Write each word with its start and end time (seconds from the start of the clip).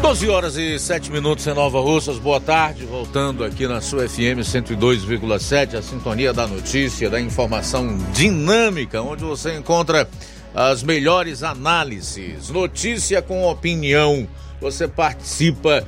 12 0.00 0.28
horas 0.28 0.56
e 0.56 0.78
7 0.78 1.10
minutos 1.10 1.44
em 1.46 1.52
Nova 1.52 1.80
Russas, 1.80 2.18
boa 2.18 2.40
tarde, 2.40 2.86
voltando 2.86 3.42
aqui 3.42 3.66
na 3.66 3.80
sua 3.80 4.08
FM 4.08 4.40
102,7, 4.40 5.74
a 5.74 5.82
sintonia 5.82 6.32
da 6.32 6.46
notícia, 6.46 7.10
da 7.10 7.20
informação 7.20 7.98
dinâmica, 8.12 9.02
onde 9.02 9.24
você 9.24 9.56
encontra 9.56 10.08
as 10.54 10.84
melhores 10.84 11.42
análises, 11.42 12.48
notícia 12.48 13.20
com 13.20 13.44
opinião. 13.44 14.26
Você 14.60 14.86
participa 14.86 15.84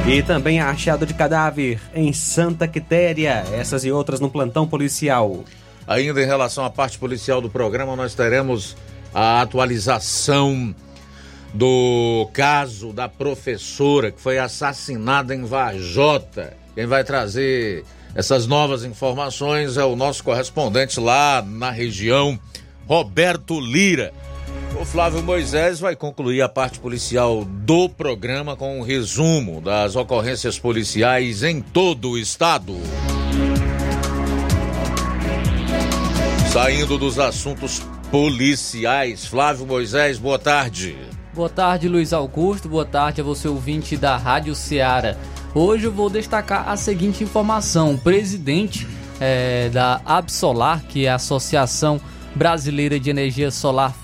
E 0.08 0.22
também 0.22 0.60
achado 0.60 1.06
de 1.06 1.14
cadáver 1.14 1.80
em 1.94 2.12
Santa 2.12 2.68
Quitéria, 2.68 3.44
essas 3.54 3.86
e 3.86 3.92
outras 3.92 4.20
no 4.20 4.30
plantão 4.30 4.68
policial. 4.68 5.44
Ainda 5.88 6.22
em 6.22 6.26
relação 6.26 6.66
à 6.66 6.70
parte 6.70 6.98
policial 6.98 7.40
do 7.42 7.50
programa, 7.50 7.96
nós 7.96 8.14
teremos 8.14 8.76
a 9.14 9.42
atualização 9.42 10.74
do 11.54 12.30
caso 12.34 12.94
da 12.94 13.10
professora 13.10 14.12
que 14.12 14.22
foi 14.22 14.38
assassinada 14.38 15.36
em 15.36 15.44
Vajota. 15.44 16.54
Quem 16.76 16.86
vai 16.86 17.04
trazer 17.04 17.84
essas 18.16 18.48
novas 18.48 18.84
informações 18.84 19.78
é 19.78 19.84
o 19.84 19.96
nosso 19.96 20.24
correspondente 20.24 21.00
lá 21.00 21.42
na 21.46 21.72
região, 21.72 22.40
Roberto 22.88 23.60
Lira. 23.60 24.14
O 24.80 24.86
Flávio 24.86 25.22
Moisés 25.22 25.80
vai 25.80 25.96
concluir 25.96 26.42
a 26.42 26.50
parte 26.50 26.80
policial 26.80 27.46
do 27.46 27.90
programa 27.90 28.56
com 28.56 28.80
um 28.80 28.82
resumo 28.82 29.62
das 29.62 29.96
ocorrências 29.96 30.58
policiais 30.58 31.44
em 31.44 31.62
todo 31.62 32.12
o 32.12 32.18
estado. 32.18 32.76
Saindo 36.52 36.98
dos 36.98 37.20
assuntos 37.20 37.82
policiais, 38.10 39.26
Flávio 39.26 39.66
Moisés, 39.66 40.18
boa 40.18 40.40
tarde. 40.40 41.11
Boa 41.34 41.48
tarde, 41.48 41.88
Luiz 41.88 42.12
Augusto. 42.12 42.68
Boa 42.68 42.84
tarde 42.84 43.22
a 43.22 43.24
você, 43.24 43.48
ouvinte 43.48 43.96
da 43.96 44.18
Rádio 44.18 44.54
Ceará. 44.54 45.16
Hoje 45.56 45.86
eu 45.86 45.92
vou 45.92 46.10
destacar 46.10 46.68
a 46.68 46.76
seguinte 46.76 47.24
informação: 47.24 47.94
o 47.94 47.98
presidente 47.98 48.86
é, 49.18 49.70
da 49.70 50.02
Absolar, 50.06 50.84
que 50.84 51.06
é 51.06 51.10
a 51.10 51.16
Associação 51.16 52.02
Brasileira 52.36 53.00
de 53.00 53.10
Energia 53.10 53.50
Solar 53.50 53.96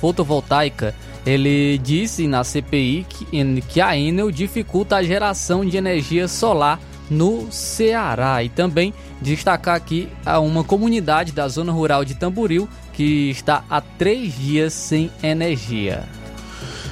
Fotovoltaica, 0.00 0.92
ele 1.24 1.78
disse 1.78 2.26
na 2.26 2.42
CPI 2.42 3.06
que, 3.08 3.60
que 3.68 3.80
a 3.80 3.96
Enel 3.96 4.32
dificulta 4.32 4.96
a 4.96 5.04
geração 5.04 5.64
de 5.64 5.76
energia 5.76 6.26
solar 6.26 6.80
no 7.08 7.46
Ceará. 7.52 8.42
E 8.42 8.48
também 8.48 8.92
destacar 9.22 9.76
aqui 9.76 10.08
uma 10.42 10.64
comunidade 10.64 11.30
da 11.30 11.46
zona 11.46 11.70
rural 11.70 12.04
de 12.04 12.16
Tamboril 12.16 12.68
que 12.96 13.30
está 13.30 13.62
há 13.68 13.80
três 13.80 14.34
dias 14.34 14.72
sem 14.72 15.10
energia. 15.22 16.04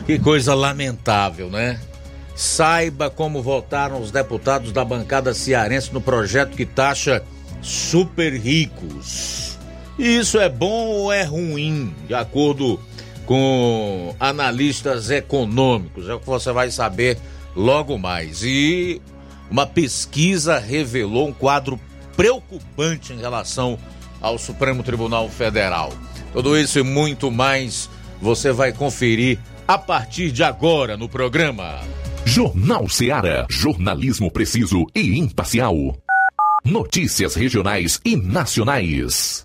Que 0.07 0.19
coisa 0.19 0.55
lamentável, 0.55 1.49
né? 1.49 1.81
Saiba 2.37 3.09
como 3.09 3.43
votaram 3.43 4.01
os 4.01 4.11
deputados 4.11 4.71
da 4.71 4.85
bancada 4.85 5.33
cearense 5.33 5.95
no 5.95 6.01
projeto 6.03 6.57
que 6.57 6.67
taxa 6.67 7.23
super 7.63 8.35
ricos. 8.35 9.59
Isso 9.99 10.39
é 10.39 10.49
bom 10.49 10.89
ou 10.89 11.13
é 11.13 11.23
ruim, 11.23 11.95
de 12.07 12.15
acordo 12.15 12.79
com 13.25 14.15
analistas 14.21 15.11
econômicos? 15.11 16.07
É 16.09 16.15
o 16.15 16.21
que 16.21 16.27
você 16.27 16.53
vai 16.53 16.71
saber 16.71 17.17
logo 17.57 17.97
mais. 17.97 18.43
E 18.43 19.01
uma 19.51 19.67
pesquisa 19.67 20.59
revelou 20.59 21.29
um 21.29 21.33
quadro 21.33 21.81
preocupante 22.15 23.13
em 23.13 23.21
relação 23.21 23.79
ao 24.25 24.39
Supremo 24.39 24.83
Tribunal 24.83 25.29
Federal. 25.29 25.93
Tudo 26.33 26.59
isso 26.59 26.79
e 26.79 26.83
muito 26.83 27.31
mais 27.31 27.91
você 28.21 28.51
vai 28.51 28.73
conferir 28.73 29.39
a 29.69 29.77
partir 29.77 30.33
de 30.33 30.43
agora 30.43 30.97
no 30.97 31.09
programa. 31.09 31.81
Jornal 32.25 32.89
Ceará, 32.89 33.47
jornalismo 33.51 34.31
preciso 34.31 34.87
e 34.95 35.19
imparcial. 35.19 35.77
Notícias 36.65 37.35
regionais 37.35 38.01
e 38.03 38.17
nacionais. 38.17 39.45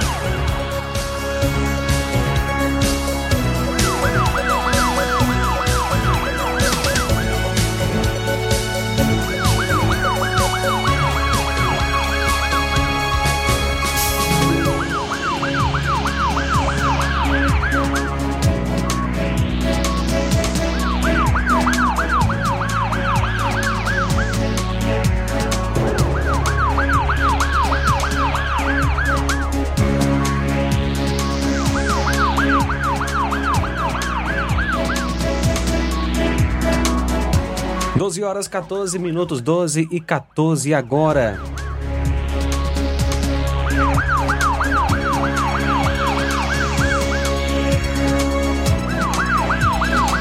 Doze 38.11 38.23
horas 38.25 38.45
14 38.45 38.99
minutos, 38.99 39.39
12 39.39 39.87
e 39.89 40.01
14 40.01 40.73
agora. 40.73 41.39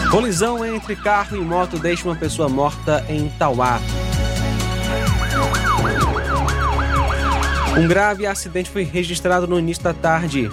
Colisão 0.09 0.65
entre 0.65 0.95
carro 0.95 1.37
e 1.37 1.41
moto 1.41 1.81
deixa 1.81 2.07
uma 2.07 2.15
pessoa 2.15 2.49
morta 2.49 3.05
em 3.09 3.29
Tauá. 3.31 3.81
Um 7.77 7.89
grave 7.89 8.25
acidente 8.25 8.71
foi 8.71 8.85
registrado 8.85 9.49
no 9.49 9.59
início 9.59 9.83
da 9.83 9.93
tarde 9.93 10.49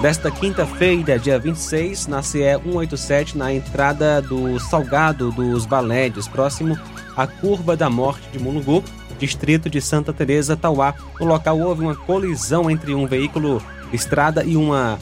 desta 0.00 0.30
quinta-feira, 0.30 1.18
dia 1.18 1.38
26, 1.38 2.06
na 2.06 2.22
CE 2.22 2.58
187, 2.64 3.36
na 3.36 3.52
entrada 3.52 4.22
do 4.22 4.58
Salgado 4.58 5.30
dos 5.30 5.66
Valédios, 5.66 6.26
próximo 6.26 6.78
à 7.16 7.26
Curva 7.26 7.76
da 7.76 7.90
Morte 7.90 8.26
de 8.32 8.38
Mulungu, 8.38 8.82
distrito 9.18 9.68
de 9.68 9.80
Santa 9.80 10.12
Teresa, 10.12 10.56
Tauá. 10.56 10.94
No 11.20 11.26
local 11.26 11.58
houve 11.60 11.82
uma 11.82 11.94
colisão 11.94 12.70
entre 12.70 12.94
um 12.94 13.06
veículo 13.06 13.62
estrada 13.92 14.42
e 14.42 14.56
uma 14.56 14.98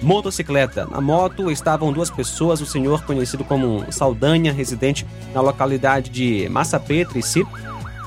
motocicleta. 0.00 0.86
Na 0.86 1.00
moto 1.00 1.50
estavam 1.50 1.92
duas 1.92 2.08
pessoas, 2.08 2.60
o 2.60 2.66
senhor 2.66 3.02
conhecido 3.04 3.44
como 3.44 3.84
Saldanha, 3.90 4.52
residente 4.52 5.04
na 5.34 5.40
localidade 5.40 6.08
de 6.08 6.48
Massapê, 6.48 7.04
Trici, 7.04 7.44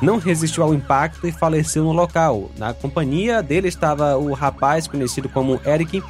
não 0.04 0.18
resistiu 0.18 0.64
ao 0.64 0.74
impacto 0.74 1.26
e 1.26 1.32
faleceu 1.32 1.84
no 1.84 1.94
local. 1.94 2.52
Na 2.58 2.74
companhia 2.74 3.42
dele 3.42 3.70
estava 3.70 4.18
o 4.18 4.34
rapaz 4.34 4.86
conhecido 4.86 5.30
como 5.30 5.60
Eric 5.66 6.04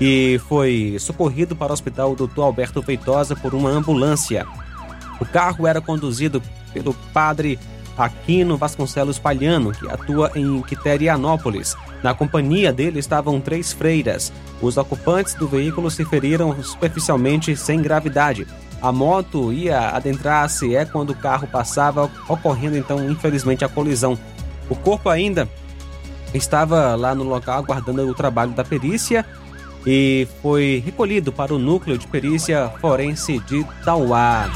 e 0.00 0.40
foi 0.48 0.96
socorrido 1.00 1.56
para 1.56 1.70
o 1.70 1.72
hospital 1.72 2.14
Dr. 2.14 2.40
Alberto 2.40 2.80
Feitosa 2.80 3.34
por 3.34 3.52
uma 3.52 3.68
ambulância. 3.68 4.46
O 5.20 5.26
carro 5.26 5.66
era 5.66 5.80
conduzido 5.80 6.40
pelo 6.72 6.94
padre 7.12 7.58
Aquino 8.00 8.56
Vasconcelos 8.56 9.18
Palhano, 9.18 9.72
que 9.72 9.88
atua 9.88 10.30
em 10.34 10.60
Quiterianópolis. 10.62 11.76
Na 12.02 12.14
companhia 12.14 12.72
dele 12.72 12.98
estavam 12.98 13.40
três 13.40 13.72
freiras. 13.72 14.32
Os 14.60 14.76
ocupantes 14.76 15.34
do 15.34 15.46
veículo 15.46 15.90
se 15.90 16.04
feriram 16.04 16.62
superficialmente 16.62 17.56
sem 17.56 17.82
gravidade. 17.82 18.46
A 18.80 18.90
moto 18.90 19.52
ia 19.52 19.90
adentrar 19.90 20.44
a 20.44 20.48
CE 20.48 20.86
quando 20.90 21.10
o 21.10 21.14
carro 21.14 21.46
passava, 21.46 22.10
ocorrendo 22.28 22.76
então, 22.76 23.10
infelizmente, 23.10 23.64
a 23.64 23.68
colisão. 23.68 24.18
O 24.68 24.74
corpo 24.74 25.10
ainda 25.10 25.48
estava 26.32 26.94
lá 26.94 27.14
no 27.14 27.24
local 27.24 27.58
aguardando 27.58 28.08
o 28.08 28.14
trabalho 28.14 28.52
da 28.52 28.64
perícia 28.64 29.26
e 29.86 30.26
foi 30.40 30.82
recolhido 30.84 31.32
para 31.32 31.54
o 31.54 31.58
núcleo 31.58 31.98
de 31.98 32.06
perícia 32.06 32.70
forense 32.80 33.38
de 33.40 33.64
Tauá. 33.84 34.48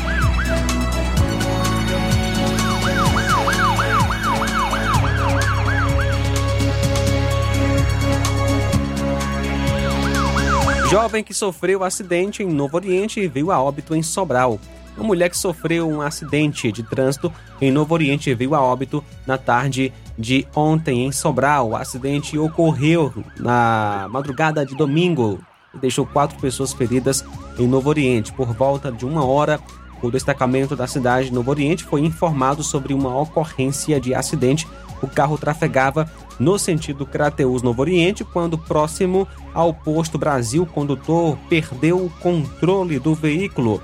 Jovem 10.95 11.25
que 11.25 11.35
sofreu 11.35 11.83
acidente 11.83 12.45
em 12.45 12.47
Novo 12.47 12.77
Oriente 12.77 13.27
veio 13.27 13.51
a 13.51 13.61
óbito 13.61 13.97
em 13.97 14.03
Sobral. 14.03 14.61
Uma 14.97 15.05
mulher 15.05 15.29
que 15.29 15.37
sofreu 15.37 15.89
um 15.89 16.01
acidente 16.01 16.71
de 16.71 16.85
trânsito 16.85 17.33
em 17.61 17.73
Novo 17.73 17.93
Oriente 17.95 18.33
veio 18.33 18.55
a 18.55 18.63
óbito 18.63 19.03
na 19.27 19.37
tarde 19.37 19.93
de 20.17 20.47
ontem 20.55 21.05
em 21.05 21.11
Sobral. 21.11 21.71
O 21.71 21.77
acidente 21.77 22.39
ocorreu 22.39 23.13
na 23.41 24.07
madrugada 24.09 24.65
de 24.65 24.77
domingo 24.77 25.41
e 25.75 25.79
deixou 25.79 26.07
quatro 26.07 26.39
pessoas 26.39 26.73
feridas 26.73 27.25
em 27.59 27.67
Novo 27.67 27.89
Oriente. 27.89 28.33
Por 28.33 28.55
volta 28.55 28.93
de 28.93 29.05
uma 29.05 29.25
hora, 29.25 29.59
o 30.01 30.13
destacamento 30.13 30.77
da 30.77 30.87
cidade 30.87 31.27
de 31.27 31.35
Novo 31.35 31.51
Oriente 31.51 31.83
foi 31.83 32.03
informado 32.03 32.63
sobre 32.63 32.95
uma 32.95 33.21
ocorrência 33.21 34.01
de 34.01 34.15
acidente. 34.15 34.65
O 35.03 35.09
carro 35.09 35.37
trafegava 35.37 36.09
no 36.39 36.59
sentido 36.59 37.07
Crateus 37.07 37.63
Novo 37.63 37.81
Oriente, 37.81 38.25
quando 38.25 38.59
próximo 38.59 39.27
ao 39.53 39.73
posto 39.73 40.19
Brasil, 40.19 40.63
o 40.63 40.67
condutor 40.67 41.39
perdeu 41.49 42.05
o 42.05 42.11
controle 42.11 42.99
do 42.99 43.15
veículo 43.15 43.81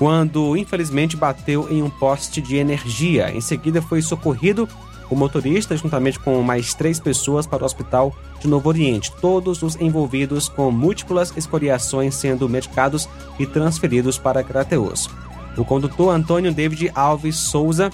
quando 0.00 0.56
infelizmente 0.56 1.14
bateu 1.14 1.70
em 1.70 1.82
um 1.82 1.90
poste 1.90 2.40
de 2.40 2.56
energia. 2.56 3.30
Em 3.30 3.40
seguida 3.42 3.82
foi 3.82 4.00
socorrido 4.00 4.66
o 5.10 5.14
motorista 5.14 5.76
juntamente 5.76 6.18
com 6.18 6.40
mais 6.40 6.72
três 6.72 6.98
pessoas 6.98 7.46
para 7.46 7.62
o 7.62 7.66
hospital 7.66 8.16
de 8.40 8.48
Novo 8.48 8.70
Oriente, 8.70 9.12
todos 9.20 9.62
os 9.62 9.76
envolvidos 9.76 10.48
com 10.48 10.70
múltiplas 10.70 11.36
escoriações 11.36 12.14
sendo 12.14 12.48
medicados 12.48 13.06
e 13.38 13.44
transferidos 13.44 14.16
para 14.16 14.42
Crateus. 14.42 15.10
O 15.54 15.66
condutor 15.66 16.14
Antônio 16.14 16.50
David 16.50 16.90
Alves 16.94 17.36
Souza 17.36 17.90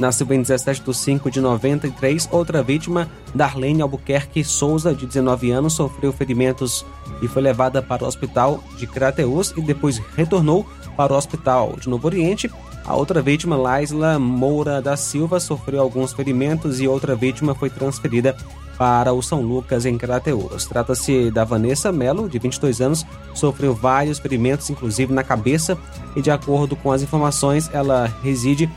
Nasceu 0.00 0.26
em 0.32 0.40
17 0.40 0.82
de 0.82 0.96
5 0.96 1.30
de 1.30 1.40
93. 1.42 2.26
Outra 2.32 2.62
vítima, 2.62 3.06
Darlene 3.34 3.82
Albuquerque 3.82 4.42
Souza, 4.42 4.94
de 4.94 5.06
19 5.06 5.50
anos, 5.50 5.74
sofreu 5.74 6.10
ferimentos 6.10 6.86
e 7.20 7.28
foi 7.28 7.42
levada 7.42 7.82
para 7.82 8.04
o 8.04 8.06
hospital 8.06 8.64
de 8.78 8.86
Crateus 8.86 9.52
e 9.56 9.60
depois 9.60 9.98
retornou 10.16 10.66
para 10.96 11.12
o 11.12 11.16
hospital 11.16 11.76
de 11.78 11.88
Novo 11.88 12.06
Oriente. 12.06 12.50
A 12.84 12.96
outra 12.96 13.20
vítima, 13.20 13.56
Laisla 13.56 14.18
Moura 14.18 14.80
da 14.80 14.96
Silva, 14.96 15.38
sofreu 15.38 15.82
alguns 15.82 16.14
ferimentos 16.14 16.80
e 16.80 16.88
outra 16.88 17.14
vítima 17.14 17.54
foi 17.54 17.68
transferida 17.68 18.34
para 18.78 19.12
o 19.12 19.22
São 19.22 19.42
Lucas 19.42 19.84
em 19.84 19.98
Crateús. 19.98 20.64
Trata-se 20.64 21.30
da 21.30 21.44
Vanessa 21.44 21.92
Melo, 21.92 22.26
de 22.26 22.38
22 22.38 22.80
anos, 22.80 23.06
sofreu 23.34 23.74
vários 23.74 24.18
ferimentos, 24.18 24.70
inclusive 24.70 25.12
na 25.12 25.22
cabeça, 25.22 25.76
e 26.16 26.22
de 26.22 26.30
acordo 26.30 26.74
com 26.74 26.90
as 26.90 27.02
informações, 27.02 27.68
ela 27.74 28.10
reside 28.22 28.70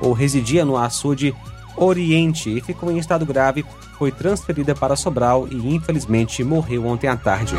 ou 0.00 0.12
residia 0.12 0.64
no 0.64 0.76
açude 0.76 1.34
Oriente 1.76 2.50
e 2.50 2.60
ficou 2.60 2.90
em 2.90 2.98
estado 2.98 3.24
grave, 3.24 3.64
foi 3.96 4.10
transferida 4.10 4.74
para 4.74 4.96
Sobral 4.96 5.46
e 5.48 5.74
infelizmente 5.74 6.42
morreu 6.42 6.86
ontem 6.86 7.06
à 7.06 7.16
tarde. 7.16 7.54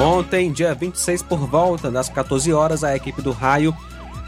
Ontem, 0.00 0.50
dia 0.50 0.74
26, 0.74 1.22
por 1.22 1.38
volta 1.46 1.90
das 1.90 2.08
14 2.08 2.52
horas, 2.52 2.82
a 2.84 2.94
equipe 2.94 3.22
do 3.22 3.30
Raio 3.32 3.74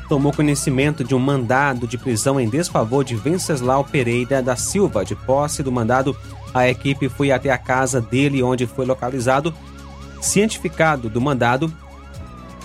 tomou 0.08 0.32
conhecimento 0.32 1.02
de 1.02 1.14
um 1.14 1.18
mandado 1.18 1.86
de 1.86 1.96
prisão 1.96 2.38
em 2.38 2.48
desfavor 2.48 3.04
de 3.04 3.16
Venceslau 3.16 3.84
Pereira 3.84 4.42
da 4.42 4.56
Silva. 4.56 5.04
De 5.04 5.14
posse 5.14 5.62
do 5.62 5.72
mandado, 5.72 6.16
a 6.52 6.68
equipe 6.68 7.08
foi 7.08 7.32
até 7.32 7.50
a 7.50 7.58
casa 7.58 8.00
dele, 8.00 8.42
onde 8.42 8.66
foi 8.66 8.86
localizado, 8.86 9.54
cientificado 10.20 11.08
do 11.08 11.20
mandado, 11.20 11.72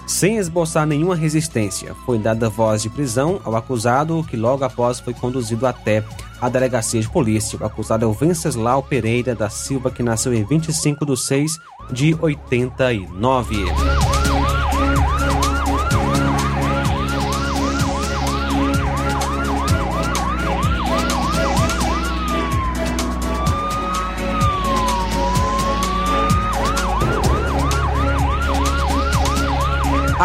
sem 0.05 0.37
esboçar 0.37 0.85
nenhuma 0.85 1.15
resistência. 1.15 1.95
Foi 2.05 2.17
dada 2.17 2.49
voz 2.49 2.81
de 2.81 2.89
prisão 2.89 3.39
ao 3.43 3.55
acusado, 3.55 4.25
que 4.27 4.35
logo 4.35 4.63
após 4.63 4.99
foi 4.99 5.13
conduzido 5.13 5.67
até 5.67 6.03
a 6.41 6.49
delegacia 6.49 6.99
de 6.99 7.09
polícia. 7.09 7.59
O 7.59 7.65
acusado 7.65 8.05
é 8.05 8.07
o 8.07 8.13
Venceslau 8.13 8.81
Pereira 8.81 9.35
da 9.35 9.49
Silva, 9.49 9.91
que 9.91 10.01
nasceu 10.01 10.33
em 10.33 10.43
25 10.43 11.05
de 11.05 11.17
6 11.17 11.59
de 11.91 12.17
89. 12.19 14.08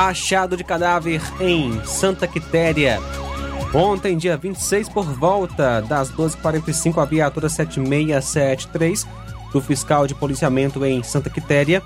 Achado 0.04 0.54
de 0.54 0.62
cadáver 0.62 1.22
em 1.40 1.82
Santa 1.86 2.28
Quitéria. 2.28 3.00
Ontem, 3.72 4.18
dia 4.18 4.36
26, 4.36 4.90
por 4.90 5.06
volta 5.06 5.80
das 5.80 6.12
12h45, 6.12 7.02
a 7.02 7.06
viatura 7.06 7.48
7673 7.48 9.06
do 9.50 9.62
fiscal 9.62 10.06
de 10.06 10.14
policiamento 10.14 10.84
em 10.84 11.02
Santa 11.02 11.30
Quitéria 11.30 11.82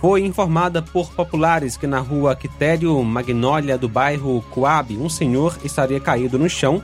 foi 0.00 0.24
informada 0.24 0.82
por 0.82 1.12
populares 1.12 1.76
que 1.76 1.86
na 1.86 2.00
rua 2.00 2.34
Quitério 2.34 3.00
Magnólia 3.04 3.78
do 3.78 3.88
bairro 3.88 4.42
Coab, 4.50 4.96
um 4.96 5.08
senhor 5.08 5.56
estaria 5.62 6.00
caído 6.00 6.40
no 6.40 6.50
chão 6.50 6.82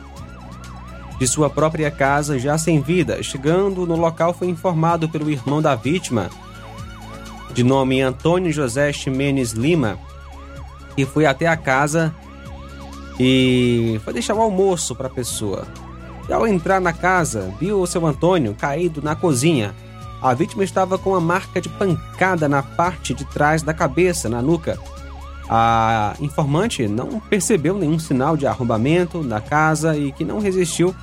de 1.19 1.27
sua 1.27 1.51
própria 1.51 1.91
casa, 1.91 2.39
já 2.39 2.57
sem 2.57 2.81
vida. 2.81 3.21
Chegando 3.25 3.85
no 3.85 3.97
local, 3.97 4.33
foi 4.33 4.47
informado 4.47 5.09
pelo 5.09 5.29
irmão 5.29 5.61
da 5.61 5.75
vítima, 5.75 6.31
de 7.53 7.65
nome 7.65 8.01
Antônio 8.01 8.53
José 8.53 8.93
Ximenes 8.93 9.51
Lima, 9.51 9.99
que 10.95 11.05
foi 11.05 11.27
até 11.27 11.47
a 11.47 11.57
casa 11.57 12.15
e 13.19 14.01
foi 14.05 14.13
deixar 14.13 14.35
o 14.35 14.41
almoço 14.41 14.95
para 14.95 15.07
a 15.07 15.11
pessoa. 15.11 15.67
E 16.29 16.33
ao 16.33 16.47
entrar 16.47 16.81
na 16.81 16.93
casa, 16.93 17.53
viu 17.61 17.81
o 17.81 17.87
seu 17.87 18.05
Antônio 18.07 18.55
caído 18.55 19.03
na 19.03 19.15
cozinha, 19.15 19.75
a 20.25 20.33
vítima 20.33 20.65
estava 20.65 20.97
com 20.97 21.11
uma 21.11 21.21
marca 21.21 21.61
de 21.61 21.69
pancada 21.69 22.49
na 22.49 22.63
parte 22.63 23.13
de 23.13 23.27
trás 23.27 23.63
da 23.63 23.75
cabeça, 23.75 24.27
na 24.27 24.41
nuca. 24.41 24.79
A 25.51 26.15
informante 26.19 26.89
não 26.89 27.21
percebeu 27.21 27.77
nenhum 27.77 27.99
sinal 27.99 28.35
de 28.35 28.47
arrombamento 28.47 29.23
na 29.23 29.39
casa 29.39 29.95
e 29.95 30.13
que 30.13 30.25
não 30.25 30.39
resistiu 30.39 30.95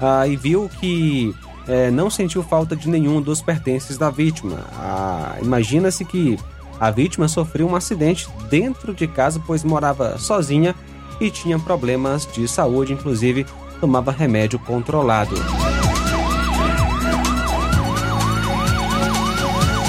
ah, 0.00 0.26
e 0.26 0.34
viu 0.34 0.68
que 0.80 1.32
eh, 1.68 1.92
não 1.92 2.10
sentiu 2.10 2.42
falta 2.42 2.74
de 2.74 2.88
nenhum 2.88 3.22
dos 3.22 3.40
pertences 3.40 3.96
da 3.96 4.10
vítima. 4.10 4.58
Ah, 4.72 5.36
Imagina-se 5.40 6.04
que 6.04 6.36
a 6.78 6.90
vítima 6.90 7.28
sofreu 7.28 7.66
um 7.66 7.76
acidente 7.76 8.28
dentro 8.50 8.94
de 8.94 9.06
casa, 9.06 9.40
pois 9.46 9.64
morava 9.64 10.18
sozinha 10.18 10.74
e 11.20 11.30
tinha 11.30 11.58
problemas 11.58 12.28
de 12.30 12.46
saúde, 12.46 12.92
inclusive 12.92 13.46
tomava 13.80 14.10
remédio 14.10 14.58
controlado. 14.58 15.34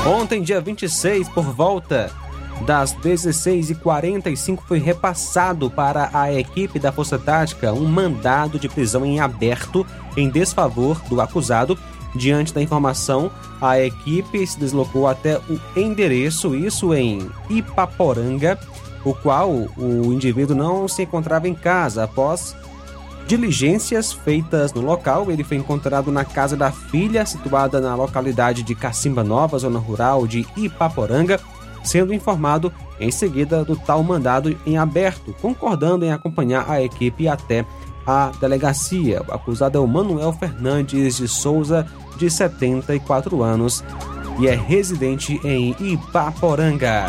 Ontem, 0.06 0.42
dia 0.42 0.62
26, 0.62 1.28
por 1.30 1.44
volta 1.44 2.10
das 2.66 2.96
16h45, 2.96 4.60
foi 4.66 4.80
repassado 4.80 5.70
para 5.70 6.10
a 6.14 6.34
equipe 6.34 6.80
da 6.80 6.92
Força 6.92 7.20
Tática 7.20 7.74
um 7.74 7.86
mandado 7.86 8.58
de 8.58 8.70
prisão 8.70 9.06
em 9.06 9.20
aberto 9.20 9.86
em 10.16 10.30
desfavor 10.30 11.00
do 11.10 11.20
acusado. 11.20 11.78
Diante 12.16 12.54
da 12.54 12.62
informação, 12.62 13.30
a 13.62 13.80
equipe 13.80 14.46
se 14.46 14.60
deslocou 14.60 15.08
até 15.08 15.38
o 15.38 15.60
endereço, 15.76 16.56
isso 16.56 16.94
em 16.94 17.30
Ipaporanga, 17.50 18.58
o 19.04 19.14
qual 19.14 19.52
o 19.52 20.14
indivíduo 20.14 20.56
não 20.56 20.88
se 20.88 21.04
encontrava 21.04 21.48
em 21.48 21.54
casa 21.54 22.04
após 22.04 22.56
diligências 23.28 24.14
feitas 24.14 24.74
no 24.74 24.82
local. 24.82 25.30
Ele 25.30 25.44
foi 25.44 25.58
encontrado 25.58 26.12
na 26.12 26.26
casa 26.26 26.56
da 26.56 26.72
filha, 26.72 27.26
situada 27.26 27.80
na 27.80 27.94
localidade 27.94 28.64
de 28.64 28.74
Cacimba 28.74 29.24
Nova, 29.24 29.60
zona 29.60 29.80
rural 29.80 30.26
de 30.26 30.46
Ipaporanga, 30.56 31.40
sendo 31.84 32.14
informado 32.14 32.72
em 33.00 33.12
seguida 33.12 33.64
do 33.64 33.76
tal 33.76 34.02
mandado 34.02 34.58
em 34.66 34.78
aberto, 34.78 35.36
concordando 35.42 36.04
em 36.04 36.12
acompanhar 36.12 36.70
a 36.70 36.82
equipe 36.82 37.28
até 37.28 37.66
a 38.08 38.32
delegacia. 38.40 39.22
O 39.28 39.34
acusado 39.34 39.78
é 39.78 39.82
o 39.82 39.86
Manuel 39.86 40.32
Fernandes 40.32 41.18
de 41.18 41.28
Souza, 41.28 41.86
de 42.18 42.30
74 42.30 43.44
anos, 43.44 43.84
e 44.40 44.48
é 44.48 44.56
residente 44.56 45.40
em 45.44 45.76
Ipaporanga. 45.80 47.06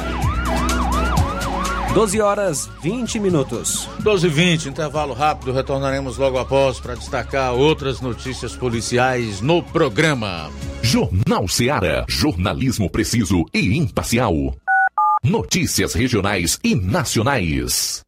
12 1.94 2.20
horas 2.20 2.68
20 2.82 3.18
minutos. 3.20 3.88
12 4.00 4.26
e 4.26 4.30
20, 4.30 4.68
intervalo 4.68 5.14
rápido, 5.14 5.52
retornaremos 5.52 6.18
logo 6.18 6.38
após 6.38 6.78
para 6.78 6.94
destacar 6.94 7.54
outras 7.54 8.00
notícias 8.00 8.54
policiais 8.54 9.40
no 9.40 9.62
programa. 9.62 10.50
Jornal 10.82 11.48
Seara. 11.48 12.04
Jornalismo 12.08 12.90
preciso 12.90 13.44
e 13.54 13.76
imparcial. 13.76 14.34
Notícias 15.24 15.94
regionais 15.94 16.58
e 16.62 16.74
nacionais. 16.74 18.07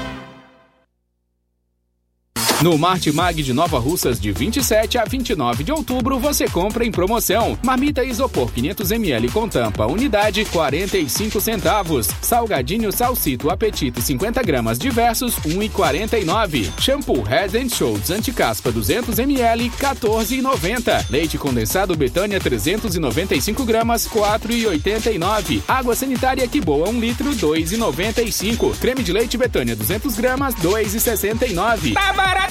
No 2.61 2.77
Martimag 2.77 3.41
de 3.41 3.53
Nova 3.53 3.79
Russas, 3.79 4.19
de 4.19 4.31
27 4.31 4.99
a 4.99 5.03
29 5.03 5.63
de 5.63 5.71
outubro, 5.71 6.19
você 6.19 6.47
compra 6.47 6.85
em 6.85 6.91
promoção. 6.91 7.57
Marmita 7.63 8.03
Isopor 8.03 8.51
500ml 8.51 9.31
com 9.31 9.49
tampa, 9.49 9.87
unidade 9.87 10.45
45 10.45 11.41
centavos. 11.41 12.07
Salgadinho 12.21 12.91
Salsito 12.91 13.49
Apetite 13.49 13.99
50 13.99 14.43
gramas 14.43 14.77
diversos, 14.77 15.37
1,49. 15.37 16.69
Shampoo 16.79 17.23
Head 17.23 17.57
and 17.57 17.69
Shoulders 17.69 18.11
Anticaspa 18.11 18.71
200ml, 18.71 19.71
14,90. 19.71 21.09
Leite 21.09 21.39
condensado 21.39 21.95
Betânia 21.95 22.39
395 22.39 23.65
gramas, 23.65 24.07
4,89. 24.07 25.63
Água 25.67 25.95
sanitária 25.95 26.47
que 26.47 26.61
boa 26.61 26.87
1 26.89 26.99
litro, 26.99 27.31
2,95. 27.31 28.77
Creme 28.77 29.01
de 29.01 29.11
leite 29.11 29.35
Betânia 29.35 29.75
200 29.75 30.15
gramas, 30.15 30.53
2,69. 30.53 31.95
Tá 31.95 32.13
barato 32.13 32.50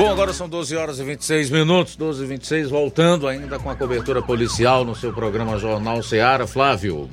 Bom, 0.00 0.10
agora 0.10 0.32
são 0.32 0.48
12 0.48 0.74
horas 0.76 0.98
e 0.98 1.04
26 1.04 1.50
minutos, 1.50 1.94
12 1.94 2.24
e 2.24 2.26
26, 2.26 2.70
voltando 2.70 3.28
ainda 3.28 3.58
com 3.58 3.68
a 3.68 3.76
cobertura 3.76 4.22
policial 4.22 4.82
no 4.82 4.96
seu 4.96 5.12
programa 5.12 5.58
Jornal 5.58 6.02
Ceará. 6.02 6.46
Flávio. 6.46 7.06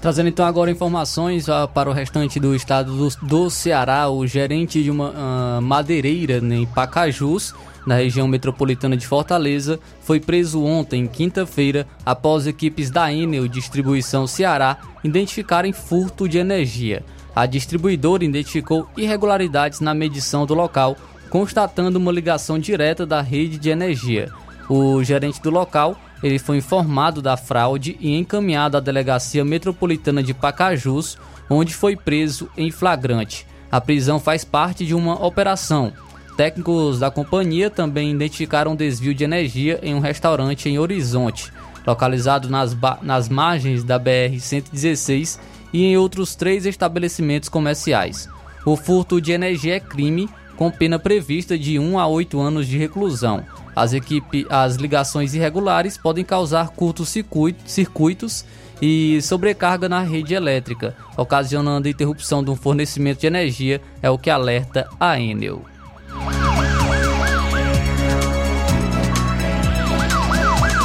Trazendo 0.00 0.30
então 0.30 0.44
agora 0.44 0.68
informações 0.68 1.46
uh, 1.46 1.68
para 1.72 1.88
o 1.88 1.92
restante 1.92 2.40
do 2.40 2.52
estado 2.52 2.92
do, 2.92 3.08
do 3.24 3.48
Ceará, 3.48 4.08
o 4.08 4.26
gerente 4.26 4.82
de 4.82 4.90
uma 4.90 5.10
uh, 5.10 5.62
madeireira 5.62 6.38
em 6.38 6.66
Pacajus, 6.66 7.54
na 7.86 7.94
região 7.94 8.26
metropolitana 8.26 8.96
de 8.96 9.06
Fortaleza, 9.06 9.78
foi 10.02 10.18
preso 10.18 10.60
ontem, 10.60 11.06
quinta-feira, 11.06 11.86
após 12.04 12.48
equipes 12.48 12.90
da 12.90 13.12
Enel 13.12 13.46
Distribuição 13.46 14.26
Ceará 14.26 14.78
identificarem 15.04 15.72
furto 15.72 16.28
de 16.28 16.38
energia. 16.38 17.04
A 17.34 17.46
distribuidora 17.46 18.24
identificou 18.24 18.88
irregularidades 18.96 19.80
na 19.80 19.92
medição 19.92 20.46
do 20.46 20.54
local, 20.54 20.96
constatando 21.34 21.98
uma 21.98 22.12
ligação 22.12 22.60
direta 22.60 23.04
da 23.04 23.20
rede 23.20 23.58
de 23.58 23.68
energia. 23.68 24.30
O 24.68 25.02
gerente 25.02 25.42
do 25.42 25.50
local 25.50 26.00
ele 26.22 26.38
foi 26.38 26.58
informado 26.58 27.20
da 27.20 27.36
fraude 27.36 27.96
e 27.98 28.14
encaminhado 28.14 28.76
à 28.76 28.80
Delegacia 28.80 29.44
Metropolitana 29.44 30.22
de 30.22 30.32
Pacajus, 30.32 31.18
onde 31.50 31.74
foi 31.74 31.96
preso 31.96 32.48
em 32.56 32.70
flagrante. 32.70 33.48
A 33.68 33.80
prisão 33.80 34.20
faz 34.20 34.44
parte 34.44 34.86
de 34.86 34.94
uma 34.94 35.26
operação. 35.26 35.92
Técnicos 36.36 37.00
da 37.00 37.10
companhia 37.10 37.68
também 37.68 38.12
identificaram 38.12 38.76
desvio 38.76 39.12
de 39.12 39.24
energia 39.24 39.80
em 39.82 39.92
um 39.92 39.98
restaurante 39.98 40.68
em 40.68 40.78
Horizonte, 40.78 41.52
localizado 41.84 42.48
nas, 42.48 42.76
nas 43.02 43.28
margens 43.28 43.82
da 43.82 43.98
BR-116 43.98 45.40
e 45.72 45.84
em 45.84 45.96
outros 45.96 46.36
três 46.36 46.64
estabelecimentos 46.64 47.48
comerciais. 47.48 48.28
O 48.64 48.76
furto 48.76 49.20
de 49.20 49.32
energia 49.32 49.74
é 49.74 49.80
crime 49.80 50.28
com 50.56 50.70
pena 50.70 50.98
prevista 50.98 51.58
de 51.58 51.78
1 51.78 51.98
a 51.98 52.06
8 52.06 52.40
anos 52.40 52.66
de 52.66 52.78
reclusão. 52.78 53.44
As, 53.74 53.92
equipe, 53.92 54.46
as 54.48 54.76
ligações 54.76 55.34
irregulares 55.34 55.98
podem 55.98 56.24
causar 56.24 56.68
curtos 56.68 57.12
circuitos 57.66 58.44
e 58.80 59.20
sobrecarga 59.22 59.88
na 59.88 60.00
rede 60.00 60.34
elétrica, 60.34 60.96
ocasionando 61.16 61.88
a 61.88 61.90
interrupção 61.90 62.42
do 62.42 62.54
fornecimento 62.54 63.20
de 63.20 63.26
energia, 63.26 63.80
é 64.02 64.10
o 64.10 64.18
que 64.18 64.30
alerta 64.30 64.88
a 64.98 65.18
Enel. 65.18 65.62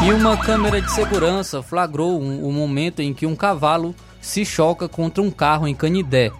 E 0.01 0.13
uma 0.13 0.37
câmera 0.37 0.81
de 0.81 0.91
segurança 0.91 1.61
flagrou 1.61 2.19
o 2.19 2.47
um, 2.47 2.51
momento 2.51 3.01
em 3.01 3.13
que 3.13 3.25
um 3.25 3.35
cavalo 3.35 3.93
se 4.21 4.45
choca 4.45 4.87
contra 4.87 5.21
um 5.21 5.29
carro 5.29 5.67
em 5.67 5.75
Canidé, 5.75 6.31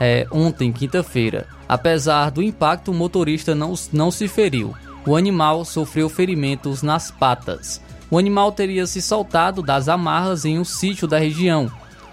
é, 0.00 0.26
ontem, 0.30 0.72
quinta-feira. 0.72 1.46
Apesar 1.68 2.30
do 2.30 2.42
impacto, 2.42 2.90
o 2.90 2.94
motorista 2.94 3.54
não, 3.54 3.74
não 3.92 4.10
se 4.10 4.28
feriu. 4.28 4.74
O 5.06 5.16
animal 5.16 5.64
sofreu 5.64 6.08
ferimentos 6.08 6.82
nas 6.82 7.10
patas. 7.10 7.80
O 8.10 8.18
animal 8.18 8.52
teria 8.52 8.86
se 8.86 9.00
soltado 9.02 9.62
das 9.62 9.88
amarras 9.88 10.44
em 10.44 10.58
um 10.58 10.64
sítio 10.64 11.06
da 11.06 11.18
região. 11.18 11.70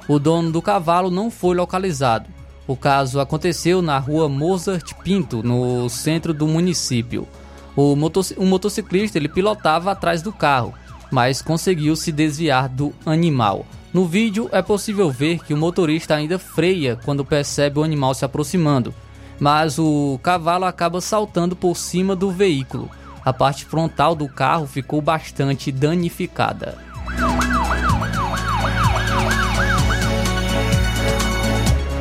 O 0.08 0.20
dono 0.20 0.52
do 0.52 0.62
cavalo 0.62 1.10
não 1.10 1.30
foi 1.30 1.56
localizado. 1.56 2.28
O 2.68 2.76
caso 2.76 3.20
aconteceu 3.20 3.82
na 3.82 3.98
rua 3.98 4.30
Mozart 4.30 4.94
Pinto, 5.04 5.44
no 5.44 5.90
centro 5.90 6.34
do 6.34 6.48
município. 6.48 7.28
O, 7.76 7.94
o 7.94 8.46
motociclista 8.46 9.18
ele 9.18 9.30
pilotava 9.30 9.92
atrás 9.92 10.22
do 10.22 10.32
carro, 10.32 10.74
mas 11.12 11.42
conseguiu 11.42 11.96
se 11.96 12.12
desviar 12.12 12.70
do 12.70 12.94
animal. 13.06 13.66
No 13.94 14.06
vídeo 14.06 14.48
é 14.54 14.62
possível 14.62 15.12
ver 15.12 15.40
que 15.40 15.54
o 15.54 15.58
motorista 15.58 16.16
ainda 16.16 16.40
freia 16.40 16.98
quando 17.04 17.26
percebe 17.26 17.80
o 17.80 17.84
animal 17.84 18.14
se 18.14 18.24
aproximando, 18.24 18.94
mas 19.38 19.78
o 19.78 20.18
cavalo 20.24 20.64
acaba 20.64 21.02
saltando 21.02 21.58
por 21.58 21.76
cima 21.76 22.16
do 22.16 22.32
veículo. 22.32 22.90
A 23.24 23.34
parte 23.34 23.66
frontal 23.66 24.16
do 24.16 24.30
carro 24.30 24.66
ficou 24.66 25.02
bastante 25.02 25.72
danificada. 25.72 26.78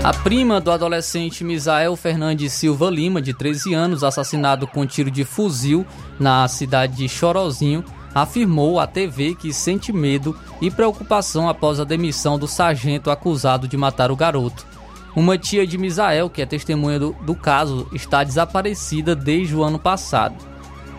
A 0.03 0.15
prima 0.15 0.61
do 0.61 0.71
adolescente 0.71 1.45
Misael 1.45 1.95
Fernandes 1.95 2.55
Silva 2.55 2.89
Lima, 2.89 3.21
de 3.21 3.35
13 3.35 3.75
anos, 3.75 4.03
assassinado 4.03 4.67
com 4.67 4.87
tiro 4.87 5.11
de 5.11 5.25
fuzil 5.25 5.85
na 6.19 6.49
cidade 6.49 6.97
de 6.97 7.09
Chorozinho, 7.09 7.85
afirmou 8.15 8.81
à 8.81 8.87
TV 8.87 9.35
que 9.35 9.53
sente 9.53 9.93
medo 9.93 10.37
e 10.61 10.71
preocupação 10.71 11.49
após 11.49 11.79
a 11.81 11.85
demissão 11.85 12.39
do 12.39 12.49
sargento 12.49 13.11
acusado 13.11 13.69
de 13.69 13.77
matar 13.77 14.11
o 14.11 14.17
garoto. 14.17 14.67
Uma 15.15 15.37
tia 15.37 15.67
de 15.67 15.77
Misael, 15.77 16.31
que 16.31 16.41
é 16.41 16.47
testemunha 16.47 16.99
do, 16.99 17.13
do 17.23 17.35
caso, 17.35 17.89
está 17.93 18.23
desaparecida 18.23 19.15
desde 19.15 19.57
o 19.57 19.63
ano 19.63 19.79
passado. 19.79 20.37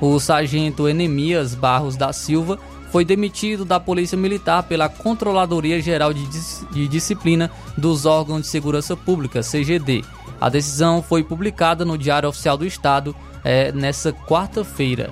O 0.01 0.19
sargento 0.19 0.87
Enemias 0.87 1.55
Barros 1.55 1.95
da 1.95 2.11
Silva 2.11 2.59
foi 2.91 3.05
demitido 3.05 3.63
da 3.63 3.79
Polícia 3.79 4.17
Militar 4.17 4.63
pela 4.63 4.89
Controladoria 4.89 5.81
Geral 5.81 6.13
de, 6.13 6.25
Dis 6.27 6.65
de 6.71 6.87
Disciplina 6.87 7.49
dos 7.77 8.05
Órgãos 8.05 8.41
de 8.41 8.47
Segurança 8.47 8.97
Pública, 8.97 9.41
CGD. 9.41 10.03
A 10.41 10.49
decisão 10.49 11.01
foi 11.01 11.23
publicada 11.23 11.85
no 11.85 11.97
Diário 11.97 12.27
Oficial 12.27 12.57
do 12.57 12.65
Estado 12.65 13.15
é, 13.43 13.71
nessa 13.71 14.11
quarta-feira. 14.11 15.09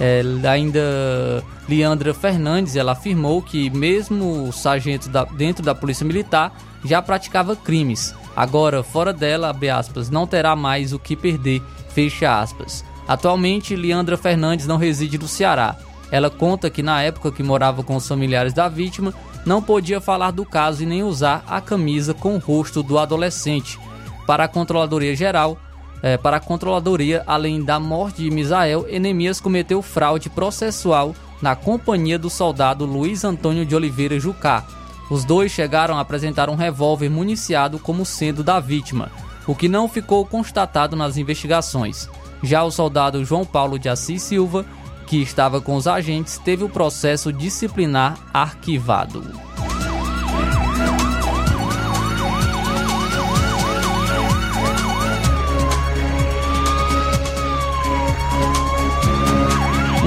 É, 0.00 0.22
ainda 0.48 1.42
Leandra 1.68 2.14
Fernandes 2.14 2.76
ela 2.76 2.92
afirmou 2.92 3.42
que 3.42 3.68
mesmo 3.70 4.48
o 4.48 4.52
sargento 4.52 5.08
da, 5.08 5.24
dentro 5.24 5.64
da 5.64 5.74
Polícia 5.74 6.06
Militar 6.06 6.56
já 6.84 7.02
praticava 7.02 7.56
crimes. 7.56 8.14
Agora, 8.36 8.82
fora 8.84 9.12
dela, 9.12 9.54
aspas, 9.76 10.08
não 10.08 10.26
terá 10.26 10.54
mais 10.54 10.92
o 10.92 10.98
que 10.98 11.16
perder, 11.16 11.60
fecha 11.88 12.40
aspas. 12.40 12.84
Atualmente, 13.08 13.74
Leandra 13.74 14.16
Fernandes 14.16 14.66
não 14.66 14.76
reside 14.76 15.18
no 15.18 15.26
Ceará. 15.26 15.76
Ela 16.10 16.30
conta 16.30 16.70
que 16.70 16.82
na 16.82 17.02
época 17.02 17.32
que 17.32 17.42
morava 17.42 17.82
com 17.82 17.96
os 17.96 18.06
familiares 18.06 18.52
da 18.52 18.68
vítima, 18.68 19.12
não 19.44 19.62
podia 19.62 20.00
falar 20.00 20.30
do 20.30 20.44
caso 20.44 20.82
e 20.82 20.86
nem 20.86 21.02
usar 21.02 21.44
a 21.48 21.60
camisa 21.60 22.14
com 22.14 22.36
o 22.36 22.38
rosto 22.38 22.82
do 22.82 22.98
adolescente. 22.98 23.78
Para 24.26 24.44
a 24.44 24.48
Controladoria 24.48 25.16
Geral, 25.16 25.58
é, 26.02 26.16
para 26.16 26.36
a 26.36 26.40
Controladoria, 26.40 27.22
além 27.26 27.62
da 27.62 27.80
morte 27.80 28.22
de 28.22 28.30
Misael, 28.30 28.86
Enemias 28.88 29.40
cometeu 29.40 29.82
fraude 29.82 30.30
processual 30.30 31.14
na 31.42 31.54
companhia 31.54 32.18
do 32.18 32.30
soldado 32.30 32.84
Luiz 32.84 33.24
Antônio 33.24 33.64
de 33.64 33.74
Oliveira 33.74 34.18
Jucá. 34.18 34.64
Os 35.10 35.24
dois 35.24 35.52
chegaram 35.52 35.96
a 35.96 36.00
apresentar 36.00 36.50
um 36.50 36.54
revólver 36.54 37.08
municiado 37.08 37.78
como 37.78 38.04
sendo 38.04 38.44
da 38.44 38.60
vítima, 38.60 39.10
o 39.46 39.54
que 39.54 39.68
não 39.68 39.88
ficou 39.88 40.24
constatado 40.26 40.94
nas 40.94 41.16
investigações. 41.16 42.08
Já 42.42 42.62
o 42.62 42.70
soldado 42.70 43.24
João 43.24 43.44
Paulo 43.44 43.78
de 43.78 43.88
Assis 43.88 44.22
Silva 44.22 44.64
que 45.08 45.16
estava 45.22 45.58
com 45.58 45.74
os 45.74 45.88
agentes, 45.88 46.38
teve 46.38 46.62
o 46.62 46.68
processo 46.68 47.32
disciplinar 47.32 48.18
arquivado. 48.32 49.24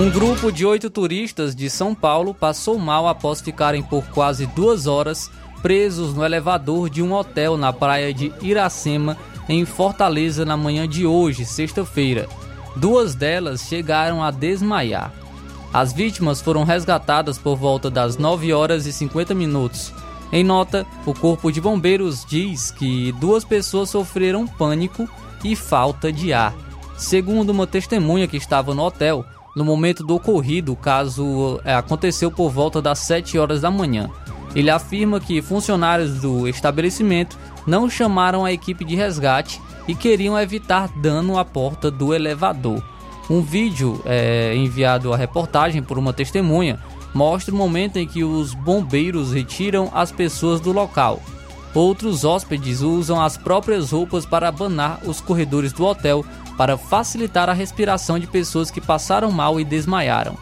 Um 0.01 0.09
grupo 0.09 0.51
de 0.51 0.65
oito 0.65 0.89
turistas 0.89 1.55
de 1.55 1.69
São 1.69 1.93
Paulo 1.93 2.33
passou 2.33 2.79
mal 2.79 3.07
após 3.07 3.39
ficarem 3.39 3.83
por 3.83 4.03
quase 4.05 4.47
duas 4.47 4.87
horas 4.87 5.29
presos 5.61 6.15
no 6.15 6.25
elevador 6.25 6.89
de 6.89 7.03
um 7.03 7.13
hotel 7.13 7.55
na 7.55 7.71
praia 7.71 8.11
de 8.11 8.33
Iracema, 8.41 9.15
em 9.47 9.63
Fortaleza, 9.63 10.43
na 10.43 10.57
manhã 10.57 10.89
de 10.89 11.05
hoje, 11.05 11.45
sexta-feira. 11.45 12.27
Duas 12.75 13.13
delas 13.13 13.61
chegaram 13.61 14.23
a 14.23 14.31
desmaiar. 14.31 15.13
As 15.71 15.93
vítimas 15.93 16.41
foram 16.41 16.63
resgatadas 16.63 17.37
por 17.37 17.55
volta 17.55 17.87
das 17.87 18.17
9 18.17 18.51
horas 18.53 18.87
e 18.87 18.91
50 18.91 19.35
minutos. 19.35 19.93
Em 20.31 20.43
nota, 20.43 20.83
o 21.05 21.13
Corpo 21.13 21.51
de 21.51 21.61
Bombeiros 21.61 22.25
diz 22.25 22.71
que 22.71 23.11
duas 23.19 23.45
pessoas 23.45 23.91
sofreram 23.91 24.47
pânico 24.47 25.07
e 25.43 25.55
falta 25.55 26.11
de 26.11 26.33
ar. 26.33 26.55
Segundo 26.97 27.51
uma 27.51 27.67
testemunha 27.67 28.27
que 28.27 28.37
estava 28.37 28.73
no 28.73 28.81
hotel, 28.81 29.23
no 29.55 29.65
momento 29.65 30.03
do 30.03 30.15
ocorrido, 30.15 30.71
o 30.71 30.75
caso 30.75 31.59
é, 31.63 31.73
aconteceu 31.73 32.31
por 32.31 32.49
volta 32.49 32.81
das 32.81 32.99
7 32.99 33.37
horas 33.37 33.61
da 33.61 33.69
manhã. 33.69 34.09
Ele 34.55 34.69
afirma 34.69 35.19
que 35.19 35.41
funcionários 35.41 36.19
do 36.19 36.47
estabelecimento 36.47 37.37
não 37.65 37.89
chamaram 37.89 38.43
a 38.43 38.51
equipe 38.51 38.83
de 38.83 38.95
resgate 38.95 39.61
e 39.87 39.95
queriam 39.95 40.39
evitar 40.39 40.89
dano 40.97 41.37
à 41.37 41.45
porta 41.45 41.89
do 41.89 42.13
elevador. 42.13 42.83
Um 43.29 43.41
vídeo 43.41 44.01
é, 44.05 44.55
enviado 44.55 45.13
à 45.13 45.17
reportagem 45.17 45.81
por 45.81 45.97
uma 45.97 46.11
testemunha 46.11 46.79
mostra 47.13 47.53
o 47.53 47.57
momento 47.57 47.97
em 47.97 48.07
que 48.07 48.23
os 48.23 48.53
bombeiros 48.53 49.33
retiram 49.33 49.89
as 49.93 50.11
pessoas 50.11 50.59
do 50.59 50.71
local. 50.71 51.21
Outros 51.73 52.25
hóspedes 52.25 52.81
usam 52.81 53.21
as 53.21 53.37
próprias 53.37 53.91
roupas 53.91 54.25
para 54.25 54.49
abanar 54.49 54.99
os 55.05 55.21
corredores 55.21 55.71
do 55.71 55.85
hotel 55.85 56.25
para 56.57 56.77
facilitar 56.77 57.49
a 57.49 57.53
respiração 57.53 58.19
de 58.19 58.27
pessoas 58.27 58.69
que 58.69 58.81
passaram 58.81 59.31
mal 59.31 59.59
e 59.59 59.63
desmaiaram. 59.63 60.37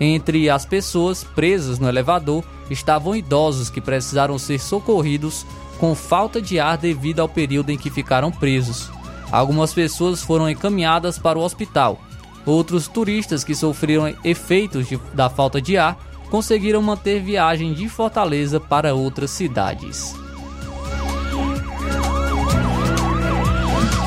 Entre 0.00 0.50
as 0.50 0.66
pessoas 0.66 1.22
presas 1.22 1.78
no 1.78 1.88
elevador 1.88 2.44
estavam 2.70 3.14
idosos 3.14 3.70
que 3.70 3.80
precisaram 3.80 4.38
ser 4.38 4.58
socorridos 4.58 5.46
com 5.78 5.94
falta 5.94 6.40
de 6.40 6.58
ar 6.58 6.76
devido 6.76 7.20
ao 7.20 7.28
período 7.28 7.70
em 7.70 7.78
que 7.78 7.90
ficaram 7.90 8.30
presos. 8.30 8.90
Algumas 9.30 9.72
pessoas 9.72 10.22
foram 10.22 10.48
encaminhadas 10.48 11.18
para 11.18 11.38
o 11.38 11.42
hospital. 11.42 12.00
Outros 12.44 12.88
turistas 12.88 13.44
que 13.44 13.54
sofreram 13.54 14.14
efeitos 14.24 14.88
de, 14.88 14.98
da 15.14 15.30
falta 15.30 15.60
de 15.60 15.76
ar 15.78 15.96
conseguiram 16.30 16.82
manter 16.82 17.22
viagem 17.22 17.72
de 17.72 17.88
Fortaleza 17.88 18.58
para 18.58 18.94
outras 18.94 19.30
cidades. 19.30 20.21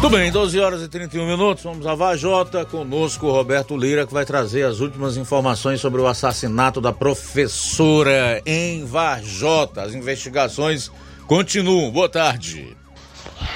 Tudo 0.05 0.17
bem, 0.17 0.31
12 0.31 0.59
horas 0.59 0.83
e 0.83 0.87
31 0.87 1.25
minutos, 1.25 1.63
vamos 1.63 1.87
a 1.87 1.95
Vajota, 1.95 2.63
conosco 2.63 3.25
o 3.25 3.31
Roberto 3.31 3.75
Lira, 3.75 4.05
que 4.05 4.13
vai 4.13 4.23
trazer 4.23 4.61
as 4.61 4.79
últimas 4.79 5.17
informações 5.17 5.81
sobre 5.81 5.99
o 5.99 6.05
assassinato 6.05 6.79
da 6.79 6.93
professora 6.93 8.39
em 8.45 8.85
Vajota. 8.85 9.81
As 9.81 9.95
investigações 9.95 10.91
continuam. 11.25 11.89
Boa 11.89 12.07
tarde. 12.07 12.77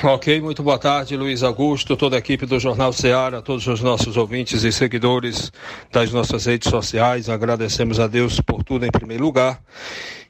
Ok, 0.03 0.41
muito 0.41 0.63
boa 0.63 0.79
tarde, 0.79 1.15
Luiz 1.15 1.43
Augusto, 1.43 1.95
toda 1.95 2.15
a 2.15 2.19
equipe 2.19 2.47
do 2.47 2.59
Jornal 2.59 2.91
Ceará, 2.93 3.43
todos 3.43 3.67
os 3.67 3.81
nossos 3.81 4.17
ouvintes 4.17 4.63
e 4.63 4.71
seguidores 4.71 5.51
das 5.91 6.12
nossas 6.12 6.47
redes 6.47 6.67
sociais. 6.67 7.29
Agradecemos 7.29 7.99
a 7.99 8.07
Deus 8.07 8.41
por 8.41 8.63
tudo 8.63 8.88
em 8.88 8.91
primeiro 8.91 9.23
lugar. 9.23 9.62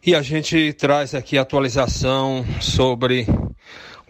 E 0.06 0.14
a 0.14 0.22
gente 0.22 0.74
traz 0.74 1.16
aqui 1.16 1.38
atualização 1.38 2.46
sobre 2.60 3.26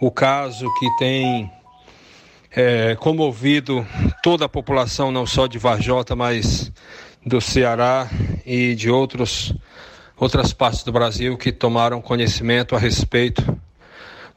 o 0.02 0.10
caso 0.10 0.66
que 0.80 0.88
tem 0.98 1.59
é, 2.52 2.96
comovido 2.96 3.86
toda 4.24 4.46
a 4.46 4.50
população, 4.50 5.12
não 5.12 5.26
só 5.26 5.48
de 5.48 5.58
Varjota, 5.58 6.16
mas 6.16 6.72
do 7.26 7.40
Ceará 7.40 8.10
e 8.46 8.74
de 8.76 8.90
outros, 8.90 9.54
outras 10.18 10.54
partes 10.54 10.84
do 10.84 10.92
Brasil 10.92 11.38
que 11.38 11.52
tomaram 11.52 12.02
conhecimento 12.02 12.76
a 12.76 12.80
respeito 12.80 13.60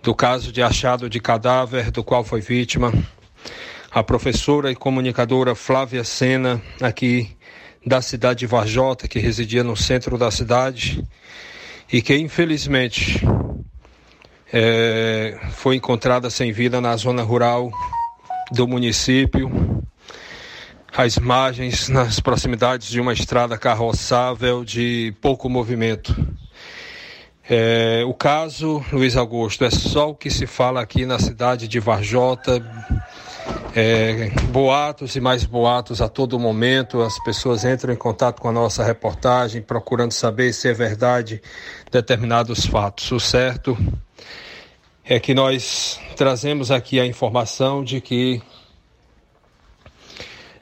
do 0.02 0.14
caso 0.14 0.52
de 0.52 0.62
achado 0.62 1.08
de 1.08 1.20
cadáver 1.20 1.90
do 1.90 2.02
qual 2.02 2.24
foi 2.24 2.40
vítima 2.40 2.92
a 3.90 4.02
professora 4.02 4.70
e 4.70 4.74
comunicadora 4.74 5.54
Flávia 5.54 6.02
Sena, 6.02 6.60
aqui 6.80 7.36
da 7.84 8.00
cidade 8.00 8.40
de 8.40 8.46
Varjota, 8.46 9.06
que 9.06 9.18
residia 9.18 9.62
no 9.62 9.76
centro 9.76 10.16
da 10.16 10.30
cidade 10.30 11.04
e 11.92 12.00
que 12.00 12.16
infelizmente 12.16 13.20
é, 14.52 15.38
foi 15.52 15.76
encontrada 15.76 16.30
sem 16.30 16.52
vida 16.52 16.80
na 16.80 16.96
zona 16.96 17.22
rural 17.22 17.70
do 18.52 18.68
município. 18.68 19.50
As 20.94 21.16
margens 21.18 21.88
nas 21.88 22.20
proximidades 22.20 22.88
de 22.88 23.00
uma 23.00 23.12
estrada 23.12 23.56
carroçável 23.56 24.64
de 24.64 25.14
pouco 25.20 25.48
movimento. 25.48 26.14
É, 27.48 28.04
o 28.06 28.14
caso, 28.14 28.84
Luiz 28.92 29.16
Augusto, 29.16 29.64
é 29.64 29.70
só 29.70 30.10
o 30.10 30.14
que 30.14 30.30
se 30.30 30.46
fala 30.46 30.80
aqui 30.80 31.04
na 31.06 31.18
cidade 31.18 31.66
de 31.66 31.80
Varjota. 31.80 32.62
É, 33.74 34.30
boatos 34.50 35.16
e 35.16 35.20
mais 35.20 35.44
boatos 35.44 36.02
a 36.02 36.08
todo 36.08 36.38
momento. 36.38 37.00
As 37.00 37.18
pessoas 37.24 37.64
entram 37.64 37.92
em 37.92 37.96
contato 37.96 38.40
com 38.40 38.48
a 38.48 38.52
nossa 38.52 38.84
reportagem 38.84 39.62
procurando 39.62 40.12
saber 40.12 40.52
se 40.52 40.68
é 40.68 40.74
verdade 40.74 41.42
determinados 41.90 42.66
fatos. 42.66 43.10
O 43.10 43.18
certo 43.18 43.76
é 45.14 45.20
que 45.20 45.34
nós 45.34 46.00
trazemos 46.16 46.70
aqui 46.70 46.98
a 46.98 47.04
informação 47.04 47.84
de 47.84 48.00
que 48.00 48.40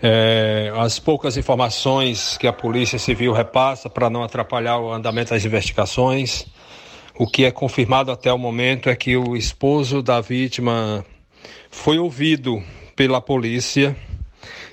é, 0.02 0.72
as 0.76 0.98
poucas 0.98 1.36
informações 1.36 2.36
que 2.36 2.46
a 2.46 2.52
Polícia 2.52 2.98
Civil 2.98 3.32
repassa 3.32 3.88
para 3.88 4.10
não 4.10 4.24
atrapalhar 4.24 4.78
o 4.78 4.92
andamento 4.92 5.30
das 5.30 5.44
investigações 5.44 6.46
o 7.20 7.26
que 7.26 7.44
é 7.44 7.50
confirmado 7.50 8.10
até 8.10 8.32
o 8.32 8.38
momento 8.38 8.88
é 8.88 8.96
que 8.96 9.14
o 9.14 9.36
esposo 9.36 10.02
da 10.02 10.20
vítima 10.20 11.04
foi 11.70 11.98
ouvido 11.98 12.62
pela 12.96 13.20
polícia 13.20 13.94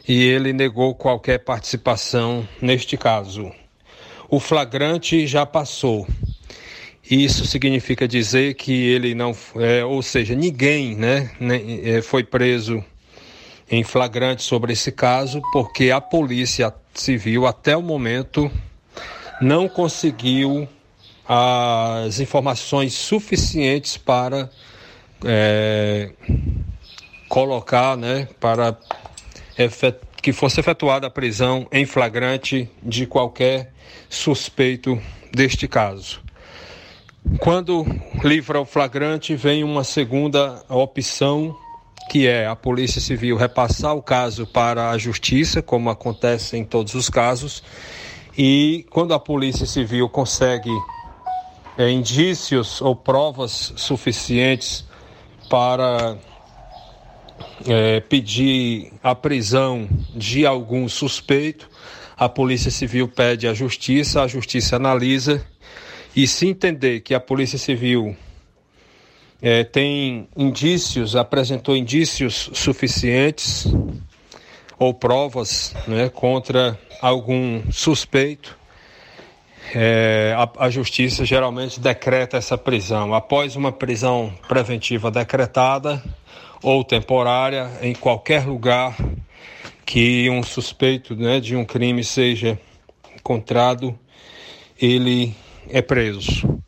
e 0.08 0.24
ele 0.24 0.54
negou 0.54 0.96
qualquer 0.96 1.44
participação 1.44 2.48
neste 2.62 2.96
caso. 2.96 3.52
O 4.28 4.40
flagrante 4.40 5.28
já 5.28 5.46
passou 5.46 6.08
Isso 7.10 7.46
significa 7.46 8.06
dizer 8.06 8.56
que 8.56 8.74
ele 8.74 9.16
não, 9.16 9.34
é, 9.56 9.86
ou 9.86 10.02
seja, 10.02 10.36
ninguém, 10.36 10.94
né, 10.94 11.32
né, 11.40 12.02
foi 12.02 12.22
preso 12.22 12.84
em 13.72 13.82
flagrante 13.84 14.44
sobre 14.44 14.74
esse 14.74 14.92
caso, 14.92 15.42
porque 15.54 15.90
a 15.90 16.02
Polícia 16.02 16.74
Civil 16.94 17.48
até 17.48 17.78
o 17.78 17.82
momento 17.82 18.52
não 19.40 19.70
conseguiu 19.70 20.68
as 21.26 22.20
informações 22.20 22.94
suficientes 22.94 23.96
para 23.96 24.50
é, 25.24 26.12
colocar, 27.30 27.96
né, 27.96 28.28
para 28.38 28.78
que 30.22 30.34
fosse 30.34 30.60
efetuada 30.60 31.08
a 31.08 31.10
prisão 31.10 31.68
em 31.72 31.86
flagrante 31.86 32.70
de 32.84 33.06
qualquer 33.06 33.72
suspeito 34.10 35.02
deste 35.34 35.70
caso. 35.70 36.27
Quando 37.36 37.86
livra 38.24 38.60
o 38.60 38.66
flagrante, 38.66 39.36
vem 39.36 39.64
uma 39.64 39.84
segunda 39.84 40.64
opção, 40.70 41.56
que 42.10 42.26
é 42.26 42.48
a 42.48 42.56
Polícia 42.56 43.02
Civil 43.02 43.36
repassar 43.36 43.96
o 43.96 44.02
caso 44.02 44.48
para 44.48 44.90
a 44.90 44.98
Justiça, 44.98 45.62
como 45.62 45.90
acontece 45.90 46.58
em 46.58 46.64
todos 46.64 46.96
os 46.96 47.10
casos, 47.10 47.62
e 48.38 48.86
quando 48.90 49.14
a 49.14 49.20
Polícia 49.20 49.66
Civil 49.66 50.08
consegue 50.10 50.72
é, 51.78 51.92
indícios 51.92 52.82
ou 52.82 52.96
provas 52.96 53.74
suficientes 53.76 54.86
para 55.50 56.18
é, 57.68 58.00
pedir 58.00 58.94
a 59.04 59.14
prisão 59.14 59.88
de 60.16 60.46
algum 60.46 60.88
suspeito, 60.88 61.70
a 62.18 62.28
Polícia 62.28 62.72
Civil 62.72 63.08
pede 63.08 63.48
à 63.48 63.54
Justiça, 63.54 64.24
a 64.24 64.28
Justiça 64.28 64.78
analisa 64.78 65.46
e 66.18 66.28
se 66.28 66.48
entender 66.48 67.02
que 67.02 67.14
a 67.14 67.20
Polícia 67.20 67.60
Civil 67.60 68.18
é, 69.40 69.64
tem 69.64 70.28
indícios, 70.36 71.16
apresentou 71.16 71.78
indícios 71.78 72.50
suficientes 72.54 73.68
ou 74.80 74.96
provas 74.96 75.76
né, 75.88 76.10
contra 76.10 76.76
algum 77.00 77.72
suspeito, 77.72 78.58
é, 79.76 80.34
a, 80.36 80.66
a, 80.66 80.70
justiça 80.72 81.24
geralmente 81.24 81.80
decreta 81.80 82.36
essa 82.36 82.58
prisão. 82.58 83.14
Após 83.14 83.56
uma 83.56 83.72
prisão 83.72 84.34
preventiva 84.48 85.12
decretada 85.12 86.04
ou 86.64 86.84
temporária, 86.84 87.70
em 87.80 87.94
qualquer 87.94 88.44
lugar 88.44 88.98
que 89.86 90.28
um 90.32 90.42
suspeito 90.42 91.16
né, 91.16 91.40
de 91.40 91.56
um 91.56 91.64
crime 91.64 92.04
seja 92.04 92.60
encontrado, 93.16 93.96
ele 94.82 95.36
é 95.70 95.82
preso. 95.82 96.62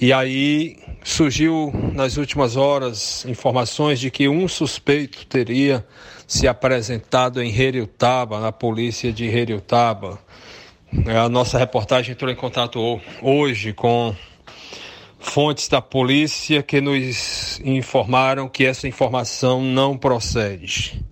E 0.00 0.12
aí 0.12 0.76
surgiu 1.02 1.72
nas 1.92 2.16
últimas 2.16 2.56
horas 2.56 3.24
informações 3.26 4.00
de 4.00 4.10
que 4.10 4.28
um 4.28 4.48
suspeito 4.48 5.24
teria 5.26 5.86
se 6.26 6.48
apresentado 6.48 7.42
em 7.42 7.54
Heriutaba, 7.54 8.40
na 8.40 8.50
polícia 8.50 9.12
de 9.12 9.24
Heriutaba. 9.24 10.18
A 11.06 11.28
nossa 11.28 11.58
reportagem 11.58 12.12
entrou 12.12 12.30
em 12.30 12.36
contato 12.36 13.00
hoje 13.22 13.72
com 13.72 14.14
fontes 15.18 15.68
da 15.68 15.80
polícia 15.80 16.62
que 16.62 16.80
nos 16.80 17.60
informaram 17.64 18.48
que 18.48 18.64
essa 18.64 18.86
informação 18.88 19.62
não 19.62 19.96
procede. 19.96 21.04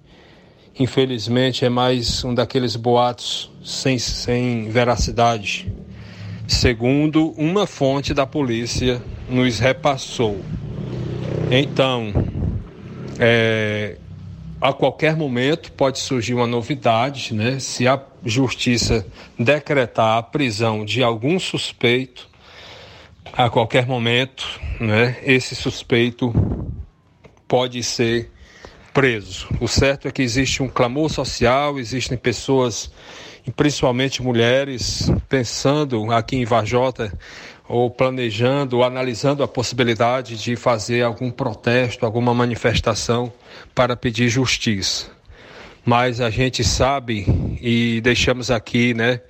Infelizmente, 0.79 1.65
é 1.65 1.69
mais 1.69 2.25
um 2.25 2.35
daqueles 2.35 2.77
boatos 2.77 3.51
sem, 3.63 3.99
sem 3.99 4.69
veracidade 4.71 5.71
segundo 6.47 7.31
uma 7.33 7.67
fonte 7.67 8.13
da 8.13 8.27
polícia 8.27 9.03
nos 9.29 9.59
repassou. 9.59 10.41
Então, 11.51 12.13
é, 13.19 13.97
a 14.61 14.73
qualquer 14.73 15.17
momento 15.17 15.73
pode 15.73 15.99
surgir 15.99 16.35
uma 16.35 16.47
novidade, 16.47 17.35
né? 17.35 17.59
Se 17.59 17.87
a 17.87 18.01
justiça 18.25 19.07
decretar 19.39 20.19
a 20.19 20.23
prisão 20.23 20.85
de 20.85 21.03
algum 21.03 21.39
suspeito, 21.39 22.29
a 23.33 23.51
qualquer 23.51 23.87
momento, 23.87 24.61
né? 24.81 25.19
Esse 25.23 25.55
suspeito 25.55 26.33
pode 27.49 27.83
ser 27.83 28.31
preso. 28.93 29.49
O 29.61 29.67
certo 29.67 30.07
é 30.07 30.11
que 30.11 30.23
existe 30.23 30.63
um 30.63 30.69
clamor 30.69 31.11
social, 31.11 31.79
existem 31.79 32.17
pessoas 32.17 32.91
e 33.47 33.51
principalmente 33.51 34.23
mulheres 34.23 35.11
pensando 35.29 36.11
aqui 36.13 36.37
em 36.37 36.45
Vajota 36.45 37.13
ou 37.69 37.91
planejando 37.91 38.79
ou 38.79 38.85
analisando 38.85 39.43
a 39.43 39.49
possibilidade 39.49 40.37
de 40.37 40.57
fazer 40.57 41.03
algum 41.03 41.31
protesto, 41.31 42.05
alguma 42.05 42.35
manifestação 42.35 43.33
para 43.75 43.97
pedir 43.97 44.29
justiça. 44.29 45.11
Mas 45.85 46.21
a 46.21 46.31
gente 46.31 46.63
sabe 46.63 47.27
e 47.61 48.01
deixamos 48.01 48.51
aqui, 48.51 48.95
né, 48.95 49.21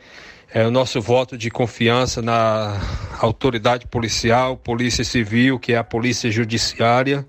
é, 0.54 0.66
o 0.66 0.70
nosso 0.70 1.00
voto 1.00 1.36
de 1.38 1.50
confiança 1.50 2.20
na 2.20 2.78
autoridade 3.18 3.86
policial, 3.86 4.56
polícia 4.56 5.02
civil, 5.02 5.58
que 5.58 5.72
é 5.72 5.78
a 5.78 5.84
polícia 5.84 6.30
judiciária, 6.30 7.26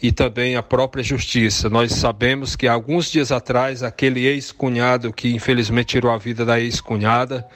e 0.00 0.12
também 0.12 0.54
a 0.54 0.62
própria 0.62 1.02
justiça. 1.02 1.68
Nós 1.68 1.92
sabemos 1.92 2.54
que 2.54 2.68
alguns 2.68 3.10
dias 3.10 3.32
atrás, 3.32 3.82
aquele 3.82 4.24
ex-cunhado 4.24 5.12
que 5.12 5.34
infelizmente 5.34 5.88
tirou 5.88 6.12
a 6.12 6.16
vida 6.16 6.44
da 6.44 6.60
ex-cunhada, 6.60 7.46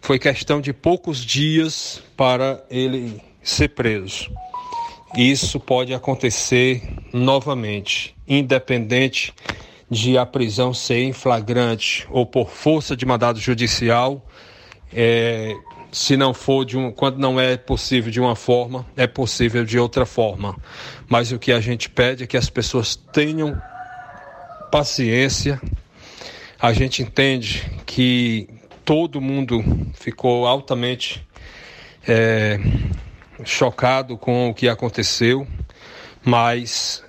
foi 0.00 0.18
questão 0.18 0.60
de 0.60 0.72
poucos 0.72 1.24
dias 1.24 2.02
para 2.14 2.62
ele 2.70 3.20
ser 3.42 3.68
preso. 3.68 4.30
Isso 5.16 5.58
pode 5.58 5.94
acontecer 5.94 6.82
novamente, 7.12 8.14
independente 8.28 9.32
de 9.90 10.16
a 10.16 10.24
prisão 10.24 10.72
ser 10.72 11.02
em 11.02 11.12
flagrante 11.12 12.06
ou 12.10 12.24
por 12.24 12.48
força 12.48 12.96
de 12.96 13.04
mandado 13.04 13.40
judicial 13.40 14.24
é, 14.92 15.56
se 15.92 16.16
não 16.16 16.32
for 16.32 16.64
de 16.64 16.76
um, 16.76 16.90
quando 16.90 17.18
não 17.18 17.40
é 17.40 17.56
possível 17.56 18.10
de 18.10 18.20
uma 18.20 18.36
forma, 18.36 18.86
é 18.96 19.06
possível 19.06 19.64
de 19.64 19.78
outra 19.78 20.06
forma. 20.06 20.56
Mas 21.08 21.32
o 21.32 21.38
que 21.38 21.52
a 21.52 21.60
gente 21.60 21.88
pede 21.88 22.24
é 22.24 22.26
que 22.26 22.36
as 22.36 22.48
pessoas 22.48 22.96
tenham 22.96 23.60
paciência. 24.70 25.60
A 26.60 26.72
gente 26.72 27.02
entende 27.02 27.70
que 27.86 28.48
todo 28.84 29.20
mundo 29.20 29.62
ficou 29.94 30.46
altamente 30.46 31.26
é, 32.06 32.58
chocado 33.44 34.16
com 34.16 34.50
o 34.50 34.54
que 34.54 34.68
aconteceu, 34.68 35.46
mas 36.24 37.02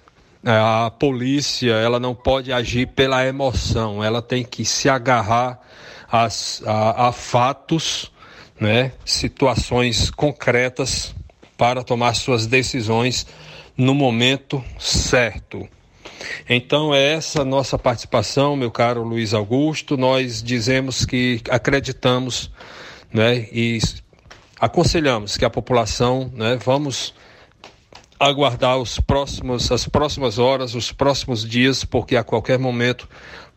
a 0.44 0.90
polícia 0.92 1.74
ela 1.74 2.00
não 2.00 2.16
pode 2.16 2.52
agir 2.52 2.88
pela 2.88 3.26
emoção, 3.26 4.04
ela 4.04 4.22
tem 4.22 4.44
que 4.44 4.66
se 4.66 4.90
agarrar 4.90 5.60
as, 6.12 6.62
a, 6.66 7.08
a 7.08 7.12
fatos, 7.12 8.12
né, 8.60 8.92
situações 9.06 10.12
concretas 10.12 11.16
para 11.58 11.84
tomar 11.84 12.16
suas 12.16 12.46
decisões 12.46 13.26
no 13.78 13.96
momento 13.96 14.64
certo. 14.78 15.68
Então 16.50 16.94
é 16.94 17.14
essa 17.14 17.46
nossa 17.46 17.78
participação, 17.78 18.56
meu 18.56 18.70
caro 18.70 19.04
Luiz 19.04 19.34
Augusto. 19.34 19.98
Nós 19.98 20.44
dizemos 20.44 21.06
que 21.06 21.42
acreditamos 21.50 22.52
né, 23.12 23.48
e 23.52 23.80
aconselhamos 24.60 25.38
que 25.38 25.46
a 25.46 25.50
população, 25.50 26.32
né, 26.36 26.58
vamos 26.64 27.14
aguardar 28.20 28.78
os 28.78 29.00
próximos, 29.00 29.72
as 29.72 29.88
próximas 29.88 30.38
horas, 30.38 30.76
os 30.76 30.92
próximos 30.92 31.44
dias, 31.44 31.84
porque 31.84 32.16
a 32.16 32.24
qualquer 32.24 32.60
momento 32.60 33.10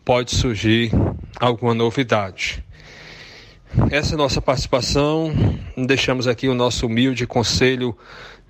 pode 0.05 0.35
surgir 0.35 0.93
alguma 1.40 1.75
novidade. 1.75 2.62
Essa 3.90 4.12
é 4.12 4.14
a 4.14 4.19
nossa 4.19 4.40
participação. 4.40 5.33
Deixamos 5.77 6.29
aqui 6.29 6.49
o 6.49 6.55
nosso 6.55 6.87
humilde 6.87 7.27
conselho 7.27 7.97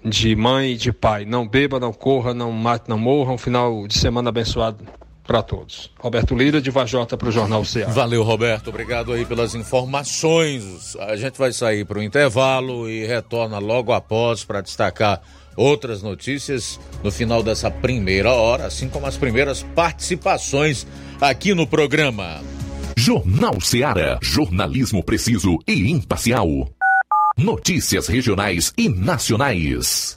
de 0.05 0.37
mãe 0.37 0.73
e 0.73 0.77
de 0.77 0.93
pai. 0.93 1.25
Não 1.25 1.49
beba, 1.49 1.81
não 1.81 1.93
corra, 1.93 2.35
não 2.35 2.53
mate, 2.53 2.89
não 2.89 2.99
morra. 2.99 3.33
Um 3.33 3.39
final 3.39 3.87
de 3.87 3.99
semana 3.99 4.29
abençoado 4.29 4.85
para 5.27 5.43
todos. 5.43 5.91
Roberto 5.99 6.35
Lira, 6.35 6.61
de 6.61 6.71
Vajota, 6.71 7.17
para 7.17 7.29
o 7.29 7.33
Jornal 7.33 7.65
Ceará. 7.65 7.91
Valeu, 7.91 8.23
Roberto. 8.23 8.69
Obrigado 8.69 9.13
aí 9.13 9.25
pelas 9.25 9.55
informações. 9.55 10.95
A 11.01 11.17
gente 11.17 11.39
vai 11.39 11.53
sair 11.53 11.87
para 11.87 11.99
o 11.99 12.03
intervalo 12.03 12.89
e 12.91 13.07
retorna 13.07 13.59
logo 13.59 13.93
após 13.93 14.45
para 14.45 14.61
destacar 14.61 15.23
outras 15.57 16.03
notícias 16.03 16.81
no 17.03 17.11
final 17.11 17.43
dessa 17.43 17.71
primeira 17.71 18.33
hora, 18.33 18.67
assim 18.67 18.89
como 18.89 19.07
as 19.07 19.17
primeiras 19.17 19.63
participações 19.75 20.87
aqui 21.21 21.55
no 21.55 21.67
programa. 21.67 22.41
Jornal 22.97 23.61
Ceará, 23.61 24.19
jornalismo 24.23 25.03
preciso 25.03 25.59
e 25.67 25.91
imparcial. 25.91 26.49
Notícias 27.37 28.07
regionais 28.07 28.73
e 28.79 28.89
nacionais. 28.89 30.17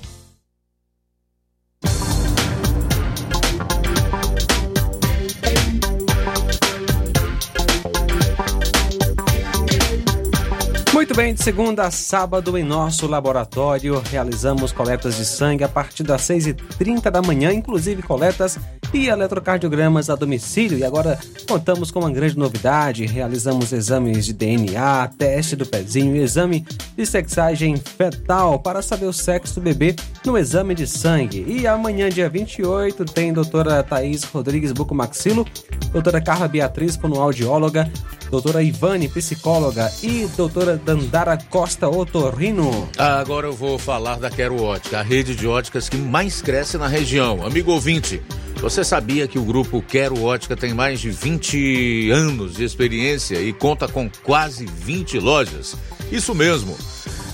Muito 11.01 11.15
bem, 11.15 11.33
de 11.33 11.43
segunda 11.43 11.87
a 11.87 11.89
sábado 11.89 12.55
em 12.55 12.63
nosso 12.63 13.07
laboratório 13.07 13.99
realizamos 14.11 14.71
coletas 14.71 15.15
de 15.15 15.25
sangue 15.25 15.63
a 15.63 15.67
partir 15.67 16.03
das 16.03 16.21
6h30 16.21 17.09
da 17.09 17.23
manhã, 17.23 17.51
inclusive 17.51 18.03
coletas 18.03 18.59
e 18.93 19.07
eletrocardiogramas 19.07 20.11
a 20.11 20.15
domicílio. 20.15 20.77
E 20.77 20.83
agora 20.83 21.19
contamos 21.49 21.89
com 21.89 22.01
uma 22.01 22.11
grande 22.11 22.37
novidade: 22.37 23.07
realizamos 23.07 23.73
exames 23.73 24.27
de 24.27 24.33
DNA, 24.33 25.09
teste 25.17 25.55
do 25.55 25.65
pezinho 25.65 26.15
e 26.15 26.19
exame 26.19 26.63
de 26.95 27.03
sexagem 27.03 27.77
fetal 27.77 28.59
para 28.59 28.83
saber 28.83 29.07
o 29.07 29.13
sexo 29.13 29.55
do 29.55 29.61
bebê 29.61 29.95
no 30.25 30.37
exame 30.37 30.75
de 30.75 30.87
sangue. 30.87 31.45
E 31.47 31.65
amanhã, 31.65 32.09
dia 32.09 32.29
28, 32.29 33.05
tem 33.05 33.33
doutora 33.33 33.81
Thaís 33.83 34.23
Rodrigues 34.23 34.71
Bucomaxilo, 34.71 35.45
doutora 35.91 36.21
Carla 36.21 36.47
Beatriz, 36.47 36.95
fonoaudióloga, 36.95 37.91
doutora 38.29 38.63
Ivane, 38.63 39.09
psicóloga 39.09 39.91
e 40.01 40.27
doutora 40.37 40.77
Dandara 40.77 41.37
Costa 41.49 41.89
Otorrino. 41.89 42.89
Agora 42.97 43.47
eu 43.47 43.53
vou 43.53 43.77
falar 43.77 44.17
da 44.19 44.29
Quero 44.29 44.61
Ótica, 44.61 44.99
a 44.99 45.03
rede 45.03 45.35
de 45.35 45.47
óticas 45.47 45.89
que 45.89 45.97
mais 45.97 46.41
cresce 46.41 46.77
na 46.77 46.87
região. 46.87 47.45
Amigo 47.45 47.71
ouvinte, 47.71 48.21
você 48.61 48.83
sabia 48.83 49.27
que 49.27 49.39
o 49.39 49.43
grupo 49.43 49.81
Quero 49.81 50.23
Ótica 50.23 50.55
tem 50.55 50.73
mais 50.73 50.99
de 50.99 51.09
20 51.09 52.11
anos 52.11 52.55
de 52.55 52.63
experiência 52.63 53.41
e 53.41 53.51
conta 53.51 53.87
com 53.87 54.09
quase 54.23 54.65
20 54.65 55.19
lojas? 55.19 55.75
Isso 56.11 56.35
mesmo. 56.35 56.77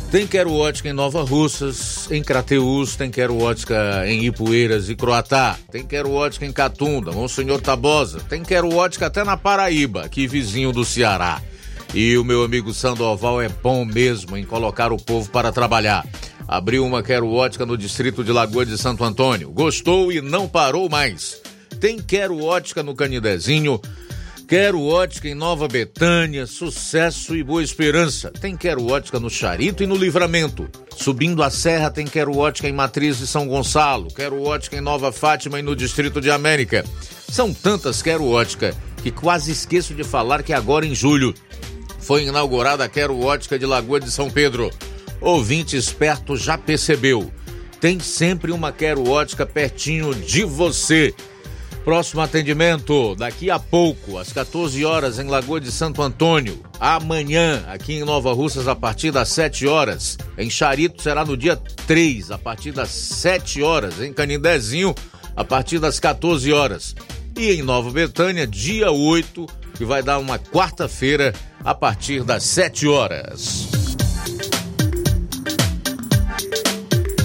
Tem 0.10 0.26
Quero 0.26 0.54
Ótica 0.54 0.88
em 0.88 0.94
Nova 0.94 1.22
Russas, 1.24 2.10
em 2.10 2.24
Crateús, 2.24 2.96
tem 2.96 3.12
Quero 3.12 3.38
Ótica 3.42 4.04
em 4.08 4.26
Ipueiras 4.26 4.90
e 4.90 4.96
Croatá, 4.96 5.58
tem 5.70 5.86
Quero 5.86 6.12
Ótica 6.12 6.46
em 6.46 6.52
Catunda, 6.54 7.12
Monsenhor 7.12 7.60
Tabosa, 7.60 8.22
tem 8.22 8.42
Quero 8.42 8.74
Ótica 8.74 9.08
até 9.08 9.26
na 9.26 9.36
Paraíba, 9.36 10.04
aqui 10.04 10.26
vizinho 10.26 10.72
do 10.72 10.86
Ceará. 10.86 11.42
E 11.94 12.18
o 12.18 12.24
meu 12.24 12.44
amigo 12.44 12.74
Sandoval 12.74 13.42
é 13.42 13.50
bom 13.50 13.84
mesmo 13.84 14.38
em 14.38 14.46
colocar 14.46 14.94
o 14.94 14.98
povo 14.98 15.30
para 15.30 15.52
trabalhar. 15.52 16.08
Abriu 16.48 16.86
uma 16.86 17.04
Quero 17.04 17.30
Ótica 17.30 17.66
no 17.66 17.78
distrito 17.78 18.24
de 18.24 18.32
Lagoa 18.32 18.66
de 18.66 18.78
Santo 18.78 19.04
Antônio. 19.04 19.52
Gostou 19.52 20.10
e 20.10 20.22
não 20.22 20.48
parou 20.48 20.88
mais. 20.88 21.42
Tem 21.82 22.00
Quero 22.00 22.42
Ótica 22.42 22.82
no 22.82 22.96
Canidezinho. 22.96 23.82
Quero 24.48 24.82
Ótica 24.82 25.28
em 25.28 25.36
Nova 25.36 25.68
Betânia, 25.68 26.48
Sucesso 26.48 27.36
e 27.36 27.44
Boa 27.44 27.62
Esperança. 27.62 28.32
Tem 28.32 28.56
Quero 28.56 28.88
Ótica 28.88 29.20
no 29.20 29.30
Charito 29.30 29.84
e 29.84 29.86
no 29.86 29.98
Livramento. 29.98 30.70
Subindo 30.96 31.44
a 31.44 31.50
serra 31.50 31.92
tem 31.92 32.08
Quero 32.08 32.38
Ótica 32.38 32.66
em 32.70 32.72
Matriz 32.72 33.18
de 33.18 33.28
São 33.28 33.46
Gonçalo. 33.46 34.08
Quero 34.08 34.42
Ótica 34.42 34.78
em 34.78 34.82
Nova 34.82 35.12
Fátima 35.12 35.60
e 35.60 35.62
no 35.62 35.76
Distrito 35.76 36.22
de 36.22 36.32
América. 36.32 36.86
São 37.30 37.54
tantas 37.54 38.02
Quero 38.02 38.26
Ótica 38.26 38.74
que 39.04 39.12
quase 39.12 39.52
esqueço 39.52 39.94
de 39.94 40.06
falar 40.06 40.42
que 40.42 40.54
agora 40.54 40.86
em 40.86 40.96
julho 40.96 41.34
foi 42.00 42.24
inaugurada 42.24 42.86
a 42.86 42.90
Quero 42.90 43.20
Ótica 43.20 43.60
de 43.60 43.66
Lagoa 43.66 44.00
de 44.00 44.10
São 44.10 44.30
Pedro. 44.30 44.72
Ouvinte 45.20 45.76
esperto 45.76 46.38
já 46.38 46.58
percebeu. 46.58 47.34
Tem 47.82 48.00
sempre 48.00 48.54
uma 48.54 48.72
Quero 48.72 49.10
Ótica 49.10 49.46
pertinho 49.46 50.16
de 50.16 50.46
você. 50.46 51.14
Próximo 51.88 52.20
atendimento 52.20 53.16
daqui 53.16 53.50
a 53.50 53.58
pouco, 53.58 54.18
às 54.18 54.34
14 54.34 54.84
horas, 54.84 55.20
em 55.20 55.30
Lagoa 55.30 55.62
de 55.62 55.72
Santo 55.72 56.02
Antônio. 56.02 56.62
Amanhã, 56.82 57.64
aqui 57.66 57.94
em 57.94 58.04
Nova 58.04 58.34
Russas, 58.34 58.68
a 58.68 58.76
partir 58.76 59.10
das 59.10 59.30
7 59.30 59.66
horas. 59.68 60.18
Em 60.38 60.50
Charito 60.50 61.02
será 61.02 61.24
no 61.24 61.38
dia 61.38 61.56
3, 61.56 62.32
a 62.32 62.38
partir 62.38 62.74
das 62.74 62.90
7 62.90 63.64
horas. 63.64 64.02
Em 64.02 64.12
Canindezinho, 64.12 64.94
a 65.34 65.46
partir 65.46 65.80
das 65.80 65.98
14 65.98 66.52
horas. 66.52 66.94
E 67.38 67.52
em 67.52 67.62
Nova 67.62 67.90
Betânia, 67.90 68.46
dia 68.46 68.92
8, 68.92 69.48
que 69.76 69.86
vai 69.86 70.04
dar 70.04 70.20
uma 70.20 70.38
quarta-feira, 70.38 71.34
a 71.64 71.74
partir 71.74 72.22
das 72.22 72.44
7 72.44 72.86
horas. 72.86 73.87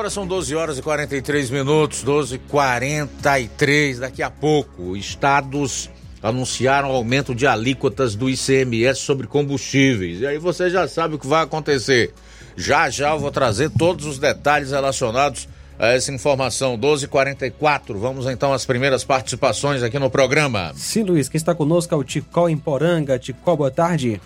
Agora 0.00 0.08
são 0.08 0.26
12 0.26 0.54
horas 0.54 0.78
e 0.78 0.82
43 0.82 1.50
minutos, 1.50 2.02
12 2.02 2.36
e 2.36 2.38
43 2.38 3.98
Daqui 3.98 4.22
a 4.22 4.30
pouco, 4.30 4.96
estados 4.96 5.90
anunciaram 6.22 6.88
aumento 6.88 7.34
de 7.34 7.46
alíquotas 7.46 8.14
do 8.14 8.30
ICMS 8.30 9.00
sobre 9.00 9.26
combustíveis. 9.26 10.20
E 10.20 10.26
aí 10.26 10.38
você 10.38 10.70
já 10.70 10.88
sabe 10.88 11.16
o 11.16 11.18
que 11.18 11.26
vai 11.26 11.42
acontecer. 11.42 12.14
Já 12.56 12.88
já 12.88 13.10
eu 13.10 13.18
vou 13.18 13.30
trazer 13.30 13.68
todos 13.68 14.06
os 14.06 14.18
detalhes 14.18 14.70
relacionados 14.70 15.46
a 15.78 15.88
essa 15.88 16.10
informação. 16.10 16.78
12:44. 16.78 17.98
Vamos 17.98 18.24
então 18.24 18.54
às 18.54 18.64
primeiras 18.64 19.04
participações 19.04 19.82
aqui 19.82 19.98
no 19.98 20.08
programa. 20.08 20.72
Sim, 20.76 21.02
Luiz, 21.02 21.28
quem 21.28 21.36
está 21.36 21.54
conosco 21.54 21.94
é 21.94 21.98
o 21.98 22.02
Ticol 22.02 22.48
em 22.48 22.56
Poranga. 22.56 23.18
Ticol, 23.18 23.58
boa 23.58 23.70
tarde. 23.70 24.18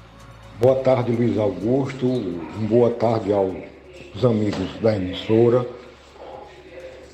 Boa 0.60 0.76
tarde, 0.76 1.10
Luiz 1.10 1.36
Augusto. 1.36 2.06
Boa 2.68 2.90
tarde 2.90 3.32
aos 4.14 4.24
amigos 4.24 4.68
da 4.80 4.94
emissora 4.96 5.66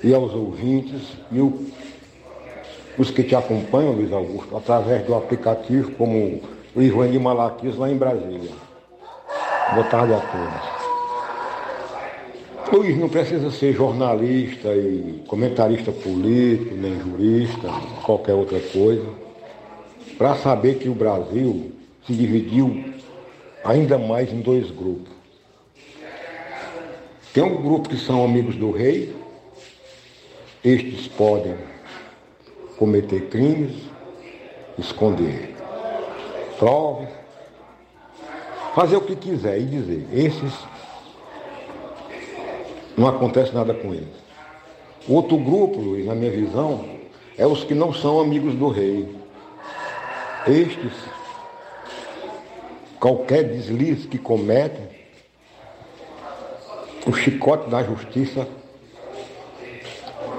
e 0.05 0.15
aos 0.15 0.35
ouvintes 0.35 1.01
e 1.33 1.41
o, 1.41 1.67
os 2.99 3.11
que 3.11 3.23
te 3.23 3.35
acompanham, 3.35 3.93
Luiz 3.93 4.13
Augusto, 4.13 4.57
através 4.57 5.07
do 5.07 5.15
aplicativo, 5.15 5.93
como 5.93 6.43
o 6.75 6.83
Ivani 6.83 7.19
Malaquias 7.19 7.77
lá 7.77 7.91
em 7.91 7.97
Brasília. 7.97 8.51
Boa 9.75 9.87
tarde 9.87 10.13
a 10.15 10.21
todos. 10.21 10.81
Luiz 12.73 12.97
não 12.97 13.09
precisa 13.09 13.51
ser 13.51 13.73
jornalista 13.73 14.69
e 14.69 15.25
comentarista 15.27 15.91
político, 15.91 16.75
nem 16.77 17.01
jurista, 17.01 17.69
qualquer 18.05 18.35
outra 18.35 18.61
coisa, 18.61 19.07
para 20.17 20.37
saber 20.37 20.79
que 20.79 20.89
o 20.89 20.95
Brasil 20.95 21.73
se 22.07 22.13
dividiu 22.13 22.85
ainda 23.65 23.99
mais 23.99 24.33
em 24.33 24.41
dois 24.41 24.71
grupos. 24.71 25.10
Tem 27.33 27.43
um 27.43 27.63
grupo 27.63 27.89
que 27.89 27.97
são 27.97 28.25
amigos 28.25 28.57
do 28.57 28.71
rei, 28.71 29.15
estes 30.65 31.07
podem 31.09 31.57
cometer 32.77 33.29
crimes, 33.29 33.73
esconder 34.77 35.55
provas, 36.59 37.09
fazer 38.75 38.97
o 38.97 39.01
que 39.01 39.17
quiser 39.17 39.59
e 39.59 39.65
dizer. 39.65 40.07
Esses 40.13 40.53
não 42.97 43.09
acontece 43.09 43.55
nada 43.55 43.73
com 43.73 43.95
eles. 43.95 44.21
Outro 45.09 45.39
grupo, 45.39 45.81
Luiz, 45.81 46.05
na 46.05 46.15
minha 46.15 46.31
visão, 46.31 46.85
é 47.39 47.47
os 47.47 47.65
que 47.65 47.75
não 47.75 47.95
são 47.95 48.21
amigos 48.21 48.55
do 48.55 48.69
rei. 48.69 49.09
Estes, 50.47 50.93
qualquer 52.99 53.45
deslize 53.45 54.07
que 54.07 54.19
cometem, 54.19 54.90
o 57.11 57.13
chicote 57.13 57.69
da 57.69 57.83
justiça 57.83 58.47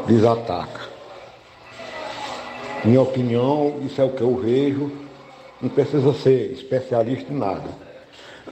lhes 0.08 0.24
ataca. 0.24 0.90
Minha 2.86 3.02
opinião, 3.02 3.82
isso 3.86 4.00
é 4.02 4.06
o 4.06 4.12
que 4.12 4.22
eu 4.22 4.38
vejo, 4.38 4.90
não 5.62 5.68
precisa 5.68 6.14
ser 6.14 6.54
especialista 6.54 7.32
em 7.32 7.38
nada. 7.38 7.70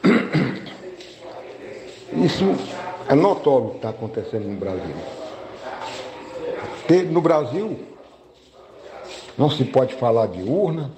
Isso 2.12 2.44
é 3.08 3.16
notório 3.16 3.70
que 3.70 3.76
está 3.78 3.90
acontecendo 3.90 4.48
no 4.48 4.58
Brasil. 4.58 4.96
No 7.12 7.22
Brasil, 7.22 7.80
não 9.38 9.50
se 9.50 9.64
pode 9.64 9.94
falar 9.94 10.28
de 10.28 10.42
urna, 10.42 10.92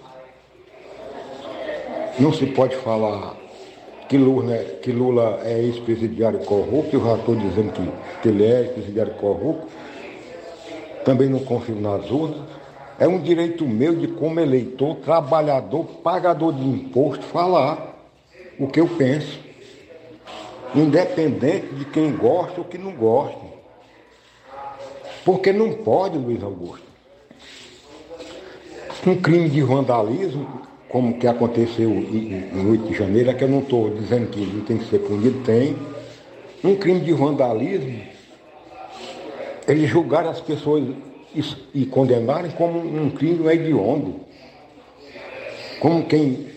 não 2.18 2.34
se 2.34 2.48
pode 2.48 2.76
falar 2.78 3.36
que 4.12 4.18
Lula, 4.18 4.58
que 4.82 4.92
Lula 4.92 5.40
é 5.42 5.58
ex-presidiário 5.58 6.40
corrupto, 6.40 6.98
eu 6.98 7.06
já 7.06 7.16
estou 7.16 7.34
dizendo 7.34 7.72
que, 7.72 8.22
que 8.22 8.28
ele 8.28 8.44
é 8.44 8.64
ex-presidiário 8.64 9.14
corrupto, 9.14 9.68
também 11.06 11.30
não 11.30 11.40
confio 11.40 11.76
nas 11.76 12.12
urnas. 12.12 12.42
É 13.00 13.08
um 13.08 13.22
direito 13.22 13.66
meu 13.66 13.96
de, 13.96 14.10
como 14.10 14.38
eleitor, 14.42 14.98
trabalhador, 14.98 15.86
pagador 16.04 16.52
de 16.52 16.62
imposto, 16.62 17.24
falar 17.24 18.06
o 18.60 18.68
que 18.68 18.82
eu 18.82 18.88
penso 18.90 19.40
independente 20.76 21.68
de 21.68 21.86
quem 21.86 22.14
gosta 22.14 22.60
ou 22.60 22.66
que 22.66 22.78
não 22.78 22.92
gosta. 22.92 23.40
Porque 25.24 25.54
não 25.54 25.72
pode, 25.72 26.18
Luiz 26.18 26.44
Augusto. 26.44 26.86
Um 29.08 29.16
crime 29.16 29.50
de 29.50 29.62
vandalismo, 29.62 30.64
como 30.92 31.18
que 31.18 31.26
aconteceu 31.26 31.90
em 31.90 32.70
8 32.70 32.88
de 32.90 32.94
janeiro, 32.94 33.30
é 33.30 33.34
que 33.34 33.46
eu 33.46 33.48
não 33.48 33.60
estou 33.60 33.90
dizendo 33.92 34.28
que 34.28 34.42
não 34.42 34.66
tem 34.66 34.78
que 34.78 34.90
ser 34.90 35.00
punido, 35.00 35.42
tem. 35.46 35.76
Um 36.62 36.76
crime 36.76 37.00
de 37.00 37.14
vandalismo, 37.14 38.02
eles 39.68 39.90
julgaram 39.90 40.30
as 40.30 40.42
pessoas 40.42 40.84
e 41.74 41.86
condenarem 41.86 42.52
como 42.52 42.78
um 42.78 43.10
crime 43.10 43.48
hediondo. 43.48 44.20
Como 45.80 46.06
quem 46.06 46.48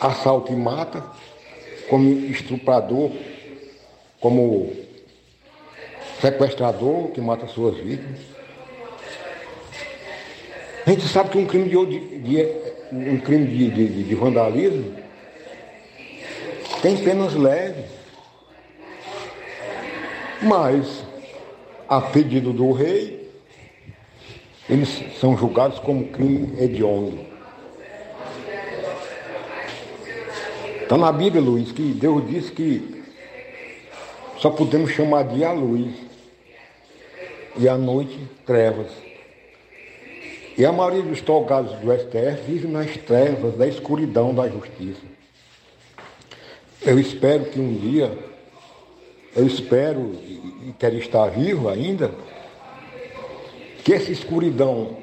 assalta 0.00 0.52
e 0.52 0.56
mata, 0.56 1.02
como 1.88 2.10
estuprador, 2.26 3.12
como 4.20 4.72
sequestrador 6.20 7.08
que 7.12 7.20
mata 7.20 7.46
suas 7.46 7.76
vítimas. 7.76 8.20
A 10.84 10.90
gente 10.90 11.06
sabe 11.06 11.30
que 11.30 11.38
um 11.38 11.46
crime 11.46 11.68
de, 11.68 12.18
de 12.18 12.69
um 12.92 13.18
crime 13.18 13.46
de, 13.46 13.70
de, 13.70 14.04
de 14.04 14.14
vandalismo 14.14 14.94
tem 16.82 16.96
penas 16.96 17.34
leves. 17.34 17.84
Mas, 20.42 21.04
a 21.88 22.00
pedido 22.00 22.52
do 22.52 22.72
rei, 22.72 23.30
eles 24.68 24.88
são 25.18 25.36
julgados 25.36 25.78
como 25.80 26.08
crime 26.08 26.54
hediondo. 26.58 27.26
Está 30.82 30.96
na 30.96 31.12
Bíblia, 31.12 31.42
Luiz, 31.42 31.70
que 31.70 31.82
Deus 31.92 32.26
disse 32.28 32.50
que 32.50 33.04
só 34.38 34.50
podemos 34.50 34.90
chamar 34.90 35.24
dia 35.24 35.48
a 35.48 35.52
luz 35.52 35.92
e 37.56 37.68
à 37.68 37.76
noite 37.76 38.18
trevas. 38.46 39.09
E 40.60 40.66
a 40.66 40.70
maioria 40.70 41.00
dos 41.00 41.22
togados 41.22 41.72
do 41.78 41.90
STF 41.90 42.42
vive 42.46 42.68
nas 42.68 42.94
trevas 42.94 43.56
da 43.56 43.66
escuridão 43.66 44.34
da 44.34 44.46
justiça. 44.46 45.00
Eu 46.82 46.98
espero 47.00 47.46
que 47.46 47.58
um 47.58 47.72
dia, 47.72 48.12
eu 49.34 49.46
espero 49.46 50.12
e 50.22 50.74
quero 50.78 50.98
estar 50.98 51.28
vivo 51.28 51.66
ainda, 51.66 52.10
que 53.82 53.94
essa 53.94 54.12
escuridão 54.12 54.98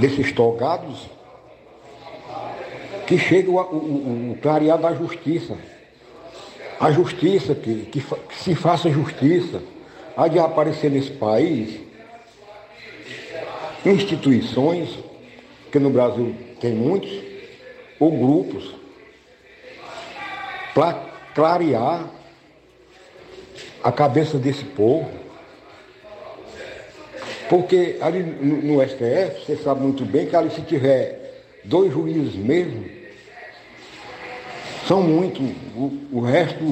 desses 0.00 0.32
togados 0.32 1.08
que 3.06 3.16
chegue 3.16 3.50
o, 3.50 3.54
o, 3.54 4.32
o 4.32 4.38
clarear 4.42 4.78
da 4.78 4.94
justiça. 4.94 5.56
A 6.80 6.90
justiça, 6.90 7.54
que, 7.54 7.84
que, 7.84 8.00
que 8.00 8.36
se 8.36 8.56
faça 8.56 8.90
justiça. 8.90 9.62
Há 10.16 10.26
de 10.26 10.40
aparecer 10.40 10.90
nesse 10.90 11.12
país 11.12 11.85
instituições, 13.84 14.98
que 15.70 15.78
no 15.78 15.90
Brasil 15.90 16.34
tem 16.60 16.72
muitos, 16.74 17.10
ou 17.98 18.10
grupos, 18.10 18.74
para 20.74 20.94
clarear 21.34 22.10
a 23.82 23.92
cabeça 23.92 24.38
desse 24.38 24.64
povo. 24.64 25.08
Porque 27.48 27.96
ali 28.00 28.22
no, 28.22 28.82
STF, 28.82 29.46
você 29.46 29.56
sabe 29.56 29.80
muito 29.80 30.04
bem 30.04 30.26
que 30.26 30.34
ali 30.34 30.50
se 30.50 30.62
tiver 30.62 31.44
dois 31.64 31.92
juízes 31.92 32.34
mesmo, 32.34 32.84
são 34.86 35.02
muitos, 35.02 35.46
o, 35.76 35.92
o 36.12 36.20
resto 36.20 36.64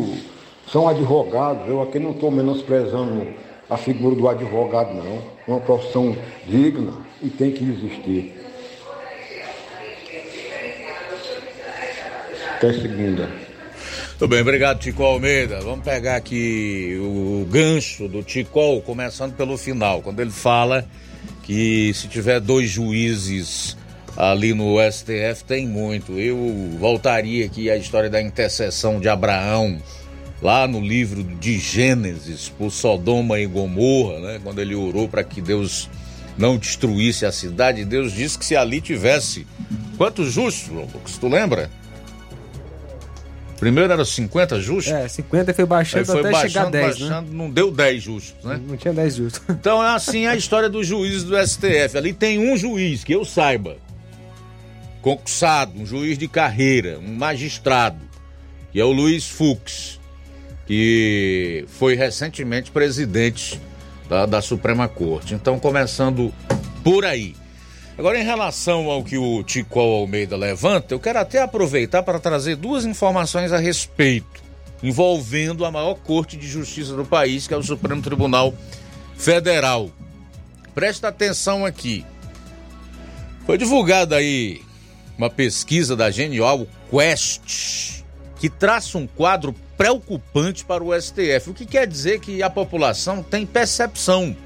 são 0.70 0.88
advogados. 0.88 1.68
Eu 1.68 1.82
aqui 1.82 1.98
não 1.98 2.11
estou 2.11 2.30
menosprezando 2.30 3.28
a 3.69 3.77
figura 3.77 4.15
do 4.15 4.29
advogado, 4.29 4.95
não. 4.95 5.23
É 5.47 5.51
uma 5.51 5.61
profissão 5.61 6.17
digna 6.47 6.93
e 7.23 7.29
tem 7.29 7.53
que 7.53 7.65
existir. 7.65 8.35
Até 12.57 12.73
segunda. 12.73 13.29
Muito 14.11 14.29
bem, 14.29 14.41
obrigado, 14.41 14.79
Tico 14.79 15.03
Almeida. 15.03 15.61
Vamos 15.61 15.85
pegar 15.85 16.17
aqui 16.17 16.97
o 17.01 17.47
gancho 17.51 18.09
do 18.09 18.23
Ticol, 18.23 18.81
começando 18.81 19.35
pelo 19.35 19.59
final, 19.59 20.01
quando 20.03 20.21
ele 20.21 20.31
fala 20.31 20.87
que 21.43 21.93
se 21.95 22.09
tiver 22.09 22.41
dois 22.41 22.71
juízes 22.71 23.77
ali 24.17 24.55
no 24.55 24.77
STF 24.91 25.45
tem 25.47 25.67
muito. 25.67 26.12
Eu 26.12 26.37
voltaria 26.79 27.45
aqui 27.45 27.71
à 27.71 27.77
história 27.77 28.09
da 28.09 28.23
intercessão 28.23 29.01
de 29.01 29.09
Abraão, 29.09 29.79
lá 30.45 30.68
no 30.68 30.78
livro 30.78 31.24
de 31.24 31.59
Gênesis, 31.59 32.51
por 32.51 32.70
Sodoma 32.70 33.40
e 33.40 33.47
Gomorra, 33.47 34.20
né? 34.20 34.40
quando 34.45 34.61
ele 34.61 34.74
orou 34.74 35.09
para 35.09 35.24
que 35.24 35.40
Deus 35.40 35.88
não 36.36 36.59
destruísse 36.59 37.24
a 37.24 37.32
cidade, 37.32 37.82
Deus 37.82 38.12
disse 38.12 38.38
que 38.38 38.45
se 38.45 38.55
ali 38.55 38.82
tivesse 38.82 39.47
quantos 39.97 40.30
justos, 40.30 40.68
Lucas, 40.68 41.16
tu 41.18 41.28
lembra? 41.28 41.70
Primeiro 43.59 43.90
era 43.90 44.05
50 44.05 44.61
justos? 44.61 44.92
É, 44.92 45.09
50 45.09 45.51
e 45.51 45.55
foi 45.55 45.64
baixando 45.64 46.01
Aí 46.01 46.05
foi 46.05 46.20
até 46.20 46.30
baixando, 46.30 46.53
chegar 46.53 46.66
a 46.66 46.70
10, 46.70 46.99
né? 46.99 47.09
baixando, 47.09 47.32
não 47.32 47.51
deu 47.51 47.70
10 47.70 48.03
justos, 48.03 48.45
né? 48.45 48.61
Não 48.68 48.76
tinha 48.76 48.92
10 48.92 49.14
justos. 49.14 49.42
Então 49.49 49.82
é 49.82 49.95
assim 49.95 50.26
a 50.26 50.36
história 50.36 50.68
dos 50.68 50.86
juízes 50.86 51.24
do 51.24 51.34
STF. 51.38 51.97
Ali 51.97 52.12
tem 52.12 52.38
um 52.38 52.55
juiz, 52.55 53.03
que 53.03 53.14
eu 53.14 53.24
saiba, 53.24 53.78
concursado, 55.01 55.80
um 55.80 55.86
juiz 55.86 56.18
de 56.18 56.28
carreira, 56.28 56.99
um 56.99 57.14
magistrado, 57.14 58.01
que 58.70 58.78
é 58.78 58.84
o 58.84 58.92
Luiz 58.92 59.26
Fux, 59.26 59.99
que 60.67 61.65
foi 61.69 61.95
recentemente 61.95 62.71
presidente 62.71 63.61
da, 64.09 64.27
da 64.27 64.43
Suprema 64.43 64.89
Corte. 64.89 65.35
Então, 65.35 65.59
começando 65.59 66.33
por 66.83 67.05
aí. 67.05 67.35
Agora, 67.97 68.19
em 68.19 68.25
relação 68.25 68.91
ao 68.91 69.05
que 69.05 69.17
o 69.17 69.43
Tico 69.45 69.79
Almeida 69.79 70.37
levanta, 70.37 70.95
eu 70.95 71.01
quero 71.01 71.19
até 71.19 71.41
aproveitar 71.41 72.03
para 72.03 72.19
trazer 72.19 72.57
duas 72.57 72.85
informações 72.85 73.53
a 73.53 73.59
respeito, 73.59 74.43
envolvendo 74.83 75.65
a 75.65 75.71
maior 75.71 75.95
corte 75.95 76.37
de 76.37 76.49
justiça 76.49 76.95
do 76.95 77.05
país, 77.05 77.47
que 77.47 77.55
é 77.55 77.57
o 77.57 77.62
Supremo 77.62 78.03
Tribunal 78.03 78.53
Federal. 79.17 79.91
Presta 80.75 81.09
atenção 81.09 81.65
aqui. 81.65 82.05
Foi 83.47 83.57
divulgada 83.57 84.17
aí 84.17 84.61
uma 85.17 85.31
pesquisa 85.31 85.95
da 85.95 86.11
Genial 86.11 86.67
Quest, 86.91 88.03
que 88.41 88.49
traça 88.49 88.99
um 88.99 89.07
quadro 89.07 89.55
preocupante 89.77 90.64
para 90.64 90.83
o 90.83 90.99
STF, 90.99 91.51
o 91.51 91.55
que 91.55 91.66
quer 91.66 91.87
dizer 91.87 92.20
que 92.20 92.43
a 92.43 92.51
população 92.51 93.22
tem 93.22 93.45
percepção 93.45 94.37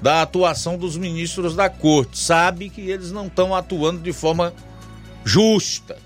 da 0.00 0.22
atuação 0.22 0.76
dos 0.76 0.96
ministros 0.96 1.56
da 1.56 1.70
corte, 1.70 2.18
sabe 2.18 2.68
que 2.68 2.82
eles 2.90 3.10
não 3.10 3.26
estão 3.26 3.54
atuando 3.54 4.00
de 4.00 4.12
forma 4.12 4.52
justa. 5.24 5.96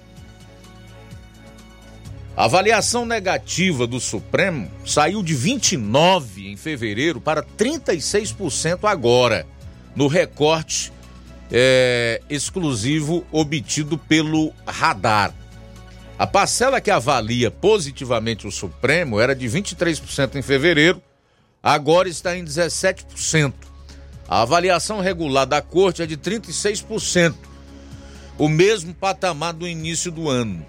A 2.37 2.45
avaliação 2.45 3.05
negativa 3.05 3.85
do 3.85 3.99
Supremo 3.99 4.71
saiu 4.87 5.25
de 5.25 5.35
29 5.35 6.49
em 6.49 6.57
fevereiro 6.57 7.21
para 7.21 7.43
36% 7.43 8.85
agora, 8.85 9.45
no 9.97 10.07
recorte 10.07 10.93
é, 11.51 12.23
exclusivo 12.31 13.27
obtido 13.33 13.99
pelo 13.99 14.53
Radar. 14.65 15.35
A 16.19 16.27
parcela 16.27 16.81
que 16.81 16.91
avalia 16.91 17.49
positivamente 17.49 18.45
o 18.45 18.51
Supremo 18.51 19.21
era 19.21 19.37
de 19.37 19.47
23% 19.47 20.35
em 20.35 20.43
fevereiro, 20.43 21.01
agora 21.63 22.09
está 22.09 22.37
em 22.37 22.45
17%. 22.45 23.55
A 24.29 24.43
avaliação 24.43 25.01
regular 25.01 25.47
da 25.47 25.63
Corte 25.63 26.03
é 26.03 26.07
de 26.07 26.17
36%, 26.17 27.37
o 28.37 28.49
mesmo 28.49 28.93
patamar 28.93 29.53
do 29.53 29.67
início 29.67 30.11
do 30.11 30.29
ano. 30.29 30.67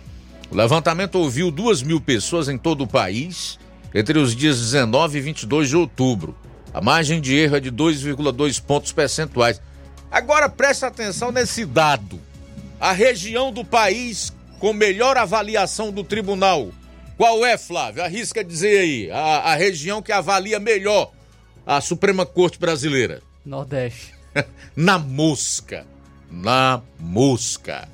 O 0.52 0.56
levantamento 0.56 1.16
ouviu 1.16 1.50
2 1.50 1.82
mil 1.82 2.00
pessoas 2.00 2.48
em 2.48 2.58
todo 2.58 2.84
o 2.84 2.88
país 2.88 3.58
entre 3.94 4.20
os 4.20 4.36
dias 4.36 4.60
19 4.60 5.18
e 5.18 5.22
22 5.22 5.70
de 5.70 5.76
outubro. 5.76 6.38
A 6.72 6.80
margem 6.80 7.20
de 7.20 7.36
erro 7.36 7.56
é 7.56 7.60
de 7.60 7.72
2,2 7.72 8.62
pontos 8.62 8.92
percentuais. 8.92 9.60
Agora 10.12 10.48
preste 10.48 10.86
atenção 10.86 11.32
nesse 11.32 11.66
dado. 11.66 12.20
A 12.80 12.92
região 12.92 13.52
do 13.52 13.66
país 13.66 14.32
com 14.60 14.74
melhor 14.74 15.18
avaliação 15.18 15.92
do 15.92 16.04
tribunal. 16.04 16.70
Qual 17.18 17.46
é, 17.46 17.58
Flávio? 17.58 18.04
Arrisca 18.04 18.44
dizer 18.44 18.80
aí, 18.80 19.12
a, 19.12 19.52
a 19.52 19.56
região 19.56 20.02
que 20.02 20.12
avalia 20.12 20.60
melhor 20.60 21.12
a 21.66 21.82
Suprema 21.82 22.26
Corte 22.26 22.60
Brasileira. 22.60 23.22
Nordeste. 23.46 24.14
Na 24.76 25.00
mosca. 25.00 25.86
Na 26.30 26.82
mosca. 27.00 27.90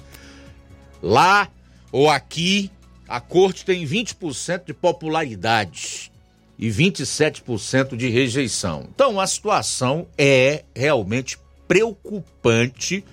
Lá 1.01 1.49
ou 1.91 2.09
aqui, 2.09 2.69
a 3.07 3.21
corte 3.21 3.63
tem 3.63 3.85
20% 3.85 4.65
de 4.65 4.73
popularidade 4.73 6.11
e 6.57 6.69
27% 6.69 7.95
de 7.95 8.09
rejeição. 8.09 8.87
Então 8.93 9.19
a 9.19 9.27
situação 9.27 10.07
é 10.17 10.63
realmente 10.75 11.37
preocupante, 11.67 13.03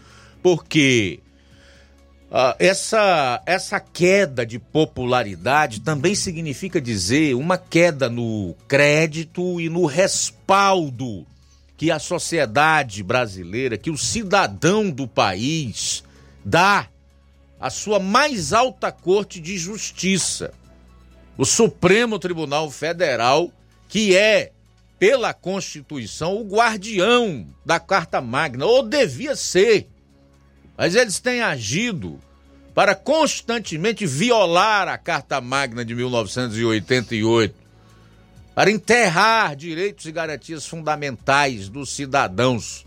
porque 0.42 1.20
uh, 2.32 2.56
essa, 2.58 3.42
essa 3.44 3.78
queda 3.78 4.44
de 4.44 4.58
popularidade 4.58 5.80
também 5.80 6.14
significa 6.14 6.80
dizer 6.80 7.34
uma 7.34 7.58
queda 7.58 8.08
no 8.08 8.56
crédito 8.66 9.60
e 9.60 9.68
no 9.68 9.84
respaldo 9.84 11.26
que 11.76 11.90
a 11.90 11.98
sociedade 11.98 13.02
brasileira, 13.02 13.76
que 13.76 13.90
o 13.90 13.98
cidadão 13.98 14.90
do 14.90 15.06
país 15.06 16.02
dá 16.44 16.88
à 17.60 17.70
sua 17.70 17.98
mais 17.98 18.52
alta 18.52 18.90
corte 18.90 19.40
de 19.40 19.58
justiça, 19.58 20.52
o 21.36 21.44
Supremo 21.44 22.18
Tribunal 22.18 22.70
Federal, 22.70 23.50
que 23.88 24.16
é 24.16 24.52
pela 24.98 25.34
Constituição, 25.34 26.36
o 26.36 26.44
guardião 26.44 27.46
da 27.66 27.80
Carta 27.80 28.20
Magna, 28.20 28.64
ou 28.64 28.84
devia 28.84 29.34
ser. 29.34 29.88
Mas 30.82 30.96
eles 30.96 31.20
têm 31.20 31.40
agido 31.40 32.18
para 32.74 32.96
constantemente 32.96 34.04
violar 34.04 34.88
a 34.88 34.98
Carta 34.98 35.40
Magna 35.40 35.84
de 35.84 35.94
1988, 35.94 37.54
para 38.52 38.68
enterrar 38.68 39.54
direitos 39.54 40.06
e 40.06 40.10
garantias 40.10 40.66
fundamentais 40.66 41.68
dos 41.68 41.94
cidadãos, 41.94 42.84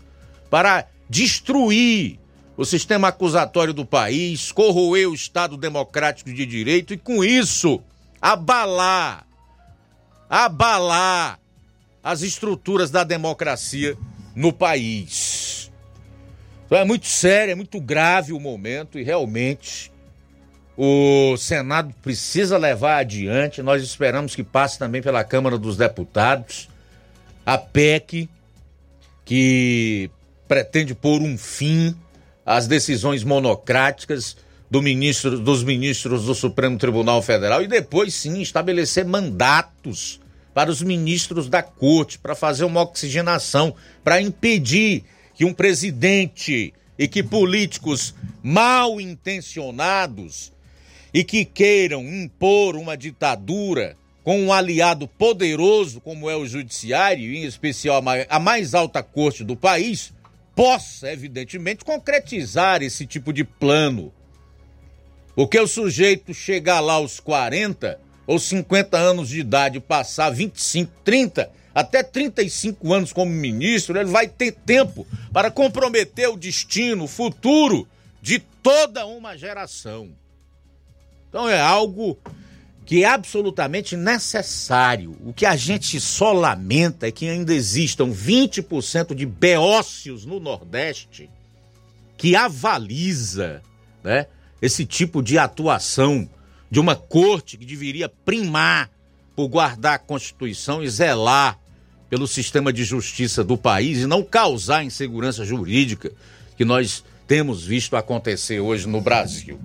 para 0.50 0.86
destruir 1.08 2.20
o 2.54 2.66
sistema 2.66 3.08
acusatório 3.08 3.72
do 3.72 3.86
país, 3.86 4.52
corroer 4.52 5.08
o 5.08 5.14
Estado 5.14 5.56
democrático 5.56 6.30
de 6.30 6.44
direito 6.44 6.92
e, 6.92 6.98
com 6.98 7.24
isso, 7.24 7.82
abalar, 8.20 9.26
abalar 10.28 11.40
as 12.04 12.20
estruturas 12.20 12.90
da 12.90 13.04
democracia 13.04 13.96
no 14.34 14.52
país. 14.52 15.45
Então 16.66 16.78
é 16.78 16.84
muito 16.84 17.06
sério, 17.06 17.52
é 17.52 17.54
muito 17.54 17.80
grave 17.80 18.32
o 18.32 18.40
momento 18.40 18.98
e 18.98 19.04
realmente 19.04 19.92
o 20.76 21.36
Senado 21.36 21.94
precisa 22.02 22.58
levar 22.58 22.98
adiante. 22.98 23.62
Nós 23.62 23.82
esperamos 23.82 24.34
que 24.34 24.42
passe 24.42 24.78
também 24.78 25.00
pela 25.00 25.22
Câmara 25.22 25.56
dos 25.56 25.76
Deputados 25.76 26.68
a 27.44 27.56
PEC 27.56 28.28
que 29.24 30.10
pretende 30.48 30.94
pôr 30.94 31.22
um 31.22 31.38
fim 31.38 31.96
às 32.44 32.66
decisões 32.66 33.22
monocráticas 33.22 34.36
do 34.68 34.82
ministro, 34.82 35.38
dos 35.38 35.62
ministros 35.62 36.24
do 36.24 36.34
Supremo 36.34 36.76
Tribunal 36.76 37.22
Federal 37.22 37.62
e 37.62 37.68
depois 37.68 38.12
sim 38.12 38.40
estabelecer 38.40 39.04
mandatos 39.04 40.20
para 40.52 40.70
os 40.70 40.82
ministros 40.82 41.48
da 41.48 41.62
corte, 41.62 42.18
para 42.18 42.34
fazer 42.34 42.64
uma 42.64 42.80
oxigenação, 42.80 43.74
para 44.02 44.20
impedir 44.20 45.04
que 45.36 45.44
um 45.44 45.52
presidente 45.52 46.72
e 46.98 47.06
que 47.06 47.22
políticos 47.22 48.14
mal 48.42 49.00
intencionados 49.00 50.50
e 51.12 51.22
que 51.22 51.44
queiram 51.44 52.02
impor 52.02 52.74
uma 52.74 52.96
ditadura 52.96 53.96
com 54.24 54.40
um 54.40 54.52
aliado 54.52 55.06
poderoso 55.06 56.00
como 56.00 56.28
é 56.28 56.34
o 56.34 56.46
judiciário, 56.46 57.32
em 57.32 57.44
especial 57.44 58.02
a 58.28 58.40
mais 58.40 58.74
alta 58.74 59.02
corte 59.02 59.44
do 59.44 59.54
país, 59.54 60.12
possa, 60.54 61.12
evidentemente, 61.12 61.84
concretizar 61.84 62.82
esse 62.82 63.06
tipo 63.06 63.32
de 63.32 63.44
plano. 63.44 64.12
Porque 65.34 65.60
o 65.60 65.68
sujeito 65.68 66.32
chegar 66.32 66.80
lá 66.80 66.94
aos 66.94 67.20
40 67.20 68.00
ou 68.26 68.38
50 68.38 68.96
anos 68.96 69.28
de 69.28 69.38
idade, 69.38 69.78
passar 69.80 70.30
25, 70.30 70.90
30, 71.04 71.50
até 71.76 72.02
35 72.02 72.90
anos 72.90 73.12
como 73.12 73.30
ministro, 73.30 73.98
ele 73.98 74.08
vai 74.08 74.26
ter 74.26 74.50
tempo 74.50 75.06
para 75.30 75.50
comprometer 75.50 76.26
o 76.26 76.34
destino, 76.34 77.04
o 77.04 77.06
futuro 77.06 77.86
de 78.22 78.38
toda 78.38 79.04
uma 79.04 79.36
geração. 79.36 80.08
Então 81.28 81.46
é 81.46 81.60
algo 81.60 82.18
que 82.86 83.04
é 83.04 83.06
absolutamente 83.06 83.94
necessário. 83.94 85.18
O 85.22 85.34
que 85.34 85.44
a 85.44 85.54
gente 85.54 86.00
só 86.00 86.32
lamenta 86.32 87.08
é 87.08 87.12
que 87.12 87.28
ainda 87.28 87.52
existam 87.52 88.06
20% 88.06 89.14
de 89.14 89.26
beócios 89.26 90.24
no 90.24 90.40
Nordeste 90.40 91.28
que 92.16 92.34
avaliza 92.34 93.62
né, 94.02 94.28
esse 94.62 94.86
tipo 94.86 95.22
de 95.22 95.36
atuação 95.36 96.26
de 96.70 96.80
uma 96.80 96.96
corte 96.96 97.58
que 97.58 97.66
deveria 97.66 98.08
primar 98.08 98.90
por 99.34 99.46
guardar 99.48 99.96
a 99.96 99.98
Constituição 99.98 100.82
e 100.82 100.88
zelar 100.88 101.60
pelo 102.08 102.26
sistema 102.26 102.72
de 102.72 102.84
justiça 102.84 103.42
do 103.42 103.56
país 103.56 103.98
e 103.98 104.06
não 104.06 104.22
causar 104.22 104.84
insegurança 104.84 105.44
jurídica 105.44 106.12
que 106.56 106.64
nós 106.64 107.04
temos 107.26 107.64
visto 107.64 107.96
acontecer 107.96 108.60
hoje 108.60 108.86
no 108.86 109.00
Brasil. 109.00 109.58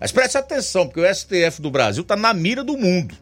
Mas 0.00 0.12
preste 0.12 0.36
atenção, 0.36 0.86
porque 0.86 1.00
o 1.00 1.14
STF 1.14 1.62
do 1.62 1.70
Brasil 1.70 2.02
está 2.02 2.16
na 2.16 2.34
mira 2.34 2.64
do 2.64 2.76
mundo. 2.76 3.14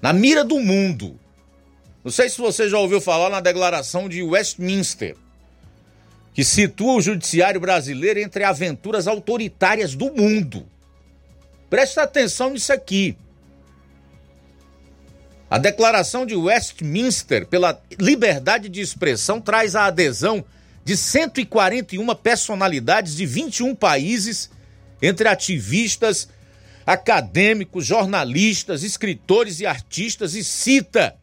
Na 0.00 0.12
mira 0.12 0.44
do 0.44 0.58
mundo. 0.58 1.18
Não 2.02 2.10
sei 2.10 2.28
se 2.28 2.38
você 2.38 2.68
já 2.68 2.78
ouviu 2.78 3.00
falar 3.00 3.30
na 3.30 3.40
declaração 3.40 4.08
de 4.08 4.22
Westminster, 4.22 5.14
que 6.34 6.42
situa 6.42 6.94
o 6.94 7.00
judiciário 7.00 7.60
brasileiro 7.60 8.18
entre 8.18 8.42
aventuras 8.42 9.06
autoritárias 9.06 9.94
do 9.94 10.10
mundo. 10.12 10.66
Preste 11.70 12.00
atenção 12.00 12.50
nisso 12.50 12.72
aqui. 12.72 13.16
A 15.52 15.58
declaração 15.58 16.24
de 16.24 16.34
Westminster 16.34 17.46
pela 17.46 17.78
liberdade 18.00 18.70
de 18.70 18.80
expressão 18.80 19.38
traz 19.38 19.76
a 19.76 19.84
adesão 19.84 20.42
de 20.82 20.96
141 20.96 22.14
personalidades 22.14 23.14
de 23.14 23.26
21 23.26 23.74
países, 23.74 24.48
entre 25.02 25.28
ativistas, 25.28 26.26
acadêmicos, 26.86 27.84
jornalistas, 27.84 28.82
escritores 28.82 29.60
e 29.60 29.66
artistas, 29.66 30.34
e 30.34 30.42
cita 30.42 31.16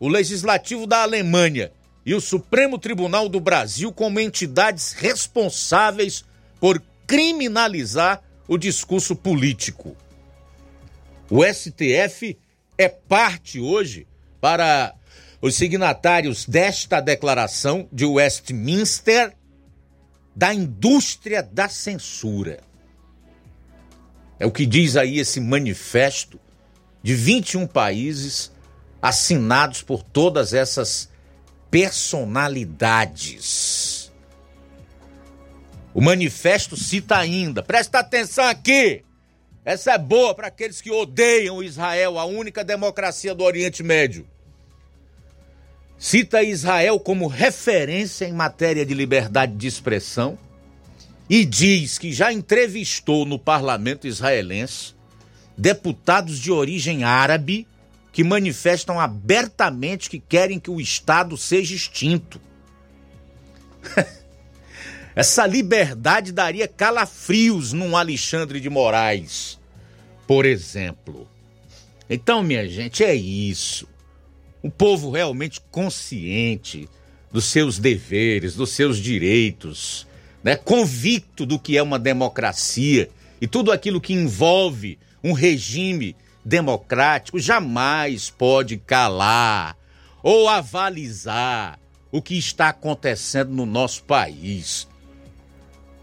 o 0.00 0.08
Legislativo 0.08 0.84
da 0.84 1.02
Alemanha 1.02 1.70
e 2.04 2.12
o 2.12 2.20
Supremo 2.20 2.80
Tribunal 2.80 3.28
do 3.28 3.38
Brasil 3.38 3.92
como 3.92 4.18
entidades 4.18 4.94
responsáveis 4.94 6.24
por 6.58 6.82
criminalizar 7.06 8.20
o 8.48 8.58
discurso 8.58 9.14
político. 9.14 9.96
O 11.30 11.44
STF 11.44 12.36
é 12.78 12.88
parte 12.88 13.60
hoje 13.60 14.06
para 14.40 14.94
os 15.40 15.54
signatários 15.54 16.44
desta 16.46 17.00
declaração 17.00 17.88
de 17.92 18.04
Westminster 18.04 19.32
da 20.34 20.52
indústria 20.52 21.40
da 21.42 21.68
censura. 21.68 22.60
É 24.38 24.44
o 24.44 24.50
que 24.50 24.66
diz 24.66 24.96
aí 24.96 25.18
esse 25.18 25.40
manifesto 25.40 26.38
de 27.02 27.14
21 27.14 27.66
países 27.66 28.52
assinados 29.00 29.80
por 29.80 30.02
todas 30.02 30.52
essas 30.52 31.08
personalidades. 31.70 34.12
O 35.94 36.02
manifesto 36.02 36.76
cita 36.76 37.16
ainda, 37.16 37.62
presta 37.62 38.00
atenção 38.00 38.44
aqui. 38.44 39.05
Essa 39.66 39.94
é 39.94 39.98
boa 39.98 40.32
para 40.32 40.46
aqueles 40.46 40.80
que 40.80 40.92
odeiam 40.92 41.60
Israel, 41.60 42.20
a 42.20 42.24
única 42.24 42.62
democracia 42.62 43.34
do 43.34 43.42
Oriente 43.42 43.82
Médio. 43.82 44.24
Cita 45.98 46.40
Israel 46.40 47.00
como 47.00 47.26
referência 47.26 48.26
em 48.26 48.32
matéria 48.32 48.86
de 48.86 48.94
liberdade 48.94 49.56
de 49.56 49.66
expressão 49.66 50.38
e 51.28 51.44
diz 51.44 51.98
que 51.98 52.12
já 52.12 52.32
entrevistou 52.32 53.24
no 53.24 53.40
parlamento 53.40 54.06
israelense 54.06 54.94
deputados 55.58 56.38
de 56.38 56.52
origem 56.52 57.02
árabe 57.02 57.66
que 58.12 58.22
manifestam 58.22 59.00
abertamente 59.00 60.08
que 60.08 60.20
querem 60.20 60.60
que 60.60 60.70
o 60.70 60.80
Estado 60.80 61.36
seja 61.36 61.74
extinto. 61.74 62.40
Essa 65.16 65.46
liberdade 65.46 66.30
daria 66.30 66.68
calafrios 66.68 67.72
num 67.72 67.96
Alexandre 67.96 68.60
de 68.60 68.68
Moraes, 68.68 69.58
por 70.26 70.44
exemplo. 70.44 71.26
Então, 72.08 72.42
minha 72.42 72.68
gente, 72.68 73.02
é 73.02 73.14
isso. 73.14 73.88
Um 74.62 74.68
povo 74.68 75.10
realmente 75.10 75.58
consciente 75.70 76.86
dos 77.32 77.46
seus 77.46 77.78
deveres, 77.78 78.54
dos 78.54 78.72
seus 78.72 78.98
direitos, 78.98 80.06
né? 80.44 80.54
convicto 80.54 81.46
do 81.46 81.58
que 81.58 81.78
é 81.78 81.82
uma 81.82 81.98
democracia 81.98 83.08
e 83.40 83.46
tudo 83.46 83.72
aquilo 83.72 84.02
que 84.02 84.12
envolve 84.12 84.98
um 85.24 85.32
regime 85.32 86.14
democrático 86.44 87.38
jamais 87.38 88.28
pode 88.28 88.76
calar 88.76 89.78
ou 90.22 90.46
avalizar 90.46 91.78
o 92.12 92.20
que 92.20 92.36
está 92.36 92.68
acontecendo 92.68 93.52
no 93.52 93.64
nosso 93.64 94.02
país. 94.04 94.86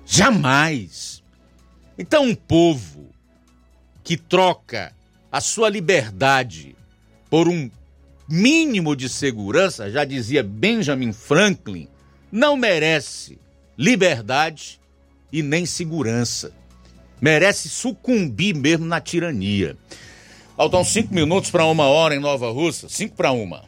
Jamais. 0.05 1.23
Então, 1.97 2.23
um 2.23 2.35
povo 2.35 3.09
que 4.03 4.17
troca 4.17 4.93
a 5.31 5.39
sua 5.39 5.69
liberdade 5.69 6.75
por 7.29 7.47
um 7.47 7.69
mínimo 8.27 8.95
de 8.95 9.09
segurança, 9.09 9.89
já 9.89 10.05
dizia 10.05 10.43
Benjamin 10.43 11.13
Franklin, 11.13 11.87
não 12.31 12.55
merece 12.57 13.39
liberdade 13.77 14.79
e 15.31 15.41
nem 15.41 15.65
segurança. 15.65 16.51
Merece 17.21 17.69
sucumbir 17.69 18.55
mesmo 18.55 18.85
na 18.85 18.99
tirania. 18.99 19.77
Faltam 20.55 20.83
cinco 20.83 21.13
minutos 21.13 21.49
para 21.49 21.65
uma 21.65 21.85
hora 21.85 22.15
em 22.15 22.19
Nova 22.19 22.51
Russa. 22.51 22.87
Cinco 22.89 23.15
para 23.15 23.31
uma. 23.31 23.63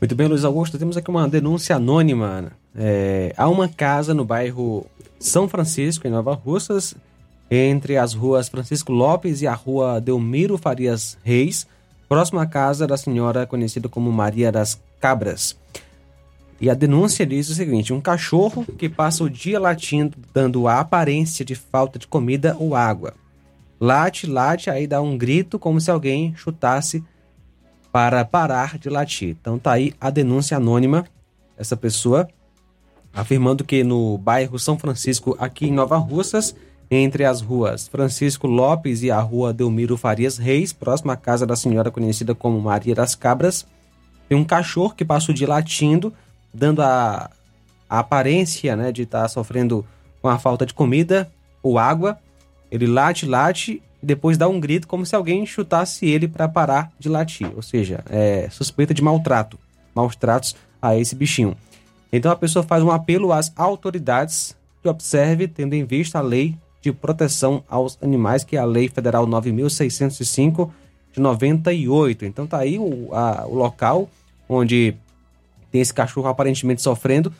Muito 0.00 0.14
bem, 0.14 0.26
Luiz 0.26 0.44
Augusto. 0.44 0.78
Temos 0.78 0.96
aqui 0.96 1.08
uma 1.08 1.26
denúncia 1.28 1.76
anônima. 1.76 2.52
É, 2.74 3.32
há 3.36 3.48
uma 3.48 3.68
casa 3.68 4.12
no 4.12 4.24
bairro 4.24 4.86
São 5.18 5.48
Francisco, 5.48 6.06
em 6.06 6.10
Nova 6.10 6.34
Russas, 6.34 6.94
entre 7.50 7.96
as 7.96 8.12
ruas 8.12 8.48
Francisco 8.48 8.92
Lopes 8.92 9.42
e 9.42 9.46
a 9.46 9.54
rua 9.54 10.00
Delmiro 10.00 10.58
Farias 10.58 11.16
Reis, 11.22 11.66
próxima 12.08 12.42
à 12.42 12.46
casa 12.46 12.86
da 12.86 12.96
senhora 12.96 13.46
conhecida 13.46 13.88
como 13.88 14.12
Maria 14.12 14.50
das 14.50 14.80
Cabras. 15.00 15.56
E 16.60 16.70
a 16.70 16.74
denúncia 16.74 17.26
diz 17.26 17.48
o 17.48 17.54
seguinte: 17.54 17.92
um 17.92 18.00
cachorro 18.00 18.64
que 18.78 18.88
passa 18.88 19.22
o 19.22 19.30
dia 19.30 19.60
latindo, 19.60 20.16
dando 20.32 20.66
a 20.66 20.80
aparência 20.80 21.44
de 21.44 21.54
falta 21.54 21.98
de 21.98 22.06
comida 22.06 22.56
ou 22.58 22.74
água. 22.74 23.14
Late, 23.78 24.26
late, 24.26 24.70
aí 24.70 24.86
dá 24.86 25.02
um 25.02 25.18
grito 25.18 25.58
como 25.58 25.80
se 25.80 25.90
alguém 25.90 26.34
chutasse 26.34 27.04
para 27.92 28.24
parar 28.24 28.78
de 28.78 28.88
latir. 28.88 29.36
Então 29.40 29.58
tá 29.58 29.72
aí 29.72 29.92
a 30.00 30.08
denúncia 30.08 30.56
anônima, 30.56 31.04
essa 31.58 31.76
pessoa 31.76 32.26
afirmando 33.16 33.64
que 33.64 33.82
no 33.82 34.18
bairro 34.18 34.58
São 34.58 34.78
Francisco, 34.78 35.34
aqui 35.40 35.66
em 35.66 35.72
Nova 35.72 35.96
Russas, 35.96 36.54
entre 36.90 37.24
as 37.24 37.40
ruas 37.40 37.88
Francisco 37.88 38.46
Lopes 38.46 39.02
e 39.02 39.10
a 39.10 39.18
rua 39.18 39.52
Delmiro 39.52 39.96
Farias 39.96 40.36
Reis, 40.36 40.72
próxima 40.72 41.14
à 41.14 41.16
casa 41.16 41.46
da 41.46 41.56
senhora 41.56 41.90
conhecida 41.90 42.34
como 42.34 42.60
Maria 42.60 42.94
das 42.94 43.14
Cabras, 43.14 43.66
tem 44.28 44.36
um 44.36 44.44
cachorro 44.44 44.94
que 44.94 45.04
passa 45.04 45.32
o 45.32 45.34
dia 45.34 45.48
latindo, 45.48 46.12
dando 46.52 46.82
a, 46.82 47.30
a 47.88 47.98
aparência 47.98 48.76
né, 48.76 48.92
de 48.92 49.02
estar 49.02 49.22
tá 49.22 49.28
sofrendo 49.28 49.84
com 50.20 50.28
a 50.28 50.38
falta 50.38 50.66
de 50.66 50.74
comida 50.74 51.30
ou 51.62 51.78
água. 51.78 52.18
Ele 52.70 52.86
late, 52.86 53.24
late 53.24 53.82
e 54.02 54.06
depois 54.06 54.36
dá 54.36 54.46
um 54.48 54.60
grito 54.60 54.86
como 54.86 55.06
se 55.06 55.16
alguém 55.16 55.46
chutasse 55.46 56.06
ele 56.06 56.28
para 56.28 56.48
parar 56.48 56.92
de 56.98 57.08
latir. 57.08 57.50
Ou 57.54 57.62
seja, 57.62 58.04
é 58.10 58.48
suspeita 58.50 58.92
de 58.92 59.02
maltrato, 59.02 59.58
maus 59.94 60.16
tratos 60.16 60.54
a 60.82 60.96
esse 60.96 61.14
bichinho. 61.14 61.56
Então 62.12 62.30
a 62.30 62.36
pessoa 62.36 62.62
faz 62.62 62.82
um 62.82 62.90
apelo 62.90 63.32
às 63.32 63.52
autoridades 63.56 64.56
que 64.82 64.88
observe, 64.88 65.48
tendo 65.48 65.74
em 65.74 65.84
vista 65.84 66.18
a 66.18 66.22
lei 66.22 66.56
de 66.80 66.92
proteção 66.92 67.64
aos 67.68 67.98
animais, 68.00 68.44
que 68.44 68.56
é 68.56 68.60
a 68.60 68.64
Lei 68.64 68.88
Federal 68.88 69.26
9605 69.26 70.72
de 71.12 71.20
98. 71.20 72.24
Então 72.24 72.46
tá 72.46 72.58
aí 72.58 72.78
o, 72.78 73.12
a, 73.12 73.46
o 73.46 73.54
local 73.54 74.08
onde 74.48 74.94
tem 75.72 75.80
esse 75.80 75.92
cachorro 75.92 76.28
aparentemente 76.28 76.80
sofrendo 76.80 77.32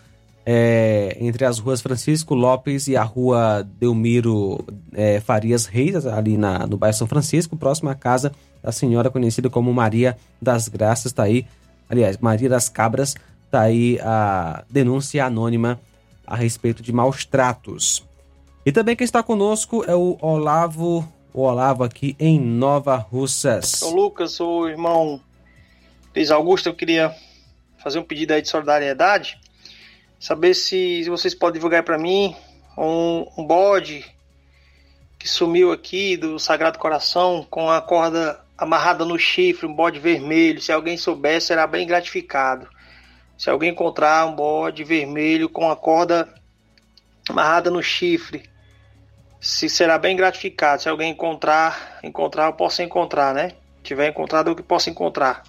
é, 0.48 1.16
entre 1.20 1.44
as 1.44 1.58
ruas 1.58 1.82
Francisco 1.82 2.32
Lopes 2.32 2.86
e 2.86 2.96
a 2.96 3.02
rua 3.02 3.68
Delmiro 3.80 4.64
é, 4.92 5.18
Farias 5.18 5.66
Reis, 5.66 6.06
ali 6.06 6.36
na, 6.36 6.64
no 6.68 6.76
bairro 6.76 6.96
São 6.96 7.08
Francisco, 7.08 7.56
próximo 7.56 7.90
à 7.90 7.96
casa 7.96 8.30
da 8.62 8.70
senhora 8.70 9.10
conhecida 9.10 9.50
como 9.50 9.74
Maria 9.74 10.16
das 10.40 10.68
Graças, 10.68 11.12
tá 11.12 11.24
aí, 11.24 11.46
aliás, 11.90 12.18
Maria 12.18 12.48
das 12.48 12.68
Cabras, 12.68 13.16
tá 13.50 13.62
aí 13.62 13.98
a 14.02 14.64
denúncia 14.68 15.24
anônima 15.24 15.80
a 16.26 16.34
respeito 16.34 16.82
de 16.82 16.92
maus 16.92 17.24
tratos. 17.24 18.04
E 18.64 18.72
também 18.72 18.96
quem 18.96 19.04
está 19.04 19.22
conosco 19.22 19.84
é 19.86 19.94
o 19.94 20.18
Olavo, 20.20 21.06
o 21.32 21.40
Olavo 21.40 21.84
aqui 21.84 22.16
em 22.18 22.40
Nova 22.40 22.96
Russas. 22.96 23.66
Sou 23.66 23.94
Lucas, 23.94 24.40
o 24.40 24.68
irmão 24.68 25.20
Luiz 26.14 26.30
Augusto, 26.30 26.68
eu 26.68 26.74
queria 26.74 27.14
fazer 27.78 27.98
um 27.98 28.02
pedido 28.02 28.32
aí 28.32 28.42
de 28.42 28.48
solidariedade, 28.48 29.38
saber 30.18 30.54
se 30.54 31.04
vocês 31.08 31.34
podem 31.34 31.54
divulgar 31.60 31.84
para 31.84 31.98
mim 31.98 32.34
um, 32.76 33.26
um 33.38 33.44
bode 33.44 34.04
que 35.18 35.28
sumiu 35.28 35.70
aqui 35.72 36.16
do 36.16 36.38
Sagrado 36.38 36.78
Coração 36.78 37.46
com 37.48 37.70
a 37.70 37.80
corda 37.80 38.40
amarrada 38.56 39.04
no 39.04 39.18
chifre, 39.18 39.66
um 39.66 39.74
bode 39.74 39.98
vermelho. 39.98 40.60
Se 40.60 40.72
alguém 40.72 40.96
souber, 40.96 41.40
será 41.40 41.66
bem 41.66 41.86
gratificado. 41.86 42.68
Se 43.36 43.50
alguém 43.50 43.70
encontrar 43.70 44.26
um 44.26 44.34
bode 44.34 44.82
vermelho 44.84 45.48
com 45.48 45.70
a 45.70 45.76
corda 45.76 46.28
amarrada 47.28 47.70
no 47.70 47.82
chifre, 47.82 48.48
se 49.40 49.68
será 49.68 49.98
bem 49.98 50.16
gratificado. 50.16 50.82
Se 50.82 50.88
alguém 50.88 51.12
encontrar, 51.12 51.98
encontrar, 52.02 52.46
eu 52.46 52.52
posso 52.54 52.82
encontrar, 52.82 53.34
né? 53.34 53.52
Tiver 53.82 54.08
encontrado, 54.08 54.48
eu 54.48 54.56
que 54.56 54.62
posso 54.62 54.90
encontrar. 54.90 55.42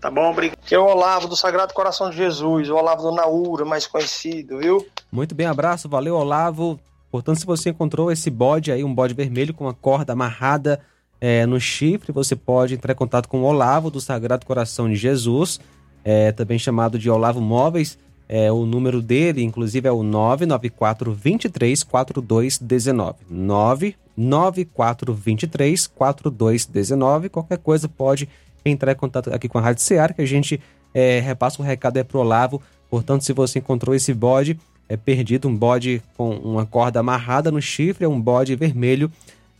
Tá 0.00 0.10
bom? 0.10 0.30
Obrigado. 0.30 0.58
Que 0.64 0.74
é 0.74 0.78
o 0.78 0.84
Olavo 0.84 1.26
do 1.26 1.36
Sagrado 1.36 1.74
Coração 1.74 2.10
de 2.10 2.16
Jesus, 2.16 2.68
o 2.68 2.76
Olavo 2.76 3.02
do 3.02 3.12
Naura, 3.12 3.64
mais 3.64 3.86
conhecido, 3.86 4.58
viu? 4.58 4.86
Muito 5.10 5.34
bem, 5.34 5.46
abraço, 5.46 5.88
valeu, 5.88 6.14
Olavo. 6.14 6.78
Portanto, 7.10 7.40
se 7.40 7.46
você 7.46 7.70
encontrou 7.70 8.10
esse 8.10 8.30
bode 8.30 8.70
aí, 8.70 8.84
um 8.84 8.94
bode 8.94 9.14
vermelho 9.14 9.54
com 9.54 9.64
uma 9.64 9.74
corda 9.74 10.12
amarrada 10.12 10.80
é, 11.20 11.46
no 11.46 11.58
chifre, 11.58 12.12
você 12.12 12.36
pode 12.36 12.74
entrar 12.74 12.92
em 12.92 12.96
contato 12.96 13.28
com 13.28 13.40
o 13.40 13.44
Olavo 13.44 13.90
do 13.90 14.00
Sagrado 14.00 14.44
Coração 14.44 14.88
de 14.88 14.96
Jesus, 14.96 15.60
é, 16.04 16.30
também 16.30 16.58
chamado 16.58 16.98
de 16.98 17.10
Olavo 17.10 17.40
Móveis. 17.40 17.98
É, 18.28 18.52
o 18.52 18.64
número 18.64 19.02
dele, 19.02 19.42
inclusive, 19.42 19.88
é 19.88 19.92
o 19.92 20.02
994 20.02 21.12
23 21.12 21.82
4219. 21.82 23.96
9423 24.16 25.86
4219. 25.88 27.28
Qualquer 27.28 27.58
coisa 27.58 27.88
pode 27.88 28.28
entrar 28.64 28.92
em 28.92 28.96
contato 28.96 29.32
aqui 29.32 29.48
com 29.48 29.58
a 29.58 29.60
Rádio 29.60 29.82
Seara, 29.82 30.14
que 30.14 30.22
a 30.22 30.26
gente 30.26 30.60
é, 30.94 31.20
repassa 31.20 31.60
o 31.60 31.64
recado 31.64 31.96
é 31.96 32.04
pro 32.04 32.20
Olavo. 32.20 32.62
Portanto, 32.88 33.24
se 33.24 33.32
você 33.32 33.58
encontrou 33.58 33.94
esse 33.94 34.14
bode 34.14 34.58
é 34.88 34.96
perdido, 34.96 35.48
um 35.48 35.56
bode 35.56 36.02
com 36.16 36.30
uma 36.36 36.66
corda 36.66 37.00
amarrada 37.00 37.50
no 37.50 37.60
chifre, 37.60 38.04
é 38.04 38.08
um 38.08 38.20
bode 38.20 38.54
vermelho, 38.54 39.10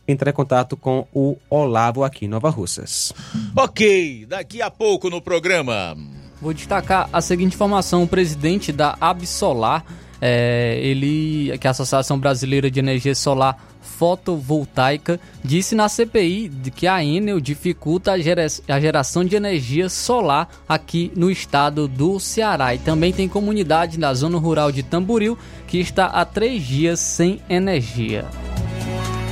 entrar 0.07 0.29
em 0.29 0.33
contato 0.33 0.77
com 0.77 1.07
o 1.13 1.37
Olavo 1.49 2.03
aqui 2.03 2.25
em 2.25 2.27
Nova 2.27 2.49
Russas. 2.49 3.11
Ok, 3.55 4.25
daqui 4.27 4.61
a 4.61 4.69
pouco 4.69 5.09
no 5.09 5.21
programa. 5.21 5.97
Vou 6.45 6.53
destacar 6.53 7.09
a 7.11 7.21
seguinte 7.21 7.55
informação: 7.55 8.03
o 8.03 8.07
presidente 8.07 8.71
da 8.71 8.95
Absolar, 9.01 9.83
é, 10.21 10.77
ele, 10.79 11.57
que 11.57 11.65
é 11.65 11.69
a 11.69 11.71
Associação 11.71 12.19
Brasileira 12.19 12.69
de 12.69 12.79
Energia 12.79 13.15
Solar 13.15 13.57
Fotovoltaica, 13.81 15.19
disse 15.43 15.73
na 15.73 15.89
CPI 15.89 16.51
que 16.75 16.85
a 16.85 17.03
Enel 17.03 17.39
dificulta 17.39 18.11
a, 18.11 18.19
gera, 18.19 18.45
a 18.67 18.79
geração 18.79 19.25
de 19.25 19.35
energia 19.35 19.89
solar 19.89 20.47
aqui 20.69 21.11
no 21.15 21.31
estado 21.31 21.87
do 21.87 22.19
Ceará. 22.19 22.75
E 22.75 22.77
também 22.77 23.11
tem 23.11 23.27
comunidade 23.27 23.97
na 23.97 24.13
zona 24.13 24.37
rural 24.37 24.71
de 24.71 24.83
Tamboril 24.83 25.35
que 25.65 25.79
está 25.79 26.05
há 26.05 26.23
três 26.25 26.61
dias 26.61 26.99
sem 26.99 27.41
energia. 27.49 28.23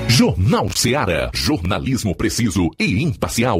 Jornal 0.07 0.68
Seara. 0.76 1.30
Jornalismo 1.32 2.16
preciso 2.16 2.72
e 2.80 3.03
imparcial. 3.03 3.59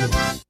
36720179. 0.00 0.49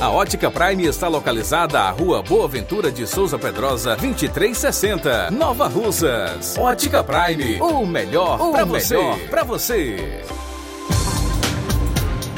A 0.00 0.10
Ótica 0.10 0.50
Prime 0.50 0.86
está 0.86 1.08
localizada 1.08 1.78
à 1.78 1.90
Rua 1.90 2.22
Boa 2.22 2.48
Ventura 2.48 2.90
de 2.90 3.06
Souza 3.06 3.38
Pedrosa, 3.38 3.94
2360, 3.94 5.30
Nova 5.30 5.68
Russas. 5.68 6.56
Ótica 6.56 7.04
Prime, 7.04 7.60
o 7.60 7.84
melhor 7.84 8.38
para 8.50 8.64
você. 8.64 8.96
Pra 9.28 9.44
você. 9.44 10.22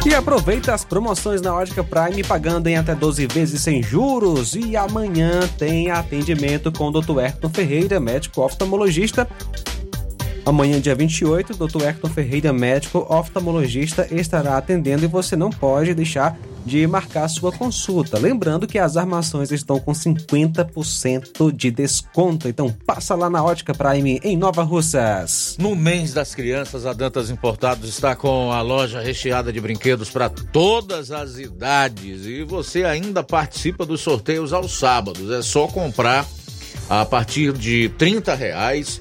E 0.04 0.12
aproveita 0.12 0.74
as 0.74 0.84
promoções 0.84 1.40
na 1.40 1.54
Ótica 1.54 1.84
Prime 1.84 2.24
pagando 2.24 2.66
em 2.66 2.76
até 2.76 2.96
12 2.96 3.26
vezes 3.28 3.62
sem 3.62 3.80
juros. 3.80 4.56
E 4.56 4.76
amanhã 4.76 5.40
tem 5.56 5.92
atendimento 5.92 6.72
com 6.72 6.88
o 6.88 6.90
Dr. 6.90 7.20
Ayrton 7.20 7.48
Ferreira, 7.48 8.00
médico 8.00 8.42
oftalmologista. 8.42 9.28
Amanhã, 10.44 10.80
dia 10.80 10.94
28, 10.94 11.52
o 11.52 11.66
Dr. 11.66 11.82
Hector 11.84 12.10
Ferreira, 12.10 12.52
médico 12.52 13.06
oftalmologista, 13.08 14.06
estará 14.10 14.56
atendendo 14.56 15.04
e 15.04 15.08
você 15.08 15.36
não 15.36 15.50
pode 15.50 15.94
deixar 15.94 16.38
de 16.64 16.86
marcar 16.86 17.26
sua 17.28 17.50
consulta. 17.50 18.18
Lembrando 18.18 18.66
que 18.66 18.78
as 18.78 18.96
armações 18.96 19.50
estão 19.50 19.80
com 19.80 19.92
50% 19.92 21.50
de 21.52 21.70
desconto. 21.70 22.46
Então 22.46 22.74
passa 22.86 23.14
lá 23.14 23.30
na 23.30 23.42
Ótica 23.42 23.74
Prime 23.74 24.20
em 24.22 24.36
Nova 24.36 24.62
Russas. 24.62 25.56
No 25.58 25.74
mês 25.74 26.12
das 26.12 26.34
crianças, 26.34 26.84
a 26.84 26.92
Dantas 26.92 27.30
Importados 27.30 27.88
está 27.88 28.14
com 28.14 28.52
a 28.52 28.60
loja 28.60 29.00
recheada 29.00 29.52
de 29.52 29.60
brinquedos 29.60 30.10
para 30.10 30.28
todas 30.28 31.10
as 31.10 31.38
idades 31.38 32.26
e 32.26 32.44
você 32.44 32.84
ainda 32.84 33.22
participa 33.22 33.86
dos 33.86 34.02
sorteios 34.02 34.52
aos 34.52 34.78
sábados. 34.78 35.30
É 35.30 35.42
só 35.42 35.66
comprar 35.66 36.26
a 36.88 37.04
partir 37.04 37.52
de 37.52 37.88
30 37.90 38.34
reais 38.34 39.00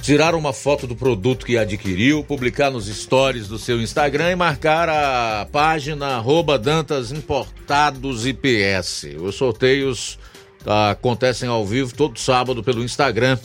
tirar 0.00 0.34
uma 0.34 0.52
foto 0.52 0.86
do 0.86 0.94
produto 0.96 1.44
que 1.44 1.58
adquiriu, 1.58 2.24
publicar 2.24 2.70
nos 2.70 2.86
stories 2.86 3.48
do 3.48 3.58
seu 3.58 3.78
Instagram 3.80 4.30
e 4.30 4.36
marcar 4.36 4.88
a 4.88 5.48
página 5.52 6.16
arroba 6.16 6.58
Dantas 6.58 7.12
Importados 7.12 8.26
IPS. 8.26 9.08
Os 9.20 9.34
sorteios 9.34 10.18
tá, 10.64 10.92
acontecem 10.92 11.46
ao 11.48 11.66
vivo 11.66 11.94
todo 11.94 12.18
sábado 12.18 12.64
pelo 12.64 12.82
Instagram 12.82 13.38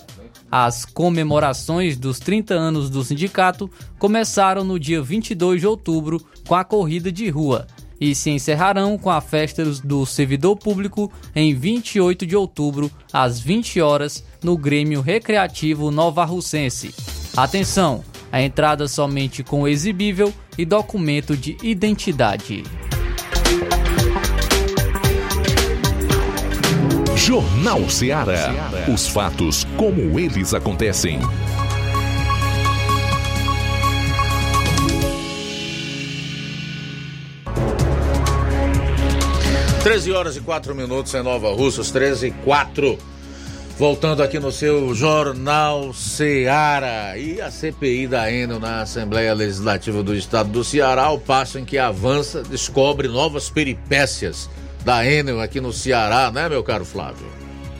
As 0.50 0.84
comemorações 0.84 1.98
dos 1.98 2.20
30 2.20 2.54
anos 2.54 2.88
do 2.88 3.04
sindicato 3.04 3.68
começaram 3.98 4.64
no 4.64 4.78
dia 4.78 5.02
22 5.02 5.60
de 5.60 5.66
outubro 5.66 6.24
com 6.46 6.54
a 6.54 6.64
corrida 6.64 7.10
de 7.10 7.28
rua 7.28 7.66
e 8.00 8.14
se 8.14 8.30
encerrarão 8.30 8.96
com 8.96 9.10
a 9.10 9.20
festa 9.20 9.64
do 9.64 10.06
servidor 10.06 10.56
público 10.56 11.10
em 11.34 11.54
28 11.54 12.24
de 12.24 12.36
outubro, 12.36 12.90
às 13.12 13.40
20 13.40 13.80
horas, 13.80 14.22
no 14.42 14.56
Grêmio 14.56 15.00
Recreativo 15.00 15.90
Nova 15.90 16.24
Russense. 16.24 16.94
Atenção! 17.36 18.04
A 18.30 18.42
entrada 18.42 18.86
somente 18.86 19.42
com 19.42 19.66
exibível 19.66 20.32
e 20.58 20.64
documento 20.64 21.36
de 21.36 21.56
identidade. 21.62 22.64
Jornal 27.26 27.90
Ceará. 27.90 28.54
Os 28.86 29.08
fatos 29.08 29.66
como 29.76 30.16
eles 30.16 30.54
acontecem. 30.54 31.18
Treze 39.82 40.12
horas 40.12 40.36
e 40.36 40.40
quatro 40.40 40.72
minutos 40.72 41.12
em 41.14 41.22
Nova 41.24 41.52
Russas, 41.52 41.90
13 41.90 42.28
e 42.28 42.30
4. 42.30 42.96
Voltando 43.76 44.22
aqui 44.22 44.38
no 44.38 44.52
seu 44.52 44.94
Jornal 44.94 45.92
Ceará 45.92 47.18
e 47.18 47.40
a 47.40 47.50
CPI 47.50 48.06
da 48.06 48.30
Enel 48.30 48.60
na 48.60 48.82
Assembleia 48.82 49.34
Legislativa 49.34 50.00
do 50.00 50.14
Estado 50.14 50.50
do 50.50 50.62
Ceará, 50.62 51.06
ao 51.06 51.18
passo 51.18 51.58
em 51.58 51.64
que 51.64 51.76
avança, 51.76 52.44
descobre 52.44 53.08
novas 53.08 53.50
peripécias 53.50 54.48
da 54.86 55.04
Enel 55.04 55.40
aqui 55.40 55.60
no 55.60 55.72
Ceará, 55.72 56.30
né, 56.30 56.48
meu 56.48 56.62
caro 56.62 56.84
Flávio? 56.84 57.26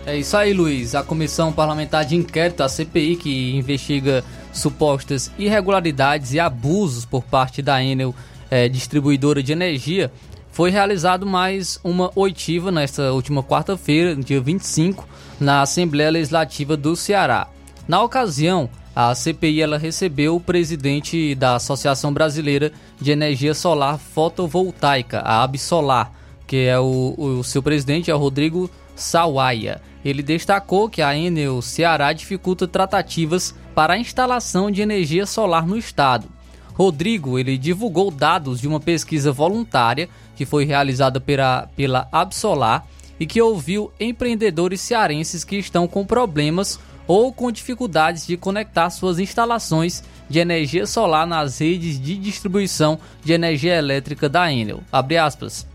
É 0.04 0.16
isso 0.16 0.36
aí, 0.36 0.52
Luiz. 0.52 0.92
A 0.92 1.04
Comissão 1.04 1.52
Parlamentar 1.52 2.04
de 2.04 2.16
Inquérito, 2.16 2.64
a 2.64 2.68
CPI, 2.68 3.14
que 3.14 3.56
investiga 3.56 4.24
supostas 4.52 5.30
irregularidades 5.38 6.32
e 6.32 6.40
abusos 6.40 7.04
por 7.04 7.22
parte 7.22 7.62
da 7.62 7.80
Enel, 7.80 8.12
é, 8.50 8.68
distribuidora 8.68 9.40
de 9.40 9.52
energia, 9.52 10.10
foi 10.50 10.72
realizado 10.72 11.24
mais 11.24 11.78
uma 11.84 12.10
oitiva 12.16 12.72
nesta 12.72 13.12
última 13.12 13.40
quarta-feira, 13.40 14.16
dia 14.16 14.40
25, 14.40 15.06
na 15.38 15.62
Assembleia 15.62 16.10
Legislativa 16.10 16.76
do 16.76 16.96
Ceará. 16.96 17.46
Na 17.86 18.02
ocasião, 18.02 18.68
a 18.96 19.14
CPI 19.14 19.62
ela 19.62 19.78
recebeu 19.78 20.34
o 20.34 20.40
presidente 20.40 21.36
da 21.36 21.54
Associação 21.54 22.12
Brasileira 22.12 22.72
de 23.00 23.12
Energia 23.12 23.54
Solar 23.54 23.96
Fotovoltaica, 23.96 25.20
a 25.20 25.44
Absolar, 25.44 26.15
que 26.46 26.66
é 26.66 26.78
o, 26.78 27.14
o 27.16 27.44
seu 27.44 27.62
presidente, 27.62 28.10
é 28.10 28.14
o 28.14 28.18
Rodrigo 28.18 28.70
Sawaia. 28.94 29.80
Ele 30.04 30.22
destacou 30.22 30.88
que 30.88 31.02
a 31.02 31.16
Enel 31.16 31.60
Ceará 31.60 32.12
dificulta 32.12 32.68
tratativas 32.68 33.54
para 33.74 33.94
a 33.94 33.98
instalação 33.98 34.70
de 34.70 34.80
energia 34.80 35.26
solar 35.26 35.66
no 35.66 35.76
estado. 35.76 36.28
Rodrigo 36.72 37.38
ele 37.38 37.56
divulgou 37.56 38.10
dados 38.10 38.60
de 38.60 38.68
uma 38.68 38.78
pesquisa 38.78 39.32
voluntária 39.32 40.08
que 40.36 40.44
foi 40.44 40.64
realizada 40.64 41.20
pela, 41.20 41.68
pela 41.74 42.06
Absolar 42.12 42.86
e 43.18 43.26
que 43.26 43.40
ouviu 43.40 43.90
empreendedores 43.98 44.80
cearenses 44.80 45.42
que 45.42 45.56
estão 45.56 45.88
com 45.88 46.04
problemas 46.04 46.78
ou 47.06 47.32
com 47.32 47.50
dificuldades 47.50 48.26
de 48.26 48.36
conectar 48.36 48.90
suas 48.90 49.18
instalações 49.18 50.02
de 50.28 50.38
energia 50.38 50.86
solar 50.86 51.26
nas 51.26 51.60
redes 51.60 52.00
de 52.00 52.16
distribuição 52.16 52.98
de 53.24 53.32
energia 53.32 53.74
elétrica 53.74 54.28
da 54.28 54.52
Enel. 54.52 54.80
Abre 54.92 55.16
aspas. 55.16 55.66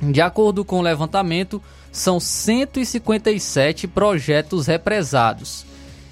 De 0.00 0.20
acordo 0.20 0.64
com 0.64 0.78
o 0.78 0.82
levantamento, 0.82 1.62
são 1.90 2.18
157 2.18 3.86
projetos 3.86 4.66
represados. 4.66 5.64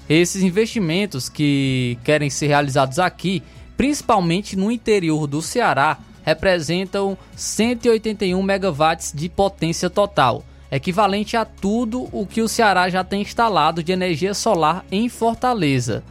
Esses 0.09 0.43
investimentos 0.43 1.29
que 1.29 1.97
querem 2.03 2.29
ser 2.29 2.47
realizados 2.47 2.99
aqui, 2.99 3.43
principalmente 3.77 4.55
no 4.55 4.71
interior 4.71 5.27
do 5.27 5.41
Ceará, 5.41 5.97
representam 6.23 7.17
181 7.35 8.41
megawatts 8.41 9.11
de 9.13 9.27
potência 9.29 9.89
total, 9.89 10.43
equivalente 10.71 11.35
a 11.35 11.45
tudo 11.45 12.07
o 12.11 12.25
que 12.25 12.41
o 12.41 12.47
Ceará 12.47 12.89
já 12.89 13.03
tem 13.03 13.21
instalado 13.21 13.83
de 13.83 13.91
energia 13.91 14.33
solar 14.33 14.85
em 14.91 15.09
Fortaleza. 15.09 16.03